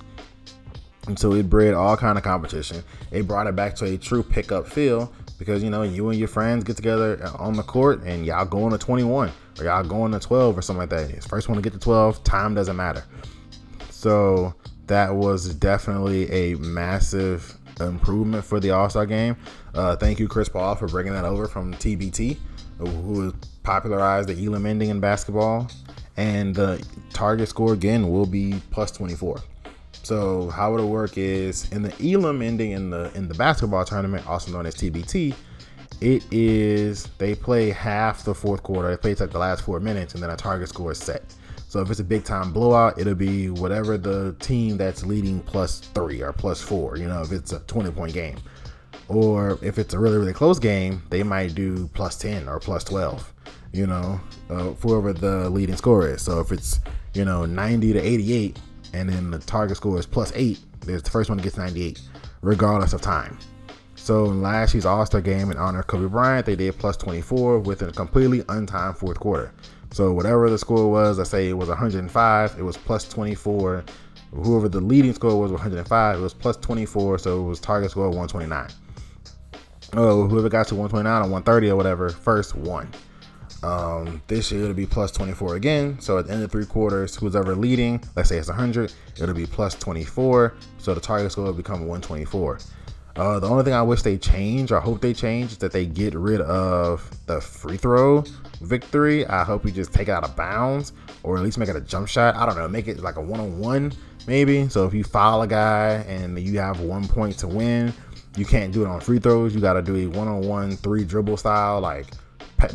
And 1.07 1.18
so 1.18 1.33
it 1.33 1.49
bred 1.49 1.72
all 1.72 1.97
kind 1.97 2.18
of 2.18 2.24
competition. 2.24 2.85
It 3.11 3.26
brought 3.26 3.47
it 3.47 3.57
back 3.57 3.74
to 3.76 3.87
a 3.87 3.97
true 3.97 4.22
pickup 4.22 4.68
feel 4.68 5.12
because 5.41 5.62
you 5.64 5.70
know 5.70 5.82
you 5.82 6.11
and 6.11 6.18
your 6.18 6.28
friends 6.28 6.62
get 6.64 6.76
together 6.76 7.18
on 7.38 7.55
the 7.55 7.62
court 7.62 8.03
and 8.05 8.26
y'all 8.26 8.45
going 8.45 8.70
to 8.70 8.78
21 8.78 9.32
or 9.59 9.64
y'all 9.64 9.82
going 9.82 10.12
to 10.12 10.20
12 10.20 10.57
or 10.57 10.61
something 10.61 10.80
like 10.80 10.91
that. 10.91 11.24
First 11.24 11.49
one 11.49 11.57
to 11.57 11.62
get 11.62 11.72
to 11.72 11.78
12, 11.78 12.22
time 12.22 12.55
doesn't 12.55 12.76
matter. 12.76 13.03
So 13.88 14.55
that 14.86 15.14
was 15.14 15.55
definitely 15.55 16.30
a 16.30 16.57
massive 16.59 17.57
improvement 17.80 18.45
for 18.45 18.61
the 18.61 18.70
All 18.70 18.91
Star 18.91 19.07
game. 19.07 19.34
Uh, 19.74 19.97
thank 19.97 20.20
you, 20.20 20.28
Chris 20.28 20.51
Paul, 20.51 20.74
for 20.74 20.86
bringing 20.86 21.14
that 21.14 21.24
over 21.24 21.49
from 21.49 21.72
TBT, 21.72 22.36
who 22.76 23.32
popularized 23.62 24.28
the 24.28 24.47
Elam 24.47 24.66
ending 24.66 24.91
in 24.91 25.01
basketball. 25.01 25.70
And 26.18 26.55
the 26.55 26.86
target 27.14 27.49
score 27.49 27.72
again 27.72 28.11
will 28.11 28.26
be 28.26 28.61
plus 28.70 28.91
24. 28.91 29.41
So 29.93 30.51
how 30.51 30.74
it'll 30.74 30.88
work 30.88 31.18
is 31.18 31.70
in 31.72 31.82
the 31.82 31.95
Elam 32.03 32.43
ending 32.43 32.72
in 32.72 32.91
the 32.91 33.12
in 33.14 33.28
the 33.28 33.34
basketball 33.34 33.84
tournament, 33.84 34.26
also 34.26 34.51
known 34.53 34.66
as 34.66 34.74
TBT, 34.74 35.34
it 36.01 36.24
is 36.32 37.07
they 37.18 37.34
play 37.34 37.70
half 37.70 38.24
the 38.24 38.34
fourth 38.34 38.62
quarter. 38.62 38.91
It 38.91 39.03
plays 39.03 39.20
like 39.20 39.30
the 39.30 39.38
last 39.38 39.62
four 39.62 39.80
minutes, 39.80 40.14
and 40.14 40.22
then 40.22 40.30
a 40.30 40.36
target 40.36 40.68
score 40.68 40.93
is 40.93 40.99
set. 40.99 41.22
So 41.68 41.80
if 41.80 41.91
it's 41.91 42.01
a 42.01 42.05
big 42.05 42.24
time 42.24 42.53
blowout, 42.53 42.99
it'll 42.99 43.14
be 43.14 43.51
whatever 43.51 43.97
the 43.97 44.34
team 44.41 44.76
that's 44.76 45.05
leading 45.05 45.41
plus 45.41 45.78
three 45.78 46.20
or 46.20 46.32
plus 46.32 46.61
four. 46.61 46.97
You 46.97 47.07
know, 47.07 47.22
if 47.22 47.30
it's 47.30 47.53
a 47.53 47.61
20 47.61 47.91
point 47.93 48.12
game, 48.12 48.38
or 49.09 49.59
if 49.62 49.78
it's 49.78 49.95
a 49.95 49.99
really 49.99 50.18
really 50.18 50.32
close 50.32 50.59
game, 50.59 51.03
they 51.11 51.22
might 51.22 51.55
do 51.55 51.88
plus 51.95 52.16
10 52.16 52.49
or 52.49 52.59
plus 52.59 52.82
12. 52.84 53.32
You 53.72 53.86
know, 53.86 54.20
uh, 54.49 54.70
whoever 54.82 55.12
the 55.12 55.49
leading 55.51 55.76
score 55.76 56.09
is. 56.09 56.22
So 56.22 56.41
if 56.41 56.51
it's 56.51 56.80
you 57.14 57.24
know 57.24 57.45
90 57.45 57.93
to 57.93 58.01
88, 58.01 58.59
and 58.93 59.09
then 59.09 59.30
the 59.30 59.38
target 59.38 59.76
score 59.76 59.99
is 59.99 60.07
plus 60.07 60.32
eight. 60.34 60.59
There's 60.80 61.03
the 61.03 61.11
first 61.11 61.28
one 61.28 61.38
that 61.38 61.45
gets 61.45 61.57
98, 61.57 62.01
regardless 62.43 62.93
of 62.93 63.01
time. 63.01 63.38
So 63.95 64.24
last 64.24 64.74
year's 64.74 64.86
All 64.86 65.05
Star 65.05 65.20
game 65.20 65.51
in 65.51 65.59
honor 65.59 65.80
of 65.80 65.86
Kobe 65.86 66.09
Bryant, 66.09 66.47
they 66.47 66.57
did 66.57 66.78
plus 66.78 66.97
24 66.97 67.61
with 67.61 67.82
a 67.82 67.93
completely 67.93 68.41
untimed 68.45 68.97
fourth 68.97 69.20
quarter. 69.20 69.53
So 69.93 70.12
whatever 70.12 70.49
the 70.49 70.59
score 70.59 70.91
was, 70.91 71.18
I 71.18 71.24
say 71.24 71.49
it 71.49 71.53
was 71.53 71.68
105, 71.68 72.57
it 72.59 72.62
was 72.62 72.76
plus 72.76 73.09
24. 73.09 73.84
Whoever 74.32 74.68
the 74.68 74.80
leading 74.80 75.12
score 75.12 75.41
was 75.41 75.51
105, 75.51 76.18
it 76.18 76.22
was 76.22 76.32
plus 76.32 76.57
24, 76.57 77.18
so 77.18 77.45
it 77.45 77.49
was 77.49 77.61
target 77.61 77.91
score 77.91 78.09
129. 78.09 78.68
Oh, 79.95 80.28
whoever 80.28 80.49
got 80.49 80.68
to 80.68 80.76
129 80.76 81.16
or 81.16 81.30
130 81.30 81.70
or 81.70 81.76
whatever 81.76 82.09
first 82.11 82.55
won. 82.55 82.88
Um, 83.62 84.22
this 84.26 84.50
year 84.50 84.62
it'll 84.62 84.74
be 84.74 84.86
plus 84.86 85.11
24 85.11 85.56
again. 85.56 86.00
So 86.00 86.18
at 86.18 86.26
the 86.26 86.32
end 86.32 86.42
of 86.42 86.50
three 86.50 86.66
quarters, 86.66 87.14
who's 87.14 87.36
ever 87.36 87.54
leading, 87.54 88.02
let's 88.16 88.28
say 88.28 88.38
it's 88.38 88.48
100, 88.48 88.92
it'll 89.20 89.34
be 89.34 89.46
plus 89.46 89.74
24. 89.74 90.54
So 90.78 90.94
the 90.94 91.00
target 91.00 91.32
score 91.32 91.44
will 91.44 91.52
become 91.52 91.80
124. 91.80 92.58
Uh, 93.16 93.40
the 93.40 93.46
only 93.46 93.64
thing 93.64 93.74
I 93.74 93.82
wish 93.82 94.02
they 94.02 94.16
change, 94.16 94.72
or 94.72 94.80
hope 94.80 95.00
they 95.00 95.12
change, 95.12 95.52
is 95.52 95.58
that 95.58 95.72
they 95.72 95.84
get 95.84 96.14
rid 96.14 96.40
of 96.40 97.11
the 97.26 97.40
free 97.40 97.76
throw 97.76 98.24
victory. 98.61 99.26
I 99.26 99.44
hope 99.44 99.64
we 99.64 99.72
just 99.72 99.92
take 99.92 100.08
it 100.08 100.12
out 100.12 100.24
of 100.24 100.36
bounds, 100.36 100.92
or 101.22 101.36
at 101.36 101.42
least 101.42 101.58
make 101.58 101.68
it 101.68 101.76
a 101.76 101.80
jump 101.80 102.08
shot. 102.08 102.36
I 102.36 102.46
don't 102.46 102.56
know, 102.56 102.68
make 102.68 102.88
it 102.88 103.00
like 103.00 103.16
a 103.16 103.20
one 103.20 103.40
on 103.40 103.58
one, 103.58 103.92
maybe. 104.26 104.68
So 104.68 104.86
if 104.86 104.94
you 104.94 105.04
foul 105.04 105.42
a 105.42 105.46
guy 105.46 106.04
and 106.08 106.38
you 106.38 106.58
have 106.61 106.80
one 106.80 107.06
point 107.06 107.36
to 107.38 107.48
win, 107.48 107.92
you 108.36 108.44
can't 108.44 108.72
do 108.72 108.82
it 108.82 108.88
on 108.88 109.00
free 109.00 109.18
throws. 109.18 109.54
You 109.54 109.61
got 109.61 109.74
to 109.74 109.82
do 109.82 109.96
a 109.96 110.06
one 110.06 110.28
on 110.28 110.42
one 110.42 110.76
three 110.76 111.04
dribble 111.04 111.36
style, 111.36 111.80
like 111.80 112.06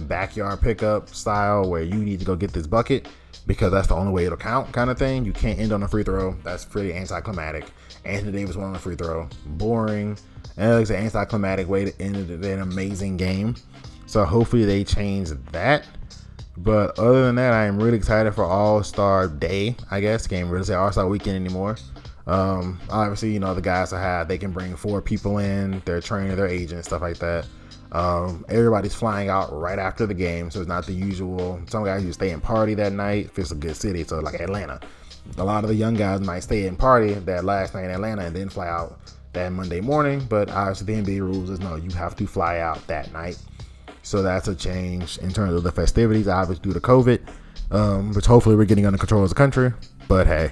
backyard 0.07 0.61
pickup 0.61 1.09
style 1.09 1.69
where 1.69 1.83
you 1.83 1.95
need 1.95 2.19
to 2.19 2.25
go 2.25 2.35
get 2.35 2.53
this 2.53 2.67
bucket 2.67 3.07
because 3.47 3.71
that's 3.71 3.87
the 3.87 3.95
only 3.95 4.11
way 4.11 4.25
it'll 4.25 4.37
count 4.37 4.71
kind 4.71 4.89
of 4.89 4.97
thing. 4.97 5.25
You 5.25 5.33
can't 5.33 5.59
end 5.59 5.71
on 5.71 5.83
a 5.83 5.87
free 5.87 6.03
throw. 6.03 6.35
That's 6.43 6.65
pretty 6.65 6.93
anticlimactic. 6.93 7.65
Anthony 8.03 8.31
Davis 8.31 8.55
won 8.55 8.69
on 8.69 8.75
a 8.75 8.79
free 8.79 8.95
throw. 8.95 9.29
Boring. 9.45 10.17
And 10.57 10.81
it's 10.81 10.89
an 10.89 10.97
anticlimactic 10.97 11.67
way 11.67 11.85
to 11.85 12.01
end 12.01 12.29
an 12.29 12.61
amazing 12.61 13.17
game. 13.17 13.55
So 14.05 14.23
hopefully 14.25 14.65
they 14.65 14.83
change 14.83 15.29
that. 15.51 15.85
But 16.57 16.97
other 16.97 17.25
than 17.25 17.35
that, 17.35 17.53
I 17.53 17.65
am 17.65 17.81
really 17.81 17.97
excited 17.97 18.33
for 18.33 18.45
All 18.45 18.81
Star 18.83 19.27
Day. 19.27 19.75
I 19.91 19.99
guess 19.99 20.25
can't 20.25 20.49
really 20.49 20.63
say 20.63 20.75
All 20.75 20.91
Star 20.91 21.07
Weekend 21.07 21.35
anymore. 21.35 21.77
Um, 22.27 22.79
obviously, 22.89 23.33
you 23.33 23.39
know 23.39 23.53
the 23.53 23.61
guys 23.61 23.93
I 23.93 24.01
have, 24.01 24.27
they 24.27 24.37
can 24.37 24.51
bring 24.51 24.75
four 24.75 25.01
people 25.01 25.37
in, 25.37 25.81
their 25.85 26.01
trainer, 26.01 26.35
their 26.35 26.47
agent, 26.47 26.85
stuff 26.85 27.01
like 27.01 27.17
that. 27.19 27.45
Um, 27.95 28.43
everybody's 28.49 28.93
flying 28.93 29.29
out 29.29 29.57
right 29.57 29.79
after 29.79 30.05
the 30.05 30.13
game, 30.13 30.51
so 30.51 30.59
it's 30.59 30.67
not 30.67 30.85
the 30.85 30.91
usual. 30.91 31.61
Some 31.67 31.85
guys 31.85 32.03
you 32.03 32.11
stay 32.11 32.31
and 32.31 32.43
party 32.43 32.73
that 32.73 32.91
night 32.91 33.27
if 33.27 33.39
it's 33.39 33.51
a 33.51 33.55
good 33.55 33.77
city, 33.77 34.03
so 34.03 34.19
like 34.19 34.35
Atlanta. 34.41 34.81
A 35.37 35.43
lot 35.45 35.63
of 35.63 35.69
the 35.69 35.75
young 35.75 35.93
guys 35.93 36.19
might 36.19 36.41
stay 36.41 36.67
and 36.67 36.77
party 36.77 37.13
that 37.13 37.45
last 37.45 37.73
night 37.73 37.85
in 37.85 37.91
Atlanta 37.91 38.23
and 38.23 38.35
then 38.35 38.49
fly 38.49 38.67
out 38.67 38.99
that 39.31 39.47
Monday 39.53 39.79
morning. 39.79 40.25
But 40.27 40.51
obviously, 40.51 40.93
the 40.93 41.01
NBA 41.01 41.19
rules 41.21 41.49
is 41.49 41.61
no, 41.61 41.77
you 41.77 41.89
have 41.91 42.17
to 42.17 42.27
fly 42.27 42.59
out 42.59 42.85
that 42.87 43.13
night. 43.13 43.37
So 44.03 44.21
that's 44.21 44.49
a 44.49 44.55
change 44.55 45.17
in 45.19 45.31
terms 45.31 45.53
of 45.53 45.63
the 45.63 45.71
festivities, 45.71 46.27
obviously 46.27 46.63
due 46.63 46.73
to 46.73 46.81
COVID, 46.81 47.25
um, 47.71 48.11
which 48.11 48.25
hopefully 48.25 48.57
we're 48.57 48.65
getting 48.65 48.85
under 48.85 48.99
control 48.99 49.23
as 49.23 49.31
a 49.31 49.35
country. 49.35 49.71
But 50.09 50.27
hey, 50.27 50.51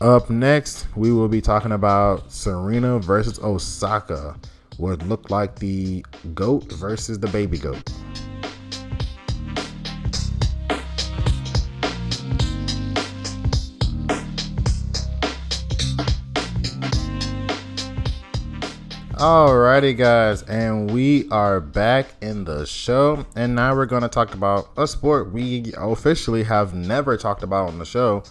up 0.00 0.30
next 0.30 0.86
we 0.94 1.10
will 1.10 1.28
be 1.28 1.40
talking 1.40 1.72
about 1.72 2.30
Serena 2.30 3.00
versus 3.00 3.40
Osaka 3.40 4.36
would 4.82 5.04
look 5.04 5.30
like 5.30 5.54
the 5.60 6.04
goat 6.34 6.64
versus 6.72 7.20
the 7.20 7.28
baby 7.28 7.56
goat. 7.56 7.88
Alrighty, 19.14 19.96
guys, 19.96 20.42
and 20.42 20.90
we 20.90 21.28
are 21.30 21.60
back 21.60 22.06
in 22.20 22.42
the 22.42 22.66
show, 22.66 23.24
and 23.36 23.54
now 23.54 23.76
we're 23.76 23.86
going 23.86 24.02
to 24.02 24.08
talk 24.08 24.34
about 24.34 24.70
a 24.76 24.88
sport 24.88 25.30
we 25.30 25.72
officially 25.78 26.42
have 26.42 26.74
never 26.74 27.16
talked 27.16 27.44
about 27.44 27.68
on 27.68 27.78
the 27.78 27.84
show, 27.84 28.24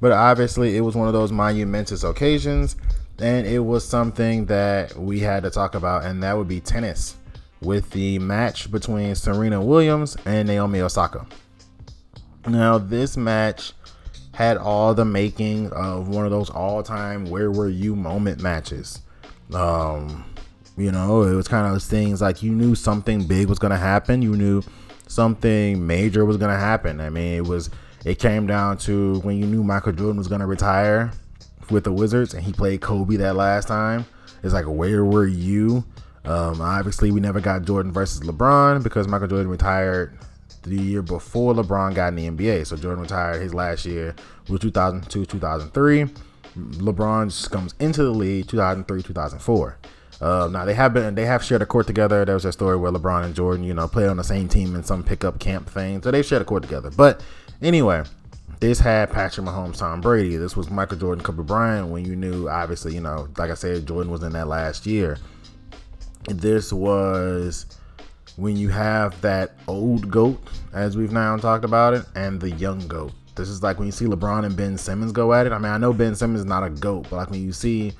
but 0.00 0.12
obviously 0.12 0.74
it 0.74 0.80
was 0.80 0.96
one 0.96 1.06
of 1.06 1.12
those 1.12 1.32
monumentous 1.32 2.02
occasions 2.02 2.76
and 3.20 3.46
it 3.46 3.60
was 3.60 3.86
something 3.86 4.46
that 4.46 4.96
we 4.96 5.20
had 5.20 5.42
to 5.42 5.50
talk 5.50 5.74
about, 5.74 6.04
and 6.04 6.22
that 6.22 6.36
would 6.36 6.48
be 6.48 6.60
tennis 6.60 7.16
with 7.60 7.90
the 7.90 8.18
match 8.18 8.70
between 8.70 9.14
Serena 9.14 9.60
Williams 9.60 10.16
and 10.24 10.46
Naomi 10.46 10.80
Osaka. 10.80 11.26
Now, 12.46 12.78
this 12.78 13.16
match 13.16 13.72
had 14.32 14.56
all 14.56 14.94
the 14.94 15.04
making 15.04 15.70
of 15.72 16.08
one 16.08 16.24
of 16.24 16.30
those 16.30 16.50
all-time 16.50 17.28
"Where 17.28 17.50
were 17.50 17.68
you?" 17.68 17.96
moment 17.96 18.40
matches. 18.40 19.00
Um, 19.52 20.24
you 20.76 20.92
know, 20.92 21.22
it 21.22 21.34
was 21.34 21.48
kind 21.48 21.66
of 21.66 21.72
those 21.72 21.86
things 21.88 22.20
like 22.20 22.42
you 22.42 22.52
knew 22.52 22.76
something 22.76 23.26
big 23.26 23.48
was 23.48 23.58
going 23.58 23.72
to 23.72 23.76
happen. 23.76 24.22
You 24.22 24.36
knew 24.36 24.62
something 25.08 25.84
major 25.84 26.24
was 26.24 26.36
going 26.36 26.52
to 26.52 26.58
happen. 26.58 27.00
I 27.00 27.10
mean, 27.10 27.34
it 27.34 27.46
was 27.46 27.70
it 28.04 28.20
came 28.20 28.46
down 28.46 28.78
to 28.78 29.18
when 29.20 29.36
you 29.38 29.46
knew 29.46 29.64
Michael 29.64 29.92
Jordan 29.92 30.18
was 30.18 30.28
going 30.28 30.40
to 30.40 30.46
retire 30.46 31.10
with 31.70 31.84
the 31.84 31.92
Wizards, 31.92 32.34
and 32.34 32.42
he 32.42 32.52
played 32.52 32.80
Kobe 32.80 33.16
that 33.16 33.36
last 33.36 33.68
time. 33.68 34.06
It's 34.42 34.54
like, 34.54 34.66
where 34.66 35.04
were 35.04 35.26
you? 35.26 35.84
Um, 36.24 36.60
obviously, 36.60 37.10
we 37.10 37.20
never 37.20 37.40
got 37.40 37.64
Jordan 37.64 37.92
versus 37.92 38.20
LeBron 38.20 38.82
because 38.82 39.08
Michael 39.08 39.28
Jordan 39.28 39.48
retired 39.48 40.18
the 40.62 40.76
year 40.76 41.02
before 41.02 41.54
LeBron 41.54 41.94
got 41.94 42.08
in 42.08 42.16
the 42.16 42.28
NBA. 42.30 42.66
So 42.66 42.76
Jordan 42.76 43.02
retired 43.02 43.40
his 43.40 43.54
last 43.54 43.86
year 43.86 44.14
was 44.48 44.60
2002, 44.60 45.24
2003. 45.24 46.06
LeBron 46.56 47.50
comes 47.50 47.74
into 47.78 48.02
the 48.02 48.10
league 48.10 48.48
2003, 48.48 49.02
2004. 49.02 49.78
Uh, 50.20 50.48
now 50.50 50.64
they 50.64 50.74
have 50.74 50.92
been 50.92 51.14
they 51.14 51.24
have 51.24 51.44
shared 51.44 51.62
a 51.62 51.66
court 51.66 51.86
together. 51.86 52.24
There 52.24 52.34
was 52.34 52.44
a 52.44 52.52
story 52.52 52.76
where 52.76 52.90
LeBron 52.90 53.24
and 53.24 53.34
Jordan, 53.34 53.64
you 53.64 53.72
know, 53.72 53.86
played 53.86 54.08
on 54.08 54.16
the 54.16 54.24
same 54.24 54.48
team 54.48 54.74
in 54.74 54.82
some 54.82 55.02
pickup 55.04 55.38
camp 55.38 55.68
thing. 55.68 56.02
So 56.02 56.10
they 56.10 56.22
shared 56.22 56.42
a 56.42 56.44
court 56.44 56.64
together. 56.64 56.90
But 56.90 57.22
anyway, 57.62 58.02
this 58.60 58.80
had 58.80 59.10
Patrick 59.10 59.46
Mahomes, 59.46 59.78
Tom 59.78 60.00
Brady. 60.00 60.36
This 60.36 60.56
was 60.56 60.70
Michael 60.70 60.98
Jordan, 60.98 61.22
Kobe 61.22 61.42
Bryant. 61.42 61.88
When 61.88 62.04
you 62.04 62.16
knew, 62.16 62.48
obviously, 62.48 62.94
you 62.94 63.00
know, 63.00 63.28
like 63.36 63.50
I 63.50 63.54
said, 63.54 63.86
Jordan 63.86 64.10
was 64.10 64.22
in 64.22 64.32
that 64.32 64.48
last 64.48 64.86
year. 64.86 65.18
This 66.26 66.72
was 66.72 67.78
when 68.36 68.56
you 68.56 68.68
have 68.68 69.20
that 69.20 69.52
old 69.66 70.10
goat, 70.10 70.40
as 70.72 70.96
we've 70.96 71.12
now 71.12 71.36
talked 71.36 71.64
about 71.64 71.94
it, 71.94 72.04
and 72.14 72.40
the 72.40 72.50
young 72.50 72.86
goat. 72.88 73.12
This 73.36 73.48
is 73.48 73.62
like 73.62 73.78
when 73.78 73.86
you 73.86 73.92
see 73.92 74.06
LeBron 74.06 74.44
and 74.44 74.56
Ben 74.56 74.76
Simmons 74.76 75.12
go 75.12 75.32
at 75.32 75.46
it. 75.46 75.52
I 75.52 75.58
mean, 75.58 75.70
I 75.70 75.78
know 75.78 75.92
Ben 75.92 76.16
Simmons 76.16 76.40
is 76.40 76.46
not 76.46 76.64
a 76.64 76.70
goat, 76.70 77.06
but 77.08 77.16
like 77.16 77.30
when 77.30 77.40
you 77.40 77.52
see, 77.52 77.92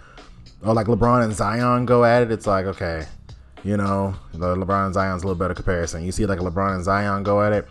or 0.65 0.75
like 0.75 0.89
LeBron 0.89 1.25
and 1.25 1.33
Zion 1.33 1.87
go 1.87 2.05
at 2.05 2.23
it, 2.23 2.33
it's 2.33 2.47
like 2.47 2.67
okay, 2.67 3.07
you 3.63 3.77
know, 3.77 4.15
the 4.33 4.57
LeBron 4.57 4.87
and 4.87 4.95
Zion's 4.95 5.23
a 5.23 5.27
little 5.27 5.39
better 5.39 5.55
comparison. 5.55 6.05
You 6.05 6.11
see 6.11 6.27
like 6.27 6.41
LeBron 6.41 6.75
and 6.75 6.85
Zion 6.85 7.23
go 7.23 7.41
at 7.41 7.53
it, 7.53 7.69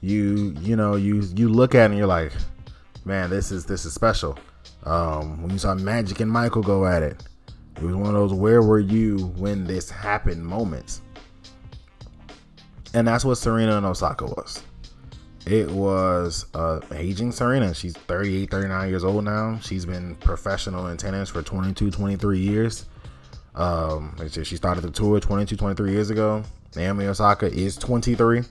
you 0.00 0.54
you 0.60 0.76
know 0.76 0.96
you 0.96 1.22
you 1.34 1.48
look 1.48 1.74
at 1.74 1.82
it 1.82 1.84
and 1.86 1.98
you're 1.98 2.06
like, 2.06 2.32
man, 3.04 3.30
this 3.30 3.50
is 3.50 3.64
this 3.64 3.84
is 3.84 3.92
special. 3.92 4.38
Um, 4.84 5.42
when 5.42 5.50
you 5.50 5.58
saw 5.58 5.74
Magic 5.74 6.20
and 6.20 6.30
Michael 6.30 6.62
go 6.62 6.86
at 6.86 7.02
it, 7.02 7.22
it 7.76 7.82
was 7.82 7.94
one 7.94 8.06
of 8.06 8.14
those 8.14 8.32
where 8.32 8.62
were 8.62 8.78
you 8.78 9.28
when 9.36 9.64
this 9.64 9.90
happened 9.90 10.44
moments. 10.44 11.02
And 12.94 13.06
that's 13.06 13.24
what 13.24 13.36
Serena 13.36 13.76
and 13.76 13.86
Osaka 13.86 14.24
was. 14.24 14.62
It 15.46 15.70
was 15.70 16.46
uh, 16.54 16.80
aging 16.92 17.32
Serena. 17.32 17.74
She's 17.74 17.94
38, 17.94 18.50
39 18.50 18.88
years 18.88 19.04
old 19.04 19.24
now. 19.24 19.58
She's 19.62 19.86
been 19.86 20.14
professional 20.16 20.88
in 20.88 20.96
tennis 20.96 21.30
for 21.30 21.42
22, 21.42 21.90
23 21.90 22.38
years. 22.38 22.86
Um, 23.54 24.14
she 24.30 24.56
started 24.56 24.82
the 24.82 24.90
tour 24.90 25.20
22, 25.20 25.56
23 25.56 25.90
years 25.90 26.10
ago. 26.10 26.42
Naomi 26.76 27.06
Osaka 27.06 27.46
is 27.46 27.76
23. 27.76 28.42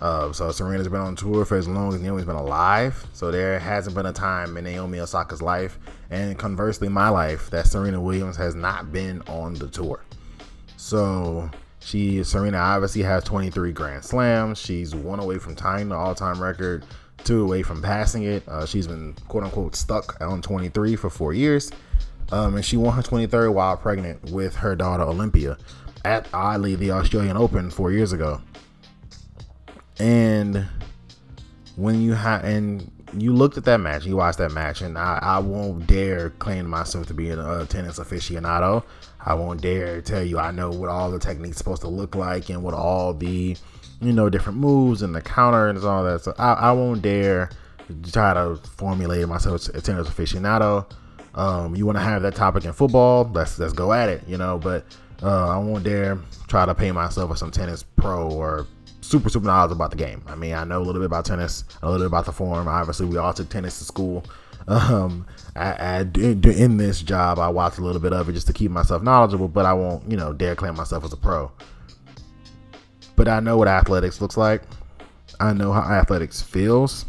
Uh, 0.00 0.32
so 0.32 0.50
Serena's 0.50 0.88
been 0.88 1.00
on 1.00 1.16
tour 1.16 1.44
for 1.44 1.56
as 1.56 1.66
long 1.66 1.92
as 1.92 2.00
Naomi's 2.00 2.24
been 2.24 2.36
alive. 2.36 3.06
So 3.12 3.30
there 3.30 3.58
hasn't 3.58 3.96
been 3.96 4.06
a 4.06 4.12
time 4.12 4.56
in 4.56 4.64
Naomi 4.64 4.98
Osaka's 4.98 5.42
life, 5.42 5.78
and 6.10 6.38
conversely, 6.38 6.88
my 6.88 7.08
life, 7.08 7.50
that 7.50 7.66
Serena 7.66 8.00
Williams 8.00 8.36
has 8.36 8.54
not 8.54 8.92
been 8.92 9.22
on 9.22 9.54
the 9.54 9.68
tour. 9.68 10.04
So 10.76 11.50
she 11.80 12.22
Serena 12.22 12.58
obviously 12.58 13.02
has 13.02 13.24
23 13.24 13.72
Grand 13.72 14.04
Slams. 14.04 14.58
She's 14.58 14.94
one 14.94 15.20
away 15.20 15.38
from 15.38 15.56
tying 15.56 15.88
the 15.88 15.96
all-time 15.96 16.40
record, 16.40 16.84
two 17.24 17.42
away 17.42 17.62
from 17.62 17.82
passing 17.82 18.24
it. 18.24 18.46
Uh, 18.48 18.66
she's 18.66 18.86
been 18.86 19.14
quote 19.26 19.44
unquote 19.44 19.74
stuck 19.74 20.20
on 20.20 20.42
23 20.42 20.96
for 20.96 21.10
four 21.10 21.34
years, 21.34 21.72
um, 22.30 22.54
and 22.54 22.64
she 22.64 22.76
won 22.76 22.94
her 22.94 23.02
23rd 23.02 23.52
while 23.52 23.76
pregnant 23.76 24.30
with 24.30 24.54
her 24.56 24.76
daughter 24.76 25.02
Olympia 25.02 25.58
at 26.04 26.28
oddly 26.32 26.74
the 26.74 26.92
Australian 26.92 27.36
Open 27.36 27.70
four 27.70 27.90
years 27.90 28.12
ago. 28.12 28.40
And 30.00 30.66
when 31.76 32.00
you 32.00 32.14
have 32.14 32.44
and 32.44 32.90
you 33.16 33.32
looked 33.32 33.56
at 33.56 33.64
that 33.64 33.78
match, 33.78 34.04
you 34.04 34.16
watched 34.16 34.38
that 34.38 34.52
match, 34.52 34.80
and 34.82 34.98
I, 34.98 35.18
I 35.20 35.38
won't 35.38 35.86
dare 35.86 36.30
claim 36.30 36.68
myself 36.68 37.06
to 37.06 37.14
be 37.14 37.30
a, 37.30 37.60
a 37.60 37.66
tennis 37.66 37.98
aficionado. 37.98 38.84
I 39.24 39.34
won't 39.34 39.60
dare 39.60 40.00
tell 40.02 40.22
you 40.22 40.38
I 40.38 40.50
know 40.50 40.70
what 40.70 40.90
all 40.90 41.10
the 41.10 41.18
techniques 41.18 41.56
supposed 41.58 41.82
to 41.82 41.88
look 41.88 42.14
like 42.14 42.50
and 42.50 42.62
what 42.62 42.74
all 42.74 43.12
the 43.14 43.56
you 44.00 44.12
know 44.12 44.28
different 44.28 44.58
moves 44.58 45.02
and 45.02 45.14
the 45.14 45.20
counter 45.20 45.68
and 45.68 45.78
all 45.84 46.04
that. 46.04 46.22
So 46.22 46.34
I, 46.38 46.52
I 46.52 46.72
won't 46.72 47.02
dare 47.02 47.50
try 48.12 48.34
to 48.34 48.56
formulate 48.76 49.26
myself 49.28 49.54
as 49.54 49.68
a 49.68 49.80
tennis 49.80 50.08
aficionado. 50.08 50.90
Um, 51.34 51.76
you 51.76 51.86
want 51.86 51.96
to 51.98 52.02
have 52.02 52.22
that 52.22 52.34
topic 52.34 52.64
in 52.64 52.72
football? 52.72 53.30
Let's 53.32 53.58
let's 53.58 53.72
go 53.72 53.92
at 53.92 54.08
it, 54.08 54.22
you 54.26 54.38
know. 54.38 54.58
But 54.58 54.84
uh, 55.22 55.48
I 55.48 55.58
won't 55.58 55.84
dare 55.84 56.18
try 56.46 56.66
to 56.66 56.74
pay 56.74 56.92
myself 56.92 57.30
as 57.32 57.38
some 57.38 57.50
tennis 57.50 57.82
pro 57.82 58.28
or 58.30 58.66
super 59.08 59.30
super 59.30 59.46
knowledge 59.46 59.72
about 59.72 59.90
the 59.90 59.96
game. 59.96 60.22
I 60.26 60.34
mean, 60.34 60.54
I 60.54 60.64
know 60.64 60.78
a 60.78 60.84
little 60.84 61.00
bit 61.00 61.06
about 61.06 61.24
tennis, 61.24 61.64
a 61.82 61.86
little 61.86 62.04
bit 62.04 62.06
about 62.06 62.26
the 62.26 62.32
form. 62.32 62.68
Obviously, 62.68 63.06
we 63.06 63.16
all 63.16 63.32
took 63.32 63.48
tennis 63.48 63.78
to 63.78 63.84
school. 63.84 64.24
Um, 64.68 65.26
I, 65.56 65.72
I 65.72 66.00
in 66.00 66.76
this 66.76 67.00
job, 67.00 67.38
I 67.38 67.48
watched 67.48 67.78
a 67.78 67.80
little 67.80 68.02
bit 68.02 68.12
of 68.12 68.28
it 68.28 68.34
just 68.34 68.48
to 68.48 68.52
keep 68.52 68.70
myself 68.70 69.02
knowledgeable, 69.02 69.48
but 69.48 69.64
I 69.64 69.72
won't, 69.72 70.10
you 70.10 70.18
know, 70.18 70.34
dare 70.34 70.54
claim 70.54 70.74
myself 70.74 71.04
as 71.04 71.12
a 71.14 71.16
pro. 71.16 71.50
But 73.16 73.28
I 73.28 73.40
know 73.40 73.56
what 73.56 73.66
athletics 73.66 74.20
looks 74.20 74.36
like. 74.36 74.60
I 75.40 75.54
know 75.54 75.72
how 75.72 75.80
athletics 75.80 76.42
feels. 76.42 77.06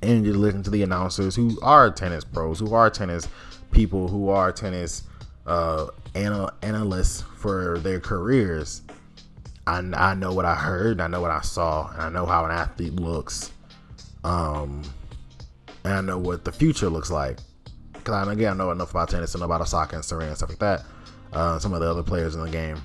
And 0.00 0.24
you 0.24 0.32
listen 0.32 0.62
to 0.62 0.70
the 0.70 0.82
announcers 0.82 1.36
who 1.36 1.58
are 1.60 1.90
tennis 1.90 2.24
pros, 2.24 2.60
who 2.60 2.72
are 2.72 2.88
tennis 2.88 3.28
people, 3.70 4.08
who 4.08 4.30
are 4.30 4.50
tennis 4.50 5.02
uh, 5.46 5.88
anal- 6.14 6.52
analysts 6.62 7.22
for 7.36 7.78
their 7.80 8.00
careers 8.00 8.80
I, 9.68 10.10
I 10.10 10.14
know 10.14 10.32
what 10.32 10.46
I 10.46 10.54
heard, 10.54 10.98
I 10.98 11.08
know 11.08 11.20
what 11.20 11.30
I 11.30 11.42
saw, 11.42 11.90
and 11.92 12.00
I 12.00 12.08
know 12.08 12.24
how 12.24 12.46
an 12.46 12.50
athlete 12.50 12.94
looks. 12.94 13.52
Um, 14.24 14.82
and 15.84 15.92
I 15.92 16.00
know 16.00 16.18
what 16.18 16.46
the 16.46 16.52
future 16.52 16.88
looks 16.88 17.10
like. 17.10 17.38
Because 17.92 18.26
I, 18.26 18.32
again, 18.32 18.52
I 18.52 18.56
know 18.56 18.70
enough 18.70 18.92
about 18.92 19.10
tennis 19.10 19.34
and 19.34 19.44
about 19.44 19.60
Osaka 19.60 19.96
and 19.96 20.04
Serena 20.04 20.28
and 20.28 20.36
stuff 20.38 20.48
like 20.48 20.58
that. 20.60 20.84
Uh, 21.34 21.58
some 21.58 21.74
of 21.74 21.80
the 21.80 21.90
other 21.90 22.02
players 22.02 22.34
in 22.34 22.40
the 22.40 22.48
game. 22.48 22.80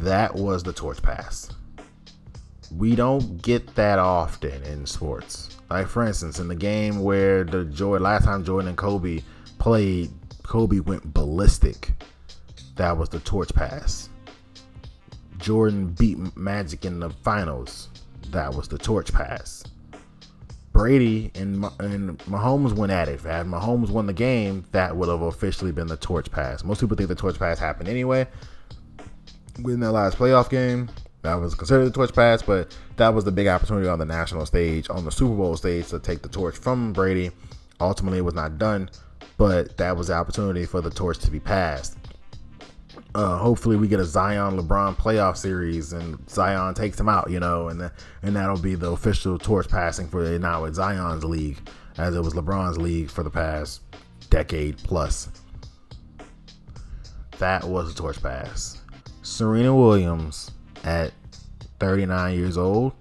That 0.00 0.32
was 0.32 0.62
the 0.62 0.72
torch 0.72 1.02
pass. 1.02 1.50
We 2.70 2.94
don't 2.94 3.42
get 3.42 3.74
that 3.74 3.98
often 3.98 4.62
in 4.62 4.86
sports. 4.86 5.56
Like 5.70 5.88
for 5.88 6.04
instance, 6.06 6.38
in 6.38 6.46
the 6.46 6.54
game 6.54 7.00
where 7.00 7.42
the 7.42 7.64
Jordan 7.64 8.04
last 8.04 8.24
time 8.24 8.44
Jordan 8.44 8.68
and 8.68 8.78
Kobe 8.78 9.22
played, 9.58 10.12
Kobe 10.44 10.78
went 10.78 11.12
ballistic. 11.12 11.90
That 12.76 12.96
was 12.96 13.08
the 13.08 13.18
torch 13.20 13.52
pass. 13.52 14.08
Jordan 15.46 15.90
beat 15.90 16.18
Magic 16.36 16.84
in 16.84 16.98
the 16.98 17.08
finals. 17.08 17.88
That 18.30 18.52
was 18.52 18.66
the 18.66 18.78
torch 18.78 19.12
pass. 19.12 19.62
Brady 20.72 21.30
and, 21.36 21.64
and 21.78 22.18
Mahomes 22.24 22.72
went 22.72 22.90
at 22.90 23.08
it. 23.08 23.20
Had 23.20 23.46
Mahomes 23.46 23.88
won 23.88 24.08
the 24.08 24.12
game, 24.12 24.64
that 24.72 24.96
would 24.96 25.08
have 25.08 25.22
officially 25.22 25.70
been 25.70 25.86
the 25.86 25.98
torch 25.98 26.32
pass. 26.32 26.64
Most 26.64 26.80
people 26.80 26.96
think 26.96 27.08
the 27.08 27.14
torch 27.14 27.38
pass 27.38 27.60
happened 27.60 27.88
anyway. 27.88 28.26
Win 29.60 29.78
that 29.78 29.92
last 29.92 30.18
playoff 30.18 30.50
game, 30.50 30.88
that 31.22 31.36
was 31.36 31.54
considered 31.54 31.84
the 31.84 31.92
torch 31.92 32.12
pass, 32.12 32.42
but 32.42 32.76
that 32.96 33.14
was 33.14 33.22
the 33.22 33.30
big 33.30 33.46
opportunity 33.46 33.86
on 33.86 34.00
the 34.00 34.04
national 34.04 34.46
stage, 34.46 34.90
on 34.90 35.04
the 35.04 35.12
Super 35.12 35.36
Bowl 35.36 35.56
stage, 35.56 35.86
to 35.90 36.00
take 36.00 36.22
the 36.22 36.28
torch 36.28 36.56
from 36.56 36.92
Brady. 36.92 37.30
Ultimately, 37.80 38.18
it 38.18 38.22
was 38.22 38.34
not 38.34 38.58
done, 38.58 38.90
but 39.38 39.76
that 39.76 39.96
was 39.96 40.08
the 40.08 40.14
opportunity 40.14 40.66
for 40.66 40.80
the 40.80 40.90
torch 40.90 41.20
to 41.20 41.30
be 41.30 41.38
passed. 41.38 41.96
Uh, 43.16 43.38
hopefully 43.38 43.76
we 43.76 43.88
get 43.88 43.98
a 43.98 44.04
Zion 44.04 44.58
LeBron 44.58 44.94
playoff 44.94 45.38
series 45.38 45.94
and 45.94 46.18
Zion 46.28 46.74
takes 46.74 47.00
him 47.00 47.08
out, 47.08 47.30
you 47.30 47.40
know, 47.40 47.68
and 47.68 47.90
and 48.22 48.36
that'll 48.36 48.60
be 48.60 48.74
the 48.74 48.90
official 48.90 49.38
torch 49.38 49.70
passing 49.70 50.06
for 50.06 50.38
now 50.38 50.64
it's 50.64 50.76
Zion's 50.76 51.24
league 51.24 51.56
as 51.96 52.14
it 52.14 52.20
was 52.20 52.34
LeBron's 52.34 52.76
league 52.76 53.08
for 53.08 53.22
the 53.22 53.30
past 53.30 53.80
decade 54.28 54.76
plus. 54.76 55.30
That 57.38 57.64
was 57.64 57.90
a 57.90 57.96
torch 57.96 58.22
pass. 58.22 58.82
Serena 59.22 59.74
Williams 59.74 60.50
at 60.84 61.14
39 61.80 62.36
years 62.36 62.58
old 62.58 62.92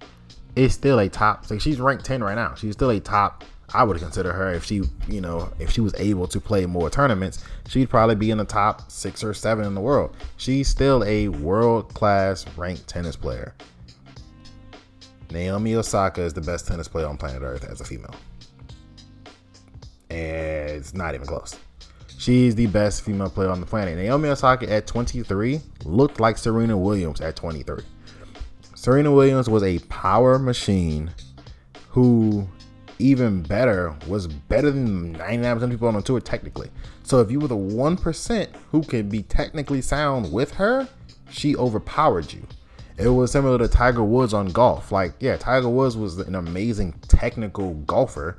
is 0.56 0.74
still 0.74 1.00
a 1.00 1.10
top. 1.10 1.52
Like 1.52 1.60
she's 1.60 1.82
ranked 1.82 2.06
10 2.06 2.24
right 2.24 2.36
now. 2.36 2.56
She's 2.56 2.72
still 2.72 2.92
a 2.92 3.02
top 3.02 3.44
I 3.74 3.84
would 3.84 3.98
consider 4.00 4.32
her 4.32 4.54
if 4.54 4.64
she, 4.64 4.84
you 5.08 5.22
know, 5.22 5.52
if 5.60 5.72
she 5.72 5.82
was 5.82 5.94
able 5.96 6.28
to 6.28 6.40
play 6.40 6.66
more 6.66 6.90
tournaments, 6.90 7.44
she'd 7.68 7.90
probably 7.90 8.16
be 8.16 8.32
in 8.32 8.38
the 8.38 8.46
top 8.46 8.92
six 8.92 9.24
or 9.24 9.34
seven 9.34 9.66
in 9.66 9.74
the 9.74 9.82
world. 9.82 10.16
She's 10.38 10.68
still 10.68 11.04
a 11.04 11.30
world 11.30 11.94
class 11.94 12.46
ranked 12.58 12.88
tennis 12.88 13.16
player. 13.16 13.54
Naomi 15.32 15.76
Osaka 15.76 16.22
is 16.22 16.34
the 16.34 16.42
best 16.42 16.68
tennis 16.68 16.88
player 16.88 17.08
on 17.08 17.18
planet 17.18 17.42
Earth 17.42 17.66
as 17.66 17.82
a 17.82 17.84
female. 17.84 18.16
And 20.10 20.70
it's 20.70 20.94
not 20.94 21.16
even 21.16 21.28
close. 21.28 21.58
She's 22.18 22.56
the 22.56 22.68
best 22.68 23.04
female 23.04 23.30
player 23.30 23.50
on 23.50 23.60
the 23.60 23.66
planet. 23.66 23.98
Naomi 23.98 24.30
Osaka 24.30 24.72
at 24.72 24.88
23 24.88 25.60
looked 25.84 26.20
like 26.20 26.38
Serena 26.38 26.78
Williams 26.78 27.20
at 27.20 27.36
23. 27.36 27.84
Serena 28.76 29.12
Williams 29.12 29.50
was 29.50 29.64
a 29.64 29.80
power 29.90 30.40
machine 30.40 31.12
who 31.90 32.48
even 33.00 33.44
better, 33.44 33.96
was 34.08 34.28
better 34.28 34.72
than 34.72 35.16
99% 35.16 35.62
of 35.62 35.70
people 35.70 35.88
on 35.88 35.96
the 35.96 36.02
tour 36.02 36.20
technically. 36.20 36.70
So 37.04 37.20
if 37.20 37.30
you 37.30 37.40
were 37.40 37.48
the 37.48 37.56
1% 37.56 38.48
who 38.72 38.84
could 38.84 39.10
be 39.10 39.24
technically 39.24 39.82
sound 39.82 40.32
with 40.32 40.54
her, 40.54 40.88
she 41.30 41.56
overpowered 41.56 42.34
you. 42.34 42.48
It 42.98 43.10
was 43.10 43.32
similar 43.32 43.58
to 43.58 43.68
Tiger 43.68 44.04
Woods 44.04 44.34
on 44.34 44.48
golf. 44.48 44.92
Like, 44.92 45.14
yeah, 45.20 45.36
Tiger 45.36 45.68
Woods 45.68 45.98
was 45.98 46.18
an 46.18 46.36
amazing 46.36 46.94
technical 47.08 47.74
golfer. 47.74 48.38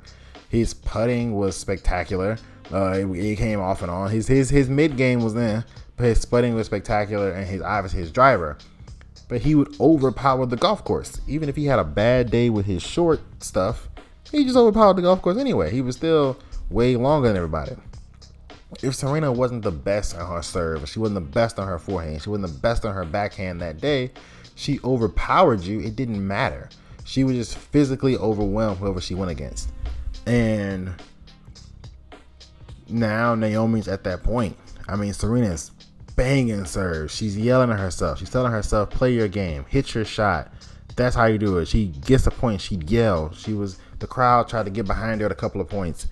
His 0.49 0.73
putting 0.73 1.35
was 1.35 1.55
spectacular. 1.55 2.37
Uh, 2.71 2.91
it, 2.93 3.05
it 3.05 3.35
came 3.37 3.59
off 3.59 3.81
and 3.81 3.91
on. 3.91 4.09
His 4.09 4.27
his 4.27 4.49
his 4.49 4.67
mid 4.67 4.97
game 4.97 5.21
was 5.21 5.33
there, 5.33 5.63
but 5.95 6.05
his 6.05 6.25
putting 6.25 6.55
was 6.55 6.65
spectacular, 6.65 7.31
and 7.31 7.47
his 7.47 7.61
obviously 7.61 7.99
his 7.99 8.11
driver. 8.11 8.57
But 9.27 9.41
he 9.41 9.55
would 9.55 9.79
overpower 9.79 10.45
the 10.45 10.55
golf 10.55 10.83
course. 10.83 11.21
Even 11.27 11.49
if 11.49 11.55
he 11.55 11.65
had 11.65 11.79
a 11.79 11.83
bad 11.83 12.31
day 12.31 12.49
with 12.49 12.65
his 12.65 12.81
short 12.81 13.21
stuff, 13.39 13.89
he 14.31 14.43
just 14.43 14.57
overpowered 14.57 14.95
the 14.95 15.01
golf 15.01 15.21
course 15.21 15.37
anyway. 15.37 15.71
He 15.71 15.81
was 15.81 15.95
still 15.95 16.37
way 16.69 16.95
longer 16.95 17.29
than 17.29 17.37
everybody. 17.37 17.75
If 18.83 18.95
Serena 18.95 19.31
wasn't 19.31 19.63
the 19.63 19.71
best 19.71 20.15
on 20.15 20.29
her 20.29 20.41
serve, 20.41 20.87
she 20.89 20.99
wasn't 20.99 21.15
the 21.15 21.31
best 21.31 21.57
on 21.57 21.67
her 21.67 21.79
forehand, 21.79 22.21
she 22.21 22.29
wasn't 22.29 22.51
the 22.51 22.59
best 22.59 22.85
on 22.85 22.93
her 22.93 23.05
backhand 23.05 23.61
that 23.61 23.79
day, 23.79 24.11
she 24.55 24.79
overpowered 24.83 25.61
you. 25.61 25.79
It 25.79 25.95
didn't 25.95 26.25
matter. 26.25 26.69
She 27.05 27.23
was 27.23 27.35
just 27.35 27.57
physically 27.57 28.17
overwhelmed 28.17 28.79
whoever 28.79 28.99
she 28.99 29.15
went 29.15 29.31
against. 29.31 29.69
And 30.25 30.93
now 32.89 33.35
Naomi's 33.35 33.87
at 33.87 34.03
that 34.03 34.23
point. 34.23 34.57
I 34.89 34.97
mean, 34.97 35.13
Serena's 35.13 35.71
banging 36.17 36.65
serves. 36.65 37.15
She's 37.15 37.37
yelling 37.37 37.71
at 37.71 37.79
herself. 37.79 38.19
She's 38.19 38.29
telling 38.29 38.51
herself, 38.51 38.89
play 38.89 39.13
your 39.13 39.29
game, 39.29 39.65
hit 39.69 39.95
your 39.95 40.03
shot. 40.03 40.51
That's 40.97 41.15
how 41.15 41.25
you 41.25 41.37
do 41.37 41.59
it. 41.59 41.67
She 41.67 41.87
gets 41.87 42.27
a 42.27 42.31
point. 42.31 42.59
She'd 42.59 42.89
yell. 42.89 43.31
She 43.33 43.53
was 43.53 43.77
the 43.99 44.07
crowd 44.07 44.47
tried 44.47 44.65
to 44.65 44.71
get 44.71 44.85
behind 44.85 45.21
her 45.21 45.25
at 45.25 45.31
a 45.31 45.35
couple 45.35 45.61
of 45.61 45.69
points, 45.69 46.07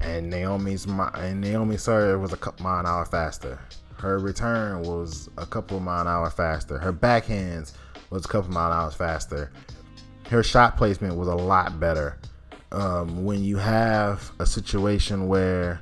and 0.00 0.28
Naomi's 0.30 0.86
and 0.86 1.40
Naomi's 1.40 1.82
serve 1.82 2.20
was 2.20 2.32
a 2.32 2.36
couple 2.36 2.64
mile 2.64 2.80
an 2.80 2.86
hour 2.86 3.04
faster. 3.04 3.58
Her 3.98 4.18
return 4.18 4.82
was 4.82 5.30
a 5.38 5.46
couple 5.46 5.78
of 5.78 5.82
mile 5.82 6.02
an 6.02 6.08
hour 6.08 6.30
faster. 6.30 6.78
Her 6.78 6.92
backhands 6.92 7.72
was 8.10 8.24
a 8.24 8.28
couple 8.28 8.52
mile 8.52 8.70
an 8.70 8.78
hour 8.78 8.90
faster. 8.90 9.50
Her 10.28 10.42
shot 10.42 10.76
placement 10.76 11.16
was 11.16 11.28
a 11.28 11.34
lot 11.34 11.80
better. 11.80 12.18
Um, 12.72 13.24
when 13.24 13.42
you 13.42 13.56
have 13.56 14.30
a 14.38 14.46
situation 14.46 15.28
where 15.28 15.80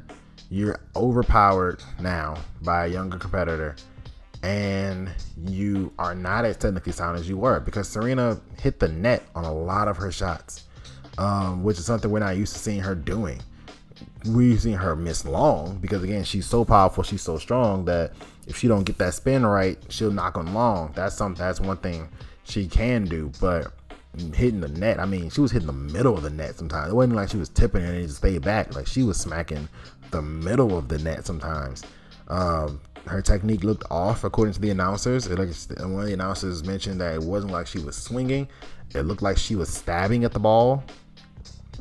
you're 0.51 0.79
overpowered 0.95 1.83
now 2.01 2.37
by 2.63 2.87
a 2.87 2.89
younger 2.89 3.19
competitor 3.19 3.75
and 4.45 5.09
you 5.47 5.91
are 5.99 6.15
not 6.15 6.45
as 6.45 6.59
technically 6.59 6.93
sound 6.93 7.19
as 7.19 7.29
you 7.29 7.39
were 7.39 7.59
because 7.61 7.89
Serena 7.89 8.39
hit 8.61 8.79
the 8.79 8.89
net 8.89 9.23
on 9.35 9.45
a 9.45 9.53
lot 9.53 9.89
of 9.89 9.97
her 9.97 10.13
shots, 10.13 10.65
um, 11.19 11.63
which 11.63 11.79
is 11.79 11.87
something 11.87 12.11
we're 12.11 12.21
not 12.21 12.37
used 12.37 12.53
to 12.55 12.59
seeing 12.59 12.81
her 12.81 12.95
doing. 12.95 13.41
We've 14.27 14.61
seen 14.61 14.75
her 14.75 14.97
miss 14.97 15.25
long 15.25 15.79
because 15.79 16.03
again 16.03 16.25
she's 16.25 16.47
so 16.47 16.65
powerful, 16.65 17.03
she's 17.03 17.23
so 17.23 17.39
strong 17.39 17.85
that 17.85 18.13
if 18.47 18.57
she 18.57 18.69
don't 18.69 18.85
get 18.85 18.99
that 18.99 19.15
spin 19.15 19.45
right, 19.45 19.79
she'll 19.89 20.11
knock 20.11 20.37
on 20.37 20.53
long. 20.55 20.93
That's 20.95 21.17
something. 21.17 21.45
That's 21.45 21.61
one 21.61 21.77
thing 21.79 22.09
she 22.45 22.67
can 22.67 23.05
do, 23.05 23.31
but 23.41 23.73
hitting 24.35 24.61
the 24.61 24.69
net. 24.69 25.01
I 25.01 25.07
mean, 25.07 25.31
she 25.31 25.41
was 25.41 25.51
hitting 25.51 25.67
the 25.67 25.73
middle 25.73 26.17
of 26.17 26.23
the 26.23 26.31
net 26.31 26.57
sometimes. 26.57 26.91
It 26.91 26.95
wasn't 26.95 27.17
like 27.17 27.31
she 27.31 27.37
was 27.37 27.49
tipping 27.49 27.83
and 27.83 27.97
it 27.97 28.03
just 28.03 28.19
stayed 28.19 28.43
back. 28.43 28.75
Like 28.75 28.87
she 28.87 29.03
was 29.03 29.19
smacking 29.19 29.69
the 30.11 30.23
middle 30.23 30.77
of 30.77 30.89
the 30.89 30.99
net 30.99 31.27
sometimes. 31.27 31.83
Um, 32.29 32.81
her 33.07 33.21
technique 33.21 33.65
looked 33.65 33.85
off 33.91 34.25
according 34.25 34.55
to 34.55 34.61
the 34.61 34.71
announcers. 34.71 35.27
It 35.27 35.39
one 35.39 36.01
of 36.01 36.07
the 36.07 36.15
announcers 36.15 36.65
mentioned 36.65 37.01
that 37.01 37.15
it 37.15 37.23
wasn't 37.23 37.53
like 37.53 37.67
she 37.67 37.79
was 37.79 37.97
swinging. 37.97 38.49
It 38.95 39.03
looked 39.03 39.23
like 39.23 39.37
she 39.37 39.57
was 39.57 39.69
stabbing 39.69 40.25
at 40.25 40.33
the 40.33 40.39
ball, 40.39 40.85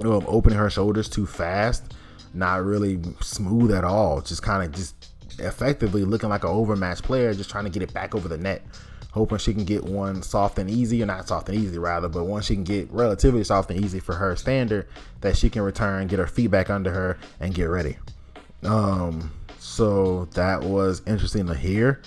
um, 0.01 0.23
opening 0.27 0.57
her 0.57 0.69
shoulders 0.69 1.09
too 1.09 1.25
fast, 1.25 1.93
not 2.33 2.63
really 2.63 2.99
smooth 3.21 3.71
at 3.71 3.83
all. 3.83 4.21
Just 4.21 4.41
kind 4.41 4.63
of 4.63 4.71
just 4.71 5.09
effectively 5.39 6.03
looking 6.03 6.29
like 6.29 6.43
an 6.43 6.49
overmatched 6.49 7.03
player, 7.03 7.33
just 7.33 7.49
trying 7.49 7.65
to 7.65 7.69
get 7.69 7.81
it 7.81 7.93
back 7.93 8.15
over 8.15 8.27
the 8.27 8.37
net 8.37 8.63
hoping 9.13 9.37
she 9.37 9.53
can 9.53 9.63
get 9.63 9.83
one 9.83 10.23
soft 10.23 10.57
and 10.57 10.69
easy, 10.69 11.01
or 11.03 11.05
not 11.05 11.27
soft 11.27 11.47
and 11.47 11.57
easy 11.57 11.77
rather, 11.77 12.09
but 12.09 12.25
one 12.25 12.41
she 12.41 12.55
can 12.55 12.63
get 12.63 12.89
relatively 12.91 13.43
soft 13.43 13.69
and 13.69 13.83
easy 13.83 13.99
for 13.99 14.15
her 14.15 14.35
standard 14.35 14.87
that 15.21 15.37
she 15.37 15.51
can 15.51 15.61
return, 15.61 16.07
get 16.07 16.17
her 16.17 16.25
feet 16.25 16.47
back 16.47 16.71
under 16.71 16.91
her, 16.91 17.19
and 17.39 17.53
get 17.53 17.65
ready. 17.65 17.95
Um, 18.63 19.31
so 19.59 20.25
that 20.33 20.63
was 20.63 21.03
interesting 21.05 21.45
to 21.45 21.53
hear. 21.53 22.01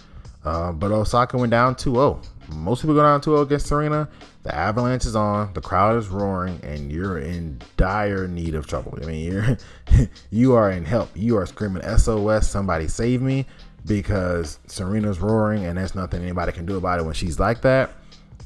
Uh, 0.44 0.72
but 0.72 0.90
Osaka 0.90 1.38
went 1.38 1.52
down 1.52 1.76
2-0. 1.76 2.26
Most 2.48 2.82
people 2.82 2.94
go 2.94 3.02
down 3.02 3.20
2-0 3.20 3.42
against 3.42 3.66
Serena. 3.66 4.08
The 4.42 4.54
avalanche 4.54 5.04
is 5.04 5.16
on, 5.16 5.52
the 5.54 5.60
crowd 5.60 5.96
is 5.96 6.08
roaring, 6.08 6.60
and 6.62 6.92
you're 6.92 7.18
in 7.18 7.60
dire 7.76 8.28
need 8.28 8.54
of 8.54 8.66
trouble. 8.66 8.98
I 9.02 9.06
mean, 9.06 9.32
you're 9.32 9.58
you 10.30 10.54
are 10.54 10.70
in 10.70 10.84
help. 10.84 11.10
You 11.14 11.36
are 11.36 11.46
screaming 11.46 11.82
SOS, 11.82 12.48
somebody 12.48 12.88
save 12.88 13.22
me 13.22 13.46
because 13.86 14.58
Serena's 14.66 15.20
roaring 15.20 15.64
and 15.64 15.78
there's 15.78 15.94
nothing 15.94 16.22
anybody 16.22 16.52
can 16.52 16.66
do 16.66 16.76
about 16.76 16.98
it 16.98 17.04
when 17.04 17.14
she's 17.14 17.38
like 17.38 17.62
that. 17.62 17.90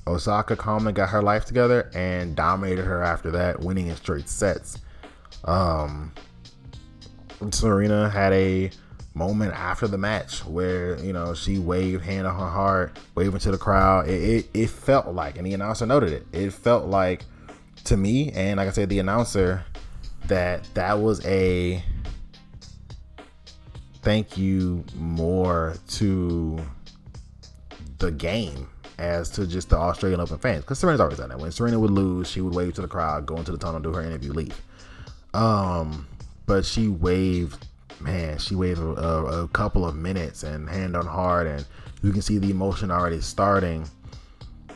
Osaka 0.07 0.57
calmly 0.57 0.93
got 0.93 1.09
her 1.11 1.23
life 1.23 1.45
together 1.45 1.91
and 1.95 2.35
dominated 2.35 2.85
her 2.85 3.03
after 3.03 3.31
that, 3.31 3.61
winning 3.61 3.89
in 3.89 3.97
straight 3.97 4.29
sets. 4.29 4.79
Um, 5.45 6.13
Serena 7.51 8.09
had 8.11 8.33
a 8.33 8.71
moment 9.15 9.53
after 9.53 9.89
the 9.89 9.99
match 9.99 10.45
where 10.45 10.99
you 10.99 11.13
know 11.13 11.35
she 11.35 11.59
waved 11.59 12.05
hand 12.05 12.27
on 12.27 12.39
her 12.39 12.49
heart, 12.49 12.99
waving 13.15 13.41
to 13.41 13.51
the 13.51 13.59
crowd. 13.59 14.09
It, 14.09 14.23
it, 14.23 14.51
it 14.55 14.71
felt 14.71 15.09
like, 15.09 15.37
and 15.37 15.47
the 15.47 15.55
announcer 15.55 15.87
noted 15.87 16.13
it. 16.13 16.27
It 16.33 16.53
felt 16.53 16.87
like 16.87 17.25
to 17.85 17.97
me, 17.97 18.31
and 18.33 18.59
like 18.59 18.69
I 18.69 18.73
said, 18.73 18.89
the 18.89 18.99
announcer 18.99 19.65
that 20.27 20.69
that 20.75 21.01
was 21.01 21.25
a 21.27 21.83
thank 24.03 24.39
you 24.39 24.85
more 24.97 25.75
to 25.89 26.59
the 27.99 28.11
game 28.11 28.69
as 28.99 29.31
to 29.31 29.47
just 29.47 29.71
the 29.71 29.77
Australian 29.77 30.21
Open 30.21 30.39
fans. 30.39 30.63
Because 30.63 30.79
Serena's 30.79 31.01
always 31.01 31.19
done 31.19 31.31
that. 31.31 31.39
When 31.39 31.51
Serena 31.51 31.79
would 31.79 31.91
lose, 31.91 32.29
she 32.29 32.41
would 32.41 32.55
wave 32.55 32.75
to 32.75 32.83
the 32.83 32.89
crowd, 32.89 33.27
go 33.27 33.37
into 33.37 33.53
the 33.53 33.59
tunnel, 33.59 33.81
do 33.81 33.93
her 33.93 34.03
interview, 34.03 34.33
leave. 34.33 34.61
Um, 35.33 36.07
but 36.47 36.65
she 36.65 36.89
waved, 36.89 37.67
man, 38.01 38.39
she 38.39 38.55
waved 38.55 38.81
a, 38.81 38.89
a, 38.89 39.45
a 39.45 39.49
couple 39.49 39.87
of 39.87 39.95
minutes 39.95 40.43
and 40.43 40.69
hand 40.69 40.97
on 40.97 41.07
heart, 41.07 41.47
and 41.47 41.67
you 42.03 42.13
can 42.13 42.23
see 42.23 42.39
the 42.39 42.51
emotion 42.51 42.91
already 42.91 43.21
starting. 43.21 43.87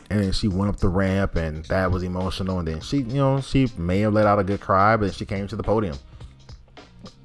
And 0.09 0.21
then 0.21 0.31
she 0.31 0.47
went 0.47 0.69
up 0.69 0.77
the 0.77 0.89
ramp, 0.89 1.35
and 1.35 1.65
that 1.65 1.91
was 1.91 2.03
emotional. 2.03 2.59
And 2.59 2.67
then 2.67 2.79
she, 2.81 2.97
you 2.97 3.15
know, 3.15 3.41
she 3.41 3.67
may 3.77 3.99
have 4.01 4.13
let 4.13 4.27
out 4.27 4.37
a 4.37 4.43
good 4.43 4.61
cry, 4.61 4.95
but 4.97 5.13
she 5.13 5.25
came 5.25 5.47
to 5.47 5.55
the 5.55 5.63
podium 5.63 5.97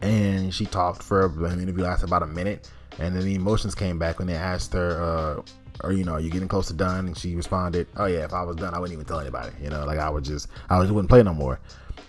and 0.01 0.53
she 0.53 0.67
talked 0.67 1.03
for 1.03 1.27
an 1.47 1.61
interview 1.61 1.85
lasted 1.85 2.07
about 2.07 2.23
a 2.23 2.27
minute, 2.27 2.71
and 2.99 3.15
then 3.15 3.25
the 3.25 3.35
emotions 3.35 3.75
came 3.75 3.99
back 3.99 4.19
when 4.19 4.29
they 4.29 4.35
asked 4.35 4.73
her, 4.73 5.03
uh, 5.03 5.43
"Or 5.87 5.93
you 5.93 6.05
know, 6.05 6.13
are 6.13 6.21
you 6.21 6.31
getting 6.31 6.49
close 6.49 6.69
to 6.69 6.75
done?" 6.75 7.09
And 7.09 7.17
she 7.17 7.35
responded, 7.35 7.87
"Oh 7.97 8.07
yeah, 8.07 8.25
if 8.25 8.33
I 8.33 8.43
was 8.43 8.57
done, 8.57 8.75
I 8.75 8.79
wouldn't 8.79 8.95
even 8.95 9.07
tell 9.07 9.21
anybody. 9.21 9.53
You 9.63 9.71
know, 9.71 9.85
like 9.85 9.99
I 9.99 10.09
would 10.09 10.25
just, 10.25 10.49
I 10.69 10.81
just 10.81 10.93
wouldn't 10.93 11.11
play 11.11 11.23
no 11.23 11.35
more." 11.35 11.61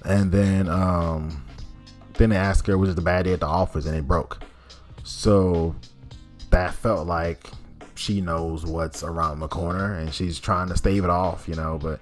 And 0.05 0.31
then, 0.31 0.67
um, 0.69 1.43
then 2.21 2.29
they 2.29 2.37
asked 2.37 2.67
her, 2.67 2.77
"Was 2.77 2.91
it 2.91 2.99
a 2.99 3.01
bad 3.01 3.25
day 3.25 3.33
at 3.33 3.39
the 3.39 3.47
office?" 3.47 3.85
And 3.85 3.95
it 3.95 4.07
broke. 4.07 4.39
So 5.03 5.75
that 6.51 6.73
felt 6.73 7.07
like 7.07 7.49
she 7.95 8.21
knows 8.21 8.65
what's 8.65 9.03
around 9.03 9.39
the 9.39 9.47
corner, 9.47 9.95
and 9.95 10.13
she's 10.13 10.39
trying 10.39 10.69
to 10.69 10.77
stave 10.77 11.03
it 11.03 11.09
off, 11.09 11.47
you 11.47 11.55
know, 11.55 11.79
but 11.81 11.99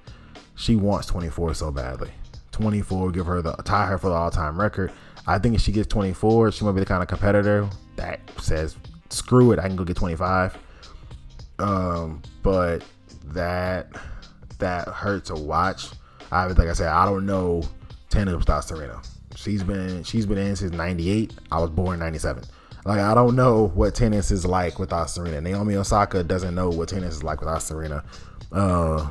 she 0.55 0.75
wants 0.75 1.07
24 1.07 1.53
so 1.53 1.71
badly. 1.71 2.11
24, 2.51 3.11
give 3.11 3.25
her 3.25 3.41
the 3.41 3.53
tie 3.63 3.85
her 3.85 3.97
for 3.97 4.09
the 4.09 4.15
all-time 4.15 4.59
record. 4.59 4.91
I 5.25 5.39
think 5.39 5.55
if 5.55 5.61
she 5.61 5.71
gets 5.71 5.87
24, 5.87 6.51
she 6.51 6.65
might 6.65 6.73
be 6.73 6.81
the 6.81 6.85
kind 6.85 7.01
of 7.01 7.07
competitor 7.07 7.69
that 7.95 8.19
says, 8.39 8.75
"Screw 9.09 9.51
it, 9.53 9.59
I 9.59 9.67
can 9.67 9.77
go 9.77 9.85
get 9.85 9.95
25." 9.95 10.57
Um, 11.59 12.21
but 12.43 12.83
that 13.25 13.89
that 14.59 14.87
hurt 14.89 15.25
to 15.25 15.35
watch. 15.35 15.89
I 16.31 16.45
like 16.47 16.67
I 16.67 16.73
said, 16.73 16.89
I 16.89 17.05
don't 17.05 17.25
know 17.25 17.63
tennis 18.09 18.35
without 18.35 18.65
Serena. 18.65 19.01
She's 19.39 19.63
been 19.63 20.03
she's 20.03 20.25
been 20.25 20.37
in 20.37 20.55
since 20.57 20.73
'98. 20.73 21.33
I 21.49 21.59
was 21.59 21.69
born 21.69 21.99
'97. 21.99 22.43
Like 22.83 22.99
I 22.99 23.13
don't 23.13 23.37
know 23.37 23.67
what 23.73 23.95
tennis 23.95 24.31
is 24.31 24.45
like 24.45 24.79
without 24.79 25.09
Serena. 25.09 25.39
Naomi 25.39 25.75
Osaka 25.75 26.25
doesn't 26.25 26.53
know 26.53 26.69
what 26.69 26.89
tennis 26.89 27.15
is 27.15 27.23
like 27.23 27.39
without 27.39 27.61
Serena 27.61 28.03
uh, 28.51 29.09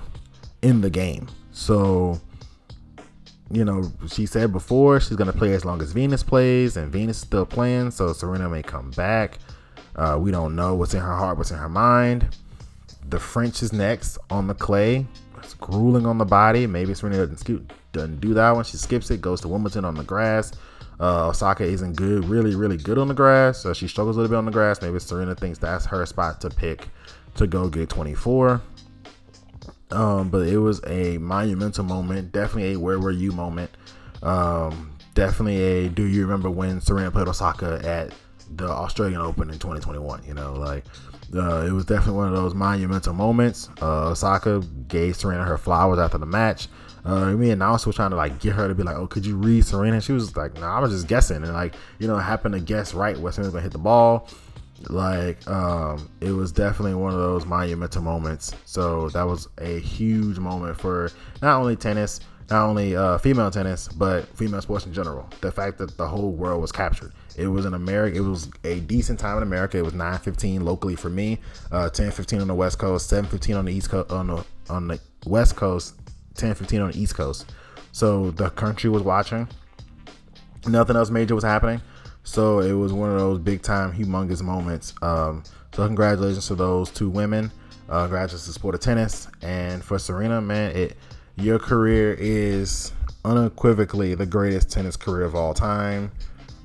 in 0.60 0.82
the 0.82 0.90
game. 0.90 1.28
So 1.52 2.20
you 3.50 3.64
know, 3.64 3.90
she 4.06 4.26
said 4.26 4.52
before 4.52 5.00
she's 5.00 5.16
gonna 5.16 5.32
play 5.32 5.54
as 5.54 5.64
long 5.64 5.80
as 5.80 5.92
Venus 5.92 6.22
plays, 6.22 6.76
and 6.76 6.92
Venus 6.92 7.16
is 7.16 7.22
still 7.22 7.46
playing, 7.46 7.90
so 7.90 8.12
Serena 8.12 8.50
may 8.50 8.62
come 8.62 8.90
back. 8.90 9.38
Uh, 9.96 10.18
we 10.20 10.30
don't 10.30 10.54
know 10.54 10.74
what's 10.74 10.92
in 10.92 11.00
her 11.00 11.16
heart, 11.16 11.38
what's 11.38 11.50
in 11.50 11.56
her 11.56 11.70
mind. 11.70 12.36
The 13.08 13.18
French 13.18 13.62
is 13.62 13.72
next 13.72 14.18
on 14.28 14.46
the 14.46 14.54
clay. 14.54 15.06
It's 15.38 15.54
grueling 15.54 16.04
on 16.04 16.18
the 16.18 16.26
body. 16.26 16.66
Maybe 16.66 16.92
Serena 16.92 17.26
doesn't, 17.26 17.72
doesn't 17.98 18.20
do 18.20 18.34
that 18.34 18.52
one. 18.52 18.64
She 18.64 18.76
skips 18.76 19.10
it, 19.10 19.20
goes 19.20 19.40
to 19.42 19.48
Wimbledon 19.48 19.84
on 19.84 19.94
the 19.94 20.04
grass. 20.04 20.52
Uh, 21.00 21.28
Osaka 21.28 21.64
isn't 21.64 21.96
good, 21.96 22.24
really, 22.24 22.54
really 22.54 22.76
good 22.76 22.98
on 22.98 23.08
the 23.08 23.14
grass. 23.14 23.58
So 23.58 23.72
she 23.72 23.86
struggles 23.86 24.16
a 24.16 24.20
little 24.20 24.34
bit 24.34 24.38
on 24.38 24.46
the 24.46 24.50
grass. 24.50 24.82
Maybe 24.82 24.98
Serena 24.98 25.34
thinks 25.34 25.58
that's 25.58 25.86
her 25.86 26.04
spot 26.06 26.40
to 26.40 26.50
pick 26.50 26.88
to 27.36 27.46
go 27.46 27.68
get 27.68 27.88
24. 27.88 28.60
Um, 29.90 30.28
but 30.28 30.46
it 30.48 30.58
was 30.58 30.80
a 30.86 31.18
monumental 31.18 31.84
moment, 31.84 32.32
definitely 32.32 32.74
a 32.74 32.78
where 32.78 32.98
were 32.98 33.10
you 33.10 33.32
moment. 33.32 33.70
Um, 34.22 34.92
definitely 35.14 35.62
a 35.62 35.88
do 35.88 36.04
you 36.04 36.22
remember 36.22 36.50
when 36.50 36.80
Serena 36.80 37.10
played 37.10 37.28
Osaka 37.28 37.80
at 37.84 38.12
the 38.56 38.68
Australian 38.68 39.20
Open 39.20 39.50
in 39.50 39.58
2021? 39.58 40.24
You 40.26 40.34
know, 40.34 40.54
like 40.54 40.84
uh, 41.34 41.66
it 41.66 41.72
was 41.72 41.84
definitely 41.84 42.14
one 42.14 42.28
of 42.28 42.34
those 42.34 42.54
monumental 42.54 43.14
moments. 43.14 43.68
Uh, 43.80 44.10
Osaka 44.10 44.62
gave 44.88 45.16
Serena 45.16 45.44
her 45.44 45.58
flowers 45.58 45.98
after 45.98 46.18
the 46.18 46.26
match. 46.26 46.68
Uh, 47.04 47.30
me 47.32 47.50
and 47.50 47.62
Nalsa 47.62 47.86
was 47.86 47.96
trying 47.96 48.10
to 48.10 48.16
like 48.16 48.40
get 48.40 48.54
her 48.54 48.68
to 48.68 48.74
be 48.74 48.82
like, 48.82 48.96
"Oh, 48.96 49.06
could 49.06 49.24
you 49.24 49.36
read 49.36 49.64
Serena?" 49.64 50.00
She 50.00 50.12
was 50.12 50.36
like, 50.36 50.54
"No, 50.54 50.62
nah, 50.62 50.76
I 50.76 50.80
was 50.80 50.92
just 50.92 51.06
guessing," 51.06 51.36
and 51.38 51.52
like 51.52 51.74
you 51.98 52.06
know, 52.06 52.16
happened 52.16 52.54
to 52.54 52.60
guess 52.60 52.92
right 52.94 53.16
where 53.18 53.32
Serena's 53.32 53.52
gonna 53.52 53.62
hit 53.62 53.72
the 53.72 53.78
ball 53.78 54.28
like 54.90 55.44
um 55.48 56.08
it 56.20 56.30
was 56.30 56.52
definitely 56.52 56.94
one 56.94 57.12
of 57.12 57.18
those 57.18 57.44
monumental 57.44 58.00
moments 58.00 58.54
so 58.64 59.08
that 59.08 59.24
was 59.24 59.48
a 59.58 59.80
huge 59.80 60.38
moment 60.38 60.78
for 60.78 61.10
not 61.42 61.58
only 61.58 61.74
tennis 61.74 62.20
not 62.50 62.66
only 62.66 62.96
uh, 62.96 63.18
female 63.18 63.50
tennis, 63.50 63.88
but 63.88 64.26
female 64.36 64.62
sports 64.62 64.86
in 64.86 64.92
general. 64.92 65.28
The 65.40 65.52
fact 65.52 65.78
that 65.78 65.96
the 65.96 66.06
whole 66.06 66.32
world 66.32 66.60
was 66.62 66.72
captured. 66.72 67.12
It 67.38 67.46
was 67.46 67.64
in 67.64 67.74
America. 67.74 68.16
It 68.16 68.20
was 68.20 68.50
a 68.64 68.80
decent 68.80 69.18
time 69.20 69.36
in 69.36 69.42
America. 69.42 69.78
It 69.78 69.84
was 69.84 69.94
9:15 69.94 70.64
locally 70.64 70.96
for 70.96 71.08
me, 71.08 71.38
uh, 71.70 71.88
10:15 71.88 72.40
on 72.40 72.48
the 72.48 72.54
West 72.54 72.78
Coast, 72.78 73.08
7:15 73.08 73.56
on 73.56 73.64
the 73.64 73.72
East 73.72 73.90
Coast. 73.90 74.10
On 74.10 74.26
the 74.26 74.44
on 74.68 74.88
the 74.88 74.98
West 75.24 75.56
Coast, 75.56 75.94
10:15 76.34 76.82
on 76.82 76.90
the 76.90 77.00
East 77.00 77.14
Coast. 77.14 77.52
So 77.92 78.32
the 78.32 78.50
country 78.50 78.90
was 78.90 79.02
watching. 79.02 79.48
Nothing 80.66 80.96
else 80.96 81.10
major 81.10 81.34
was 81.34 81.44
happening. 81.44 81.80
So 82.24 82.60
it 82.60 82.72
was 82.72 82.92
one 82.92 83.10
of 83.10 83.18
those 83.18 83.38
big 83.38 83.62
time, 83.62 83.92
humongous 83.92 84.42
moments. 84.42 84.92
Um, 85.00 85.42
so 85.74 85.86
congratulations 85.86 86.46
to 86.48 86.54
those 86.54 86.90
two 86.90 87.08
women. 87.08 87.50
Uh, 87.88 88.02
congratulations 88.02 88.46
to 88.46 88.52
sport 88.52 88.74
of 88.74 88.80
tennis 88.80 89.28
and 89.40 89.82
for 89.82 89.98
Serena, 89.98 90.40
man. 90.40 90.76
It 90.76 90.96
your 91.36 91.58
career 91.58 92.14
is 92.18 92.92
unequivocally 93.24 94.14
the 94.14 94.26
greatest 94.26 94.70
tennis 94.70 94.96
career 94.96 95.24
of 95.24 95.34
all 95.34 95.54
time. 95.54 96.10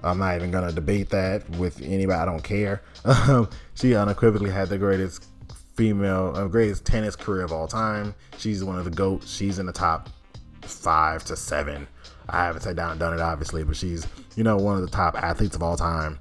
I'm 0.04 0.20
not 0.20 0.36
even 0.36 0.52
gonna 0.52 0.72
debate 0.72 1.10
that 1.10 1.50
with 1.52 1.82
anybody. 1.82 2.20
I 2.20 2.26
don't 2.26 2.44
care. 2.44 2.82
she 3.76 3.96
unequivocally 3.96 4.50
had 4.50 4.70
the 4.70 4.78
greatest 4.78 5.26
female, 5.76 6.34
uh, 6.36 6.48
greatest 6.48 6.86
tennis 6.86 7.16
career 7.16 7.44
of 7.44 7.52
all 7.52 7.68
time. 7.68 8.14
She's 8.38 8.64
one 8.64 8.78
of 8.78 8.86
the 8.86 8.92
goats. 8.92 9.34
She's 9.34 9.60
in 9.60 9.66
the 9.66 9.74
top 9.74 10.10
five 10.62 11.24
to 11.26 11.36
seven. 11.36 11.88
I 12.30 12.46
haven't 12.46 12.62
sat 12.62 12.76
down 12.76 12.92
and 12.92 13.00
done 13.00 13.14
it 13.14 13.22
obviously, 13.22 13.64
but 13.64 13.76
she's 13.76 14.08
you 14.36 14.44
know 14.44 14.58
one 14.58 14.76
of 14.76 14.82
the 14.82 14.92
top 14.92 15.16
athletes 15.22 15.56
of 15.56 15.64
all 15.64 15.78
time. 15.78 16.20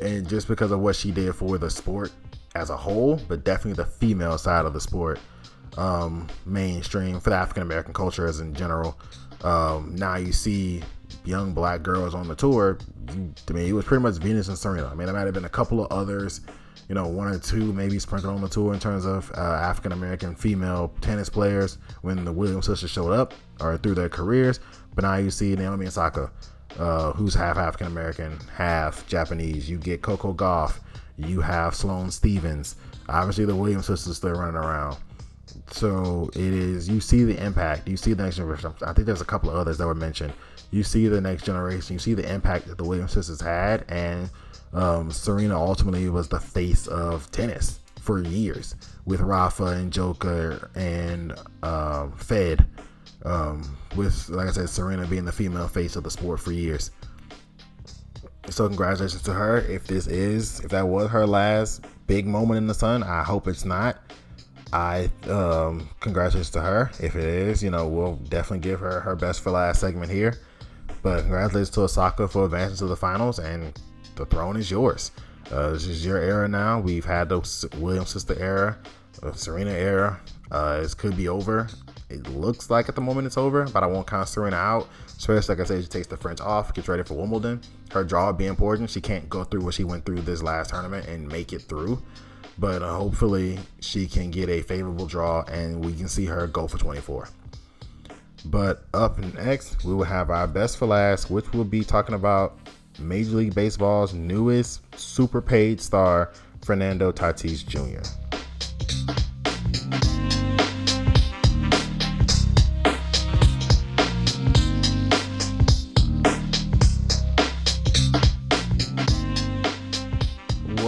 And 0.00 0.28
just 0.28 0.48
because 0.48 0.70
of 0.70 0.80
what 0.80 0.96
she 0.96 1.10
did 1.10 1.34
for 1.34 1.56
the 1.58 1.70
sport 1.70 2.12
as 2.54 2.70
a 2.70 2.76
whole, 2.76 3.20
but 3.28 3.44
definitely 3.44 3.82
the 3.82 3.88
female 3.88 4.38
side 4.38 4.64
of 4.64 4.72
the 4.72 4.80
sport, 4.80 5.20
um, 5.76 6.28
mainstream 6.46 7.20
for 7.20 7.30
the 7.30 7.36
African 7.36 7.62
American 7.62 7.94
culture 7.94 8.26
as 8.26 8.40
in 8.40 8.54
general. 8.54 8.98
Um, 9.42 9.94
now 9.94 10.16
you 10.16 10.32
see 10.32 10.82
young 11.24 11.52
black 11.52 11.82
girls 11.82 12.14
on 12.14 12.28
the 12.28 12.34
tour. 12.34 12.78
To 13.46 13.54
me, 13.54 13.68
it 13.68 13.72
was 13.72 13.84
pretty 13.84 14.02
much 14.02 14.16
Venus 14.16 14.48
and 14.48 14.58
Serena. 14.58 14.86
I 14.86 14.94
mean, 14.94 15.06
there 15.06 15.14
might 15.14 15.24
have 15.24 15.34
been 15.34 15.44
a 15.44 15.48
couple 15.50 15.84
of 15.84 15.90
others, 15.92 16.40
you 16.88 16.94
know, 16.94 17.06
one 17.06 17.28
or 17.28 17.38
two 17.38 17.72
maybe 17.72 17.98
sprinkled 17.98 18.34
on 18.34 18.40
the 18.40 18.48
tour 18.48 18.74
in 18.74 18.80
terms 18.80 19.04
of 19.04 19.30
uh, 19.36 19.40
African 19.40 19.92
American 19.92 20.34
female 20.34 20.92
tennis 21.00 21.28
players 21.28 21.78
when 22.02 22.24
the 22.24 22.32
Williams 22.32 22.66
sisters 22.66 22.90
showed 22.90 23.12
up 23.12 23.34
or 23.60 23.76
through 23.78 23.94
their 23.94 24.08
careers. 24.08 24.60
But 24.94 25.02
now 25.02 25.16
you 25.16 25.30
see 25.30 25.54
Naomi 25.54 25.86
Osaka, 25.86 26.30
uh, 26.78 27.12
who's 27.12 27.34
half 27.34 27.56
African 27.56 27.86
American, 27.86 28.38
half 28.54 29.06
Japanese. 29.06 29.68
You 29.68 29.78
get 29.78 30.02
Coco 30.02 30.32
Gauff. 30.32 30.80
You 31.16 31.40
have 31.40 31.74
Sloane 31.74 32.10
Stevens. 32.10 32.76
Obviously, 33.08 33.44
the 33.44 33.54
Williams 33.54 33.86
sisters 33.86 34.16
still 34.16 34.32
running 34.32 34.56
around. 34.56 34.96
So 35.70 36.30
it 36.34 36.40
is. 36.40 36.88
You 36.88 37.00
see 37.00 37.24
the 37.24 37.42
impact. 37.44 37.88
You 37.88 37.96
see 37.96 38.12
the 38.12 38.22
next 38.22 38.36
generation. 38.36 38.74
I 38.82 38.92
think 38.92 39.06
there's 39.06 39.20
a 39.20 39.26
couple 39.26 39.50
of 39.50 39.56
others 39.56 39.78
that 39.78 39.86
were 39.86 39.94
mentioned. 39.94 40.32
You 40.74 40.82
see 40.82 41.06
the 41.06 41.20
next 41.20 41.44
generation. 41.44 41.94
You 41.94 42.00
see 42.00 42.14
the 42.14 42.28
impact 42.28 42.66
that 42.66 42.78
the 42.78 42.82
Williams 42.82 43.12
sisters 43.12 43.40
had, 43.40 43.84
and 43.88 44.28
um, 44.72 45.12
Serena 45.12 45.56
ultimately 45.56 46.08
was 46.08 46.28
the 46.28 46.40
face 46.40 46.88
of 46.88 47.30
tennis 47.30 47.78
for 48.00 48.20
years 48.24 48.74
with 49.04 49.20
Rafa 49.20 49.66
and 49.66 49.92
Joker 49.92 50.72
and 50.74 51.32
uh, 51.62 52.08
Fed. 52.16 52.66
Um, 53.24 53.76
with 53.94 54.28
like 54.30 54.48
I 54.48 54.50
said, 54.50 54.68
Serena 54.68 55.06
being 55.06 55.24
the 55.24 55.30
female 55.30 55.68
face 55.68 55.94
of 55.94 56.02
the 56.02 56.10
sport 56.10 56.40
for 56.40 56.50
years. 56.50 56.90
So 58.50 58.66
congratulations 58.66 59.22
to 59.22 59.32
her. 59.32 59.58
If 59.58 59.86
this 59.86 60.08
is, 60.08 60.58
if 60.58 60.72
that 60.72 60.88
was 60.88 61.08
her 61.08 61.24
last 61.24 61.84
big 62.08 62.26
moment 62.26 62.58
in 62.58 62.66
the 62.66 62.74
sun, 62.74 63.04
I 63.04 63.22
hope 63.22 63.46
it's 63.46 63.64
not. 63.64 63.98
I 64.72 65.08
um, 65.28 65.88
congratulations 66.00 66.50
to 66.50 66.60
her. 66.60 66.90
If 67.00 67.14
it 67.14 67.24
is, 67.24 67.62
you 67.62 67.70
know, 67.70 67.86
we'll 67.86 68.16
definitely 68.16 68.68
give 68.68 68.80
her 68.80 68.98
her 68.98 69.14
best 69.14 69.40
for 69.40 69.52
last 69.52 69.80
segment 69.80 70.10
here. 70.10 70.34
But 71.04 71.20
congratulations 71.20 71.68
to 71.70 71.82
Osaka 71.82 72.26
for 72.26 72.46
advancing 72.46 72.78
to 72.78 72.86
the 72.86 72.96
finals, 72.96 73.38
and 73.38 73.78
the 74.16 74.24
throne 74.24 74.56
is 74.56 74.70
yours. 74.70 75.10
Uh, 75.52 75.72
this 75.72 75.86
is 75.86 76.04
your 76.04 76.16
era 76.16 76.48
now. 76.48 76.80
We've 76.80 77.04
had 77.04 77.28
the 77.28 77.68
Williams 77.76 78.08
sister 78.08 78.34
era, 78.40 78.78
the 79.20 79.34
Serena 79.34 79.72
era. 79.72 80.18
Uh, 80.50 80.80
this 80.80 80.94
could 80.94 81.14
be 81.14 81.28
over. 81.28 81.68
It 82.08 82.26
looks 82.28 82.70
like 82.70 82.88
at 82.88 82.94
the 82.94 83.02
moment 83.02 83.26
it's 83.26 83.36
over, 83.36 83.66
but 83.66 83.82
I 83.82 83.86
won't 83.86 84.06
count 84.06 84.28
Serena 84.28 84.56
out. 84.56 84.88
Especially 85.06 85.54
like 85.54 85.62
I 85.62 85.68
said, 85.68 85.82
she 85.82 85.88
takes 85.88 86.06
the 86.06 86.16
French 86.16 86.40
off, 86.40 86.72
gets 86.72 86.88
ready 86.88 87.02
for 87.02 87.12
Wimbledon. 87.12 87.60
Her 87.92 88.02
draw 88.02 88.28
would 88.28 88.38
be 88.38 88.46
important. 88.46 88.88
She 88.88 89.02
can't 89.02 89.28
go 89.28 89.44
through 89.44 89.60
what 89.60 89.74
she 89.74 89.84
went 89.84 90.06
through 90.06 90.22
this 90.22 90.42
last 90.42 90.70
tournament 90.70 91.06
and 91.06 91.28
make 91.28 91.52
it 91.52 91.60
through. 91.62 92.02
But 92.58 92.82
uh, 92.82 92.96
hopefully 92.96 93.58
she 93.80 94.06
can 94.06 94.30
get 94.30 94.48
a 94.48 94.62
favorable 94.62 95.06
draw 95.06 95.42
and 95.42 95.84
we 95.84 95.92
can 95.92 96.08
see 96.08 96.24
her 96.24 96.46
go 96.46 96.66
for 96.66 96.78
24. 96.78 97.28
But 98.44 98.84
up 98.92 99.18
next, 99.18 99.84
we 99.84 99.94
will 99.94 100.04
have 100.04 100.30
our 100.30 100.46
best 100.46 100.76
for 100.76 100.86
last, 100.86 101.30
which 101.30 101.50
will 101.52 101.64
be 101.64 101.82
talking 101.82 102.14
about 102.14 102.58
Major 102.98 103.36
League 103.36 103.54
Baseball's 103.54 104.12
newest 104.12 104.82
super 104.98 105.40
paid 105.40 105.80
star, 105.80 106.32
Fernando 106.62 107.10
Tatis 107.10 107.66
Jr. 107.66 108.02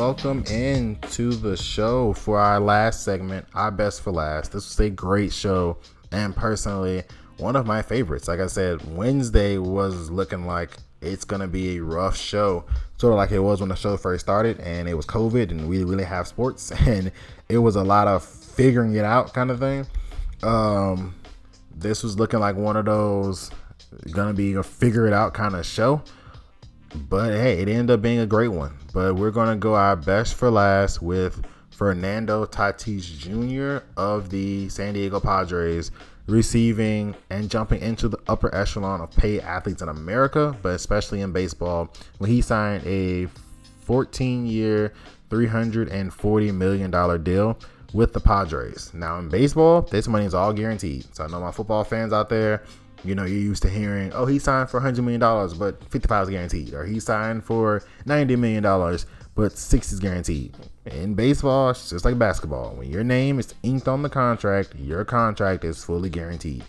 welcome 0.07 0.45
into 0.45 1.31
the 1.31 1.57
show 1.57 2.13
for 2.13 2.39
our 2.39 2.61
last 2.61 3.03
segment, 3.03 3.47
our 3.55 3.71
best 3.71 4.03
for 4.03 4.13
last. 4.13 4.53
This 4.53 4.69
was 4.69 4.81
a 4.81 4.91
great 4.91 5.33
show, 5.33 5.79
and 6.13 6.35
personally, 6.35 7.03
one 7.39 7.57
of 7.57 7.67
my 7.67 7.83
favorites. 7.83 8.29
Like 8.29 8.41
I 8.41 8.47
said, 8.47 8.97
Wednesday 8.97 9.59
was 9.59 10.11
looking 10.11 10.47
like 10.47 10.77
it's 11.01 11.25
gonna 11.25 11.49
be 11.49 11.77
a 11.77 11.83
rough 11.83 12.17
show, 12.17 12.65
sort 12.97 13.13
of 13.13 13.17
like 13.19 13.31
it 13.31 13.41
was 13.41 13.61
when 13.61 13.69
the 13.69 13.77
show 13.77 13.97
first 13.97 14.25
started, 14.25 14.61
and 14.61 14.89
it 14.89 14.95
was 14.95 15.07
COVID, 15.07 15.51
and 15.51 15.69
we 15.69 15.85
really 15.85 16.05
have 16.05 16.27
sports, 16.27 16.71
and 16.87 17.13
it 17.49 17.59
was 17.59 17.77
a 17.77 17.85
lot 17.85 18.09
of 18.09 18.25
figuring 18.25 18.95
it 18.95 19.05
out 19.05 19.35
kind 19.35 19.51
of 19.51 19.59
thing. 19.59 19.87
Um, 20.43 21.15
this 21.75 22.03
was 22.03 22.19
looking 22.19 22.41
like 22.41 22.57
one 22.57 22.77
of 22.77 22.87
those 22.87 23.51
gonna 24.11 24.35
be 24.35 24.55
a 24.55 24.63
figure 24.63 25.07
it 25.07 25.13
out 25.13 25.35
kind 25.35 25.55
of 25.55 25.65
show. 25.65 26.03
But 26.95 27.33
hey, 27.33 27.61
it 27.61 27.69
ended 27.69 27.91
up 27.91 28.03
being 28.03 28.21
a 28.21 28.27
great 28.27 28.49
one. 28.49 28.77
But 28.93 29.17
we're 29.17 29.31
to 29.31 29.57
go 29.57 29.75
our 29.75 29.97
best 29.97 30.35
for 30.35 30.51
last 30.51 31.03
with 31.03 31.45
Fernando 31.71 32.47
Tatis 32.47 33.05
Jr. 33.19 33.85
of 33.97 34.31
the 34.31 34.69
San 34.71 34.95
Diego 34.95 35.21
Padres 35.21 35.91
receiving 36.27 37.15
and 37.31 37.51
jumping 37.51 37.81
into 37.81 38.09
the 38.09 38.19
upper 38.29 38.53
echelon 38.55 39.01
of 39.01 39.11
paid 39.13 39.41
athletes 39.41 39.83
in 39.83 39.89
America, 39.89 40.57
but 40.63 40.75
especially 40.75 41.21
in 41.21 41.33
baseball, 41.33 41.93
when 42.19 42.31
he 42.31 42.41
signed 42.41 42.85
a 42.87 43.27
14 43.81 44.47
year, 44.47 44.93
$340 45.31 46.55
million 46.55 47.23
deal 47.23 47.59
with 47.93 48.13
the 48.13 48.21
Padres. 48.21 48.93
Now, 48.95 49.19
in 49.19 49.29
baseball, 49.29 49.83
this 49.83 50.09
money 50.09 50.25
is 50.25 50.35
all 50.35 50.53
guaranteed. 50.53 51.07
So 51.15 51.25
I 51.25 51.29
know 51.29 51.41
my 51.41 51.53
football 51.53 51.85
fans 51.85 52.13
out 52.13 52.29
there, 52.29 52.63
you 53.05 53.15
know, 53.15 53.25
you're 53.25 53.39
used 53.39 53.63
to 53.63 53.69
hearing, 53.69 54.13
oh, 54.13 54.27
he 54.27 54.39
signed 54.39 54.69
for 54.69 54.81
$100 54.81 54.99
million, 55.03 55.21
but 55.59 55.83
55 55.91 56.25
is 56.25 56.31
guaranteed. 56.31 56.75
Or 56.75 56.85
he 56.85 56.99
signed 56.99 57.45
for 57.45 57.83
$90 58.07 58.39
million, 58.39 58.99
but 59.37 59.57
6 59.57 59.93
is 59.93 60.01
guaranteed. 60.01 60.57
In 60.87 61.15
baseball, 61.15 61.71
it's 61.71 61.91
just 61.91 62.05
like 62.07 62.19
basketball. 62.19 62.75
When 62.75 62.91
your 62.91 63.05
name 63.05 63.39
is 63.39 63.55
inked 63.63 63.87
on 63.87 64.03
the 64.03 64.09
contract, 64.09 64.75
your 64.77 65.05
contract 65.05 65.63
is 65.63 65.85
fully 65.85 66.09
guaranteed. 66.09 66.65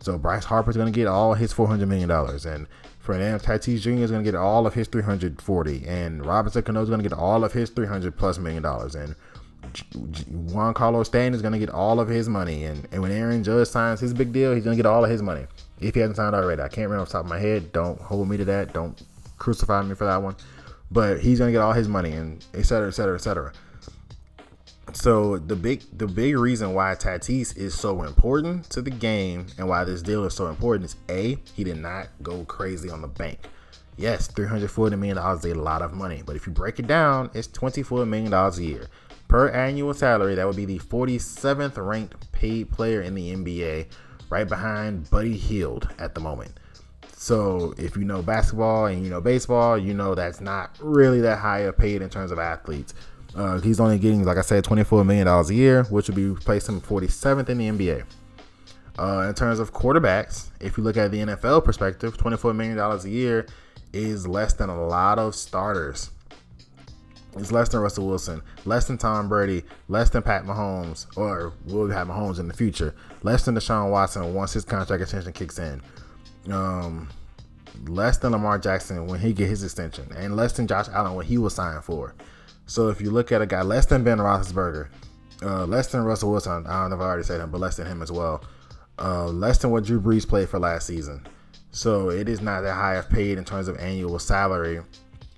So 0.00 0.18
Bryce 0.18 0.44
Harper's 0.44 0.76
going 0.76 0.92
to 0.92 0.96
get 0.96 1.08
all 1.08 1.32
his 1.34 1.52
$400 1.52 1.88
million. 1.88 2.10
And 2.10 2.66
Fernando 3.00 3.38
Tatis 3.42 3.80
Jr. 3.80 4.02
is 4.02 4.10
going 4.10 4.22
to 4.22 4.30
get 4.30 4.38
all 4.38 4.66
of 4.66 4.74
his 4.74 4.86
340 4.86 5.86
And 5.88 6.24
Robinson 6.24 6.62
Cano 6.62 6.82
is 6.82 6.90
going 6.90 7.02
to 7.02 7.08
get 7.08 7.16
all 7.16 7.42
of 7.42 7.52
his 7.52 7.70
300 7.70 8.16
plus 8.16 8.38
million 8.38 8.62
dollars. 8.62 8.94
And 8.94 9.14
Giancarlo 9.72 11.06
Stanton 11.06 11.34
is 11.34 11.40
going 11.42 11.52
to 11.52 11.58
get 11.58 11.70
all 11.70 12.00
of 12.00 12.08
his 12.08 12.28
money. 12.28 12.64
And, 12.64 12.86
and 12.92 13.00
when 13.00 13.12
Aaron 13.12 13.42
Judge 13.42 13.68
signs 13.68 14.00
his 14.00 14.12
big 14.12 14.30
deal, 14.30 14.54
he's 14.54 14.64
going 14.64 14.76
to 14.76 14.82
get 14.82 14.88
all 14.88 15.04
of 15.04 15.10
his 15.10 15.22
money 15.22 15.46
if 15.80 15.94
he 15.94 16.00
hasn't 16.00 16.16
signed 16.16 16.34
already. 16.34 16.60
I 16.60 16.68
can't 16.68 16.90
remember 16.90 17.00
off 17.02 17.08
the 17.08 17.12
top 17.12 17.24
of 17.24 17.30
my 17.30 17.38
head. 17.38 17.72
Don't 17.72 17.98
hold 17.98 18.28
me 18.28 18.36
to 18.36 18.44
that. 18.44 18.74
Don't 18.74 19.00
crucify 19.38 19.82
me 19.82 19.94
for 19.94 20.04
that 20.04 20.22
one. 20.22 20.36
But 20.90 21.20
he's 21.20 21.38
gonna 21.38 21.52
get 21.52 21.60
all 21.60 21.72
his 21.72 21.88
money 21.88 22.12
and 22.12 22.44
et 22.54 22.64
cetera, 22.66 22.88
et 22.88 22.92
cetera, 22.92 23.14
et 23.14 23.20
cetera. 23.20 23.52
So 24.92 25.38
the 25.38 25.54
big 25.54 25.82
the 25.96 26.06
big 26.06 26.36
reason 26.36 26.74
why 26.74 26.94
Tatis 26.94 27.56
is 27.56 27.74
so 27.74 28.02
important 28.02 28.68
to 28.70 28.82
the 28.82 28.90
game 28.90 29.46
and 29.56 29.68
why 29.68 29.84
this 29.84 30.02
deal 30.02 30.24
is 30.24 30.34
so 30.34 30.48
important 30.48 30.86
is 30.86 30.96
a 31.08 31.38
he 31.54 31.62
did 31.62 31.78
not 31.78 32.08
go 32.22 32.44
crazy 32.44 32.90
on 32.90 33.00
the 33.00 33.08
bank. 33.08 33.38
Yes, 33.96 34.26
three 34.26 34.48
hundred 34.48 34.70
forty 34.70 34.96
million 34.96 35.16
dollars 35.16 35.44
is 35.44 35.52
a 35.52 35.54
lot 35.54 35.82
of 35.82 35.92
money, 35.92 36.22
but 36.24 36.34
if 36.34 36.46
you 36.46 36.52
break 36.52 36.78
it 36.78 36.86
down, 36.86 37.30
it's 37.34 37.46
twenty 37.46 37.82
four 37.82 38.04
million 38.04 38.32
dollars 38.32 38.58
a 38.58 38.64
year 38.64 38.86
per 39.28 39.48
annual 39.50 39.94
salary. 39.94 40.34
That 40.34 40.46
would 40.46 40.56
be 40.56 40.64
the 40.64 40.78
forty 40.78 41.18
seventh 41.18 41.78
ranked 41.78 42.32
paid 42.32 42.70
player 42.70 43.00
in 43.00 43.14
the 43.14 43.32
NBA 43.32 43.86
right 44.28 44.48
behind 44.48 45.08
Buddy 45.08 45.36
Hield 45.36 45.88
at 45.98 46.14
the 46.14 46.20
moment. 46.20 46.58
So 47.20 47.74
if 47.76 47.98
you 47.98 48.04
know 48.06 48.22
basketball 48.22 48.86
and 48.86 49.04
you 49.04 49.10
know 49.10 49.20
baseball, 49.20 49.76
you 49.76 49.92
know 49.92 50.14
that's 50.14 50.40
not 50.40 50.74
really 50.80 51.20
that 51.20 51.38
high 51.38 51.58
of 51.60 51.76
paid 51.76 52.00
in 52.00 52.08
terms 52.08 52.30
of 52.30 52.38
athletes. 52.38 52.94
Uh, 53.36 53.60
he's 53.60 53.78
only 53.78 53.98
getting, 53.98 54.24
like 54.24 54.38
I 54.38 54.40
said, 54.40 54.64
$24 54.64 55.04
million 55.04 55.28
a 55.28 55.52
year, 55.52 55.84
which 55.84 56.08
would 56.08 56.16
be 56.16 56.32
placing 56.42 56.76
him 56.76 56.80
47th 56.80 57.50
in 57.50 57.58
the 57.58 57.68
NBA. 57.68 58.04
Uh, 58.98 59.28
in 59.28 59.34
terms 59.34 59.58
of 59.58 59.70
quarterbacks, 59.70 60.48
if 60.60 60.78
you 60.78 60.82
look 60.82 60.96
at 60.96 61.10
the 61.10 61.18
NFL 61.18 61.62
perspective, 61.62 62.16
$24 62.16 62.56
million 62.56 62.78
a 62.78 63.06
year 63.06 63.46
is 63.92 64.26
less 64.26 64.54
than 64.54 64.70
a 64.70 64.86
lot 64.86 65.18
of 65.18 65.34
starters. 65.34 66.10
It's 67.36 67.52
less 67.52 67.68
than 67.68 67.80
Russell 67.80 68.06
Wilson, 68.06 68.40
less 68.64 68.86
than 68.86 68.96
Tom 68.96 69.28
Brady, 69.28 69.64
less 69.88 70.08
than 70.08 70.22
Pat 70.22 70.44
Mahomes, 70.44 71.06
or 71.18 71.52
will 71.66 71.90
have 71.90 72.08
Mahomes 72.08 72.40
in 72.40 72.48
the 72.48 72.54
future, 72.54 72.94
less 73.22 73.44
than 73.44 73.56
Deshaun 73.56 73.90
Watson 73.90 74.32
once 74.32 74.54
his 74.54 74.64
contract 74.64 75.02
extension 75.02 75.34
kicks 75.34 75.58
in, 75.58 75.82
um, 76.52 77.08
less 77.86 78.18
than 78.18 78.32
Lamar 78.32 78.58
Jackson 78.58 79.06
when 79.06 79.20
he 79.20 79.32
get 79.32 79.48
his 79.48 79.62
extension, 79.62 80.08
and 80.16 80.36
less 80.36 80.52
than 80.52 80.66
Josh 80.66 80.88
Allen 80.88 81.14
when 81.14 81.26
he 81.26 81.38
was 81.38 81.54
signed 81.54 81.84
for. 81.84 82.14
So 82.66 82.88
if 82.88 83.00
you 83.00 83.10
look 83.10 83.32
at 83.32 83.42
a 83.42 83.46
guy 83.46 83.62
less 83.62 83.86
than 83.86 84.04
Ben 84.04 84.18
Roethlisberger, 84.18 84.88
uh, 85.42 85.64
less 85.64 85.88
than 85.88 86.02
Russell 86.02 86.30
Wilson, 86.30 86.66
I 86.66 86.80
don't 86.82 86.90
know 86.90 86.96
if 86.96 87.02
I 87.02 87.04
already 87.04 87.24
said 87.24 87.40
him, 87.40 87.50
but 87.50 87.60
less 87.60 87.76
than 87.76 87.86
him 87.86 88.02
as 88.02 88.12
well, 88.12 88.44
uh, 88.98 89.26
less 89.26 89.58
than 89.58 89.70
what 89.70 89.84
Drew 89.84 90.00
Brees 90.00 90.28
played 90.28 90.48
for 90.48 90.58
last 90.58 90.86
season. 90.86 91.26
So 91.72 92.10
it 92.10 92.28
is 92.28 92.40
not 92.40 92.62
that 92.62 92.74
high 92.74 92.96
of 92.96 93.08
paid 93.08 93.38
in 93.38 93.44
terms 93.44 93.68
of 93.68 93.78
annual 93.78 94.18
salary 94.18 94.80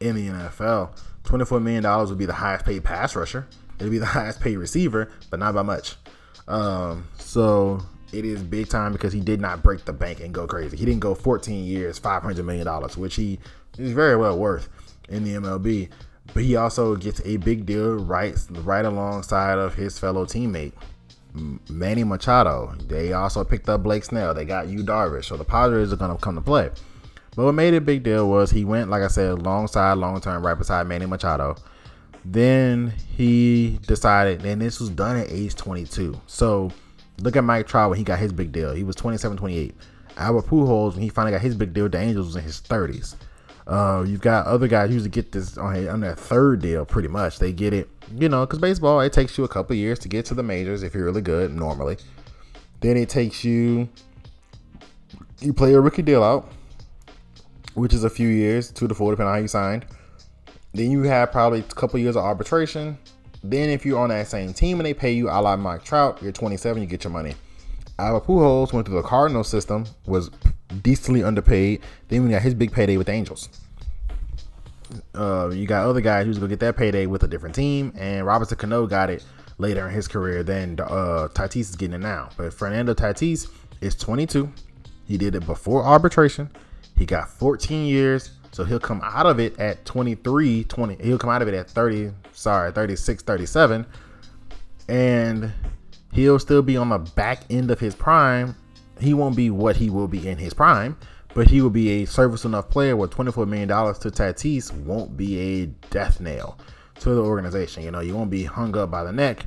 in 0.01 0.17
the 0.17 0.29
NFL. 0.29 0.99
$24 1.25 1.63
million 1.63 2.09
would 2.09 2.19
be 2.19 2.27
the 2.27 2.33
highest 2.33 2.65
paid 2.65 2.85
pass 2.85 3.15
rusher. 3.15 3.47
It'd 3.79 3.93
be 3.93 3.99
the 3.99 4.07
highest 4.19 4.41
paid 4.41 4.57
receiver, 4.57 5.11
but 5.31 5.39
not 5.39 5.55
by 5.55 5.63
much. 5.63 5.97
Um, 6.49 7.09
so 7.19 7.81
it 8.13 8.25
is 8.25 8.43
big 8.43 8.69
time 8.69 8.93
because 8.93 9.13
he 9.13 9.21
did 9.21 9.41
not 9.41 9.63
break 9.63 9.85
the 9.85 9.93
bank 9.93 10.21
and 10.21 10.33
go 10.33 10.47
crazy. 10.47 10.77
He 10.77 10.85
didn't 10.85 11.01
go 11.01 11.15
14 11.15 11.65
years, 11.65 11.99
$500 11.99 12.45
million, 12.45 12.67
which 12.97 13.15
he 13.15 13.39
is 13.79 13.93
very 13.93 14.17
well 14.17 14.39
worth 14.39 14.69
in 15.09 15.25
the 15.25 15.35
MLB. 15.35 15.89
But 16.35 16.45
he 16.45 16.57
also 16.57 16.97
gets 16.97 17.21
a 17.25 17.39
big 17.39 17.67
deal 17.67 17.95
right, 17.97 18.35
right 18.51 18.85
alongside 18.85 19.59
of 19.59 19.75
his 19.75 19.99
fellow 19.99 20.25
teammate, 20.25 20.73
Manny 21.69 22.05
Machado. 22.05 22.75
They 22.87 23.13
also 23.13 23.45
picked 23.45 23.69
up 23.69 23.83
Blake 23.83 24.05
Snell. 24.05 24.35
They 24.35 24.45
got 24.45 24.69
Yu 24.69 24.85
Darvish. 24.85 25.27
So 25.27 25.37
the 25.37 25.45
Padres 25.45 25.93
are 25.93 25.97
going 25.97 26.15
to 26.15 26.23
come 26.23 26.37
to 26.37 26.41
play. 26.41 26.71
But 27.35 27.47
what 27.47 27.53
made 27.53 27.75
it 27.75 27.79
a 27.79 27.81
big 27.81 28.03
deal 28.03 28.29
was 28.29 28.51
he 28.51 28.65
went, 28.65 28.91
like 28.91 29.03
I 29.03 29.09
said, 29.09 29.31
alongside 29.31 29.95
long 29.95 30.21
term, 30.21 30.45
right 30.45 30.57
beside 30.57 30.87
Manny 30.87 31.07
Machado. 31.07 31.57
Then 32.25 32.93
he 33.17 33.81
decided, 33.87 34.45
and 34.45 34.61
this 34.61 34.79
was 34.79 34.91
done 34.91 35.17
at 35.17 35.31
age 35.31 35.57
22. 35.57 36.21
So 36.27 36.71
look 37.21 37.37
at 37.37 37.45
Mike 37.45 37.67
Trout 37.67 37.91
when 37.91 37.99
he 37.99 38.05
got 38.05 38.19
his 38.19 38.33
big 38.33 38.53
deal. 38.53 38.73
He 38.73 38.85
was 38.85 38.97
27, 38.97 39.37
28. 39.37 39.75
Albert 40.17 40.47
Pujols, 40.47 40.95
when 40.95 41.03
he 41.03 41.09
finally 41.09 41.33
got 41.33 41.41
his 41.41 41.55
big 41.57 41.73
deal, 41.73 41.89
the 41.89 41.99
Angels 41.99 42.27
was 42.27 42.37
in 42.37 42.43
his 42.43 42.61
30s. 42.61 43.17
Uh, 43.67 44.05
you've 44.07 44.21
got 44.21 44.47
other 44.47 44.67
guys 44.67 44.89
who 44.89 44.95
usually 44.95 45.11
get 45.11 45.33
this 45.33 45.57
on, 45.57 45.89
on 45.89 46.01
their 46.01 46.15
third 46.15 46.61
deal, 46.61 46.85
pretty 46.85 47.09
much. 47.09 47.39
They 47.39 47.53
get 47.53 47.73
it, 47.73 47.89
you 48.15 48.29
know, 48.29 48.45
because 48.45 48.59
baseball, 48.59 49.01
it 49.01 49.13
takes 49.13 49.39
you 49.39 49.45
a 49.45 49.49
couple 49.49 49.77
years 49.77 49.99
to 50.01 50.09
get 50.09 50.27
to 50.27 50.35
the 50.35 50.43
majors 50.43 50.83
if 50.83 50.95
you're 50.95 51.05
really 51.05 51.23
good, 51.23 51.55
normally. 51.55 51.97
Then 52.81 52.97
it 52.97 53.09
takes 53.09 53.45
you, 53.45 53.89
you 55.41 55.53
play 55.53 55.73
a 55.75 55.81
rookie 55.81 56.03
deal 56.03 56.25
out 56.25 56.53
which 57.75 57.95
is 57.95 58.05
a 58.05 58.11
few 58.11 58.29
years, 58.29 58.71
two 58.71 58.89
to 58.89 58.95
four, 58.95 59.13
depending 59.13 59.29
on 59.29 59.35
how 59.37 59.41
you 59.41 59.49
signed. 59.49 59.87
Then 60.75 60.91
you 60.91 61.03
have 61.03 61.33
probably 61.33 61.61
a 61.61 61.63
couple 61.63 61.99
years 62.01 62.17
of 62.17 62.25
arbitration. 62.25 62.99
Then 63.45 63.71
if 63.71 63.85
you're 63.85 63.99
on 63.99 64.11
that 64.11 64.29
same 64.29 64.53
team 64.53 64.79
and 64.79 64.87
they 64.87 64.95
pay 64.95 65.13
you 65.13 65.29
a 65.29 65.41
la 65.41 65.57
Mike 65.57 65.85
Trout, 65.85 66.23
you're 66.23 66.33
27, 66.33 66.83
you 66.83 66.89
get 66.89 67.05
your 67.05 67.13
money. 67.13 67.35
Albert 67.99 68.27
Pujols 68.27 68.73
went 68.73 68.87
through 68.87 68.97
the 68.97 69.07
Cardinal 69.07 69.45
system, 69.45 69.85
was 70.07 70.31
decently 70.83 71.23
underpaid. 71.23 71.81
Then 72.09 72.25
we 72.25 72.31
got 72.31 72.43
his 72.43 72.55
big 72.55 72.73
payday 72.73 72.97
with 72.97 73.09
the 73.09 73.13
Angels. 73.13 73.49
Uh, 75.15 75.51
you 75.51 75.67
got 75.67 75.87
other 75.87 76.01
guys 76.01 76.27
who's 76.27 76.39
gonna 76.39 76.49
get 76.49 76.61
that 76.61 76.77
payday 76.77 77.07
with 77.07 77.23
a 77.23 77.29
different 77.29 77.55
team, 77.55 77.93
and 77.97 78.27
Robinson 78.27 78.59
Cano 78.59 78.87
got 78.87 79.11
it 79.11 79.25
later 79.59 79.87
in 79.89 79.95
his 79.95 80.09
career. 80.09 80.43
Then 80.43 80.79
uh, 80.81 81.29
Tatis 81.33 81.57
is 81.57 81.77
getting 81.77 81.95
it 81.95 82.01
now, 82.01 82.29
but 82.37 82.53
Fernando 82.53 82.95
Tatis 82.95 83.49
is 83.81 83.95
22. 83.95 84.53
He 85.07 85.17
did 85.19 85.35
it 85.35 85.47
before 85.47 85.83
arbitration. 85.83 86.51
He 86.97 87.07
got 87.07 87.29
14 87.31 87.87
years, 87.87 88.31
so 88.53 88.65
he'll 88.65 88.79
come 88.79 89.01
out 89.03 89.27
of 89.27 89.41
it 89.41 89.59
at 89.59 89.85
23, 89.87 90.65
20. 90.65 91.03
He'll 91.03 91.19
come 91.19 91.31
out 91.31 91.43
of 91.43 91.49
it 91.49 91.55
at 91.55 91.69
30, 91.71 92.13
sorry, 92.33 92.71
36, 92.71 93.23
37. 93.23 93.87
And 94.89 95.53
he'll 96.13 96.39
still 96.39 96.61
be 96.61 96.77
on 96.77 96.91
the 96.91 96.99
back 96.99 97.45
end 97.51 97.71
of 97.71 97.81
his 97.81 97.95
prime. 97.95 98.55
He 99.01 99.15
won't 99.15 99.37
be 99.37 99.51
what 99.51 99.77
he 99.77 99.89
will 99.89 100.07
be 100.07 100.29
in 100.29 100.37
his 100.37 100.53
prime, 100.53 100.99
but 101.35 101.49
he 101.49 101.63
will 101.63 101.71
be 101.71 102.03
a 102.03 102.05
service 102.05 102.45
enough 102.45 102.69
player 102.69 102.95
where 102.95 103.09
$24 103.09 103.49
million 103.49 103.69
to 103.69 104.11
Tatis 104.11 104.71
won't 104.85 105.17
be 105.17 105.39
a 105.39 105.67
death 105.91 106.21
nail 106.21 106.59
to 107.01 107.15
the 107.15 107.23
organization. 107.23 107.83
You 107.83 107.91
know, 107.91 108.01
you 108.01 108.15
won't 108.15 108.31
be 108.31 108.45
hung 108.45 108.77
up 108.77 108.91
by 108.91 109.03
the 109.03 109.13
neck 109.13 109.47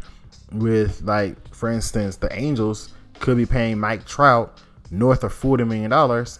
with, 0.51 1.03
like, 1.03 1.53
for 1.53 1.69
instance, 1.69 2.17
the 2.17 2.33
Angels 2.37 2.93
could 3.19 3.37
be 3.37 3.45
paying 3.45 3.79
Mike 3.79 4.05
Trout 4.05 4.59
north 4.91 5.23
of 5.23 5.33
$40 5.33 5.67
million 5.67 5.91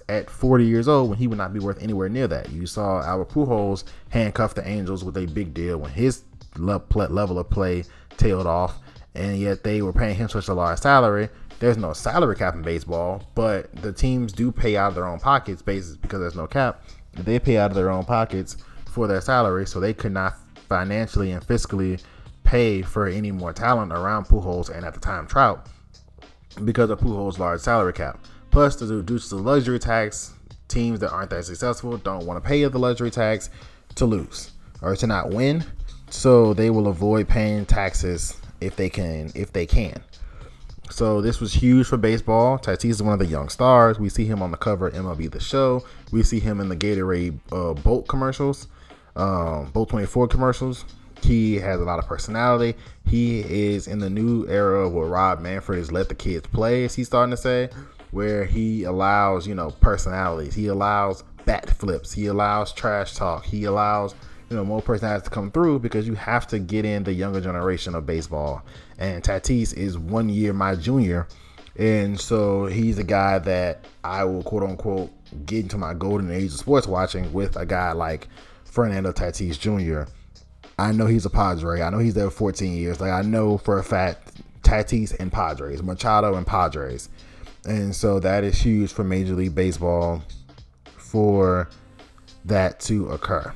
at 0.10 0.30
40 0.30 0.66
years 0.66 0.88
old 0.88 1.10
when 1.10 1.18
he 1.18 1.28
would 1.28 1.38
not 1.38 1.54
be 1.54 1.60
worth 1.60 1.82
anywhere 1.82 2.10
near 2.10 2.28
that. 2.28 2.52
You 2.52 2.66
saw 2.66 3.02
Albert 3.02 3.30
Pujols 3.30 3.84
handcuff 4.10 4.54
the 4.54 4.68
Angels 4.68 5.04
with 5.04 5.18
a 5.18 5.26
big 5.26 5.54
deal 5.54 5.78
when 5.78 5.92
his 5.92 6.24
level 6.58 7.40
of 7.40 7.50
play 7.50 7.84
tailed 8.18 8.48
off, 8.48 8.80
and 9.14 9.38
yet 9.38 9.64
they 9.64 9.82
were 9.82 9.94
paying 9.94 10.16
him 10.16 10.30
such 10.30 10.48
a 10.48 10.54
large 10.54 10.80
salary. 10.80 11.30
There's 11.60 11.78
no 11.78 11.94
salary 11.94 12.36
cap 12.36 12.56
in 12.56 12.62
baseball, 12.62 13.24
but 13.34 13.74
the 13.78 13.94
teams 13.94 14.34
do 14.34 14.52
pay 14.52 14.78
out 14.78 14.90
of 14.90 14.96
their 14.96 15.08
own 15.08 15.20
pockets 15.20 15.62
basis 15.62 15.96
because 15.96 16.20
there's 16.20 16.36
no 16.36 16.48
cap. 16.48 16.84
They 17.14 17.40
pay 17.40 17.58
out 17.58 17.72
of 17.72 17.76
their 17.76 17.90
own 17.90 18.04
pockets 18.04 18.58
for 18.86 19.08
their 19.08 19.22
salary, 19.22 19.66
so 19.66 19.80
they 19.80 19.94
could 19.94 20.12
not 20.12 20.36
financially 20.68 21.32
and 21.32 21.46
fiscally 21.46 22.02
pay 22.44 22.82
for 22.82 23.08
any 23.08 23.32
more 23.32 23.54
talent 23.54 23.92
around 23.92 24.26
Pujols 24.26 24.70
and 24.70 24.86
at 24.86 24.94
the 24.94 25.00
time 25.00 25.28
Trout 25.28 25.68
because 26.64 26.90
of 26.90 27.00
Pujols' 27.00 27.40
large 27.40 27.60
salary 27.60 27.94
cap. 27.94 28.20
Plus, 28.56 28.78
due 28.78 29.04
to 29.04 29.30
the 29.30 29.36
luxury 29.36 29.78
tax, 29.78 30.34
teams 30.70 31.02
that 31.02 31.12
aren't 31.12 31.30
that 31.30 31.44
successful 31.44 31.98
don't 31.98 32.26
want 32.26 32.42
to 32.42 32.48
pay 32.48 32.64
the 32.64 32.80
luxury 32.80 33.12
tax 33.12 33.50
to 33.96 34.06
lose 34.06 34.54
or 34.82 34.96
to 34.96 35.06
not 35.06 35.30
win. 35.30 35.66
So 36.10 36.54
they 36.54 36.70
will 36.70 36.88
avoid 36.88 37.28
paying 37.28 37.66
taxes 37.66 38.40
if 38.62 38.78
they 38.78 38.90
can. 38.90 39.30
If 39.36 39.52
they 39.52 39.66
can. 39.66 40.02
So 40.90 41.20
this 41.20 41.42
was 41.42 41.52
huge 41.52 41.88
for 41.88 41.98
baseball. 41.98 42.58
Tatis 42.58 42.92
is 42.92 43.04
one 43.04 43.12
of 43.12 43.20
the 43.20 43.26
young 43.26 43.50
stars. 43.50 44.00
We 44.00 44.08
see 44.08 44.24
him 44.24 44.42
on 44.42 44.52
the 44.52 44.58
cover 44.58 44.88
of 44.88 44.94
MLB 44.94 45.32
The 45.32 45.42
Show. 45.42 45.84
We 46.14 46.24
see 46.24 46.40
him 46.40 46.62
in 46.62 46.70
the 46.70 46.78
Gatorade 46.78 47.38
uh, 47.52 47.74
Bolt 47.74 48.08
commercials, 48.08 48.70
um, 49.18 49.70
Bolt 49.72 49.90
24 49.90 50.30
commercials. 50.30 50.86
He 51.22 51.56
has 51.56 51.82
a 51.82 51.84
lot 51.84 52.00
of 52.00 52.08
personality. 52.08 52.76
He 53.06 53.42
is 53.42 53.88
in 53.88 54.00
the 54.00 54.10
new 54.10 54.48
era 54.48 54.88
where 54.88 55.08
Rob 55.08 55.42
Manfred 55.42 55.80
is 55.80 55.92
let 55.92 56.08
the 56.08 56.16
kids 56.16 56.48
play, 56.48 56.86
as 56.86 56.96
he's 56.96 57.08
starting 57.08 57.32
to 57.32 57.38
say 57.38 57.70
where 58.12 58.46
he 58.46 58.84
allows, 58.84 59.48
you 59.48 59.56
know, 59.56 59.72
personalities. 59.72 60.54
He 60.54 60.68
allows 60.68 61.24
bat 61.46 61.70
flips. 61.70 62.14
He 62.14 62.28
allows 62.28 62.74
trash 62.74 63.14
talk. 63.14 63.46
He 63.46 63.66
allows, 63.66 64.16
you 64.50 64.58
know, 64.58 64.66
more 64.66 64.82
personalities 64.82 65.24
to 65.26 65.30
come 65.30 65.52
through 65.52 65.80
because 65.80 66.08
you 66.08 66.16
have 66.16 66.48
to 66.48 66.60
get 66.60 66.86
in 66.86 67.04
the 67.04 67.14
younger 67.14 67.42
generation 67.42 67.96
of 67.96 68.06
baseball. 68.06 68.64
And 68.98 69.24
Tatis 69.24 69.74
is 69.74 69.98
one 69.98 70.30
year 70.30 70.54
my 70.54 70.76
junior. 70.76 71.28
And 71.78 72.20
so 72.20 72.66
he's 72.66 72.98
a 73.00 73.04
guy 73.04 73.40
that 73.40 73.86
I 74.04 74.24
will 74.24 74.44
quote 74.44 74.64
unquote 74.64 75.12
get 75.46 75.64
into 75.64 75.78
my 75.78 75.94
golden 75.94 76.32
age 76.32 76.54
of 76.54 76.60
sports 76.60 76.88
watching 76.88 77.32
with 77.34 77.56
a 77.58 77.66
guy 77.66 77.92
like 77.92 78.28
Fernando 78.64 79.12
Tatis 79.12 79.60
Jr. 79.60 80.10
I 80.78 80.92
know 80.92 81.06
he's 81.06 81.26
a 81.26 81.30
Padre. 81.30 81.82
I 81.82 81.90
know 81.90 82.00
he's 82.00 82.14
there 82.14 82.30
14 82.30 82.76
years. 82.76 83.00
Like 83.00 83.12
I 83.12 83.22
know 83.22 83.58
for 83.58 83.80
a 83.80 83.84
fact 83.84 84.42
Tatis 84.64 85.18
and 85.20 85.32
Padres, 85.32 85.84
Machado 85.84 86.36
and 86.36 86.46
Padres. 86.46 87.10
And 87.66 87.96
so 87.96 88.20
that 88.20 88.44
is 88.44 88.58
huge 88.62 88.94
for 88.94 89.04
Major 89.04 89.34
League 89.34 89.56
Baseball 89.56 90.22
for 90.98 91.70
that 92.46 92.80
to 92.82 93.10
occur. 93.10 93.54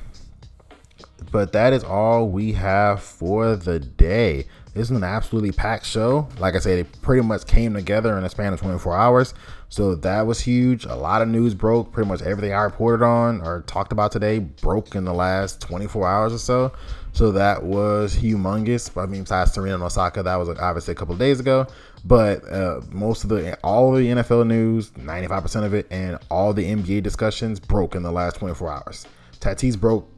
But 1.30 1.52
that 1.52 1.72
is 1.72 1.84
all 1.84 2.28
we 2.28 2.52
have 2.52 3.02
for 3.02 3.54
the 3.54 3.78
day. 3.78 4.46
This 4.74 4.90
is 4.90 4.96
an 4.96 5.04
absolutely 5.04 5.52
packed 5.52 5.84
show. 5.84 6.28
Like 6.38 6.54
I 6.54 6.58
said, 6.58 6.78
it 6.78 7.02
pretty 7.02 7.22
much 7.22 7.46
came 7.46 7.74
together 7.74 8.16
in 8.16 8.24
a 8.24 8.28
span 8.28 8.52
of 8.52 8.60
24 8.60 8.96
hours. 8.96 9.34
So 9.68 9.94
that 9.96 10.26
was 10.26 10.40
huge. 10.40 10.84
A 10.84 10.94
lot 10.94 11.22
of 11.22 11.28
news 11.28 11.54
broke. 11.54 11.92
Pretty 11.92 12.08
much 12.08 12.22
everything 12.22 12.52
I 12.52 12.62
reported 12.62 13.04
on 13.04 13.40
or 13.40 13.62
talked 13.62 13.92
about 13.92 14.12
today 14.12 14.38
broke 14.38 14.94
in 14.94 15.04
the 15.04 15.12
last 15.12 15.60
24 15.60 16.08
hours 16.08 16.32
or 16.32 16.38
so. 16.38 16.72
So 17.12 17.32
that 17.32 17.62
was 17.62 18.16
humongous. 18.16 18.96
I 19.00 19.06
mean, 19.06 19.22
besides 19.22 19.52
Serena 19.52 19.74
and 19.74 19.82
Osaka, 19.82 20.22
that 20.22 20.36
was 20.36 20.48
obviously 20.48 20.92
a 20.92 20.94
couple 20.94 21.16
days 21.16 21.40
ago. 21.40 21.66
But 22.04 22.50
uh, 22.50 22.80
most 22.90 23.24
of 23.24 23.30
the, 23.30 23.58
all 23.62 23.94
of 23.94 23.98
the 24.00 24.08
NFL 24.08 24.46
news, 24.46 24.90
95% 24.92 25.64
of 25.64 25.74
it, 25.74 25.86
and 25.90 26.18
all 26.30 26.52
the 26.52 26.64
NBA 26.64 27.02
discussions 27.02 27.60
broke 27.60 27.94
in 27.94 28.02
the 28.02 28.12
last 28.12 28.36
24 28.36 28.70
hours. 28.70 29.06
Tatis 29.38 29.78
broke 29.78 30.08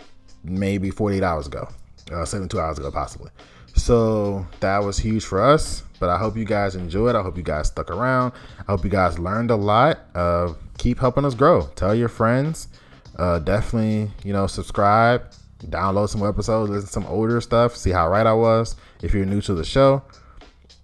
maybe 0.45 0.91
48 0.91 1.23
hours 1.23 1.47
ago, 1.47 1.69
uh, 2.13 2.25
72 2.25 2.59
hours 2.59 2.79
ago, 2.79 2.91
possibly. 2.91 3.31
So 3.75 4.47
that 4.61 4.79
was 4.79 4.99
huge 4.99 5.25
for 5.25 5.43
us. 5.43 5.83
But 5.99 6.11
I 6.11 6.19
hope 6.19 6.37
you 6.37 6.45
guys 6.45 6.75
enjoyed. 6.75 7.15
I 7.15 7.23
hope 7.23 7.37
you 7.37 7.45
guys 7.45 7.69
stuck 7.69 7.91
around. 7.91 8.33
I 8.59 8.73
hope 8.73 8.85
you 8.85 8.91
guys 8.91 9.19
learned 9.19 9.51
a 9.51 9.57
lot. 9.57 10.01
Uh, 10.15 10.55
keep 10.79 10.99
helping 10.99 11.25
us 11.25 11.35
grow. 11.35 11.69
Tell 11.77 11.95
your 11.95 12.09
friends. 12.09 12.69
Uh, 13.17 13.39
definitely, 13.39 14.11
you 14.25 14.33
know, 14.33 14.47
subscribe, 14.47 15.23
download 15.67 16.09
some 16.09 16.27
episodes, 16.27 16.71
listen 16.71 16.87
to 16.87 16.93
some 16.93 17.07
older 17.07 17.41
stuff, 17.41 17.77
see 17.77 17.91
how 17.91 18.09
right 18.09 18.27
I 18.27 18.33
was. 18.33 18.75
If 19.03 19.15
you're 19.15 19.27
new 19.27 19.41
to 19.43 19.55
the 19.55 19.65
show, 19.65 20.03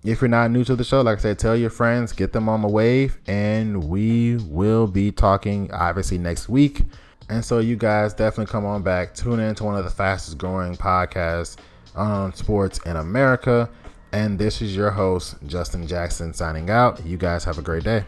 If 0.05 0.21
you're 0.21 0.29
not 0.29 0.51
new 0.51 0.65
to 0.65 0.77
the 0.77 0.85
show, 0.85 1.01
like 1.01 1.19
I 1.19 1.21
said, 1.23 1.39
tell 1.39 1.57
your 1.57 1.71
friends, 1.71 2.13
get 2.13 2.33
them 2.33 2.49
on 2.49 2.63
the 2.63 2.69
wave, 2.69 3.19
and 3.27 3.85
we 3.85 4.37
will 4.37 4.87
be 4.87 5.11
talking 5.11 5.71
obviously 5.73 6.19
next 6.19 6.49
week. 6.49 6.83
And 7.29 7.45
so 7.45 7.59
you 7.59 7.77
guys 7.77 8.15
definitely 8.15 8.51
come 8.51 8.65
on 8.65 8.83
back, 8.83 9.15
tune 9.15 9.41
in 9.41 9.55
to 9.57 9.65
one 9.65 9.77
of 9.77 9.85
the 9.85 9.91
fastest 9.91 10.39
growing 10.39 10.77
podcasts 10.77 11.57
on 11.95 12.33
sports 12.33 12.79
in 12.87 12.97
America. 12.97 13.69
And 14.13 14.39
this 14.39 14.63
is 14.63 14.75
your 14.75 14.91
host, 14.91 15.35
Justin 15.47 15.87
Jackson, 15.87 16.33
signing 16.33 16.71
out. 16.71 17.05
You 17.05 17.19
guys 17.19 17.45
have 17.45 17.59
a 17.59 17.63
great 17.63 17.85
day. 17.85 18.05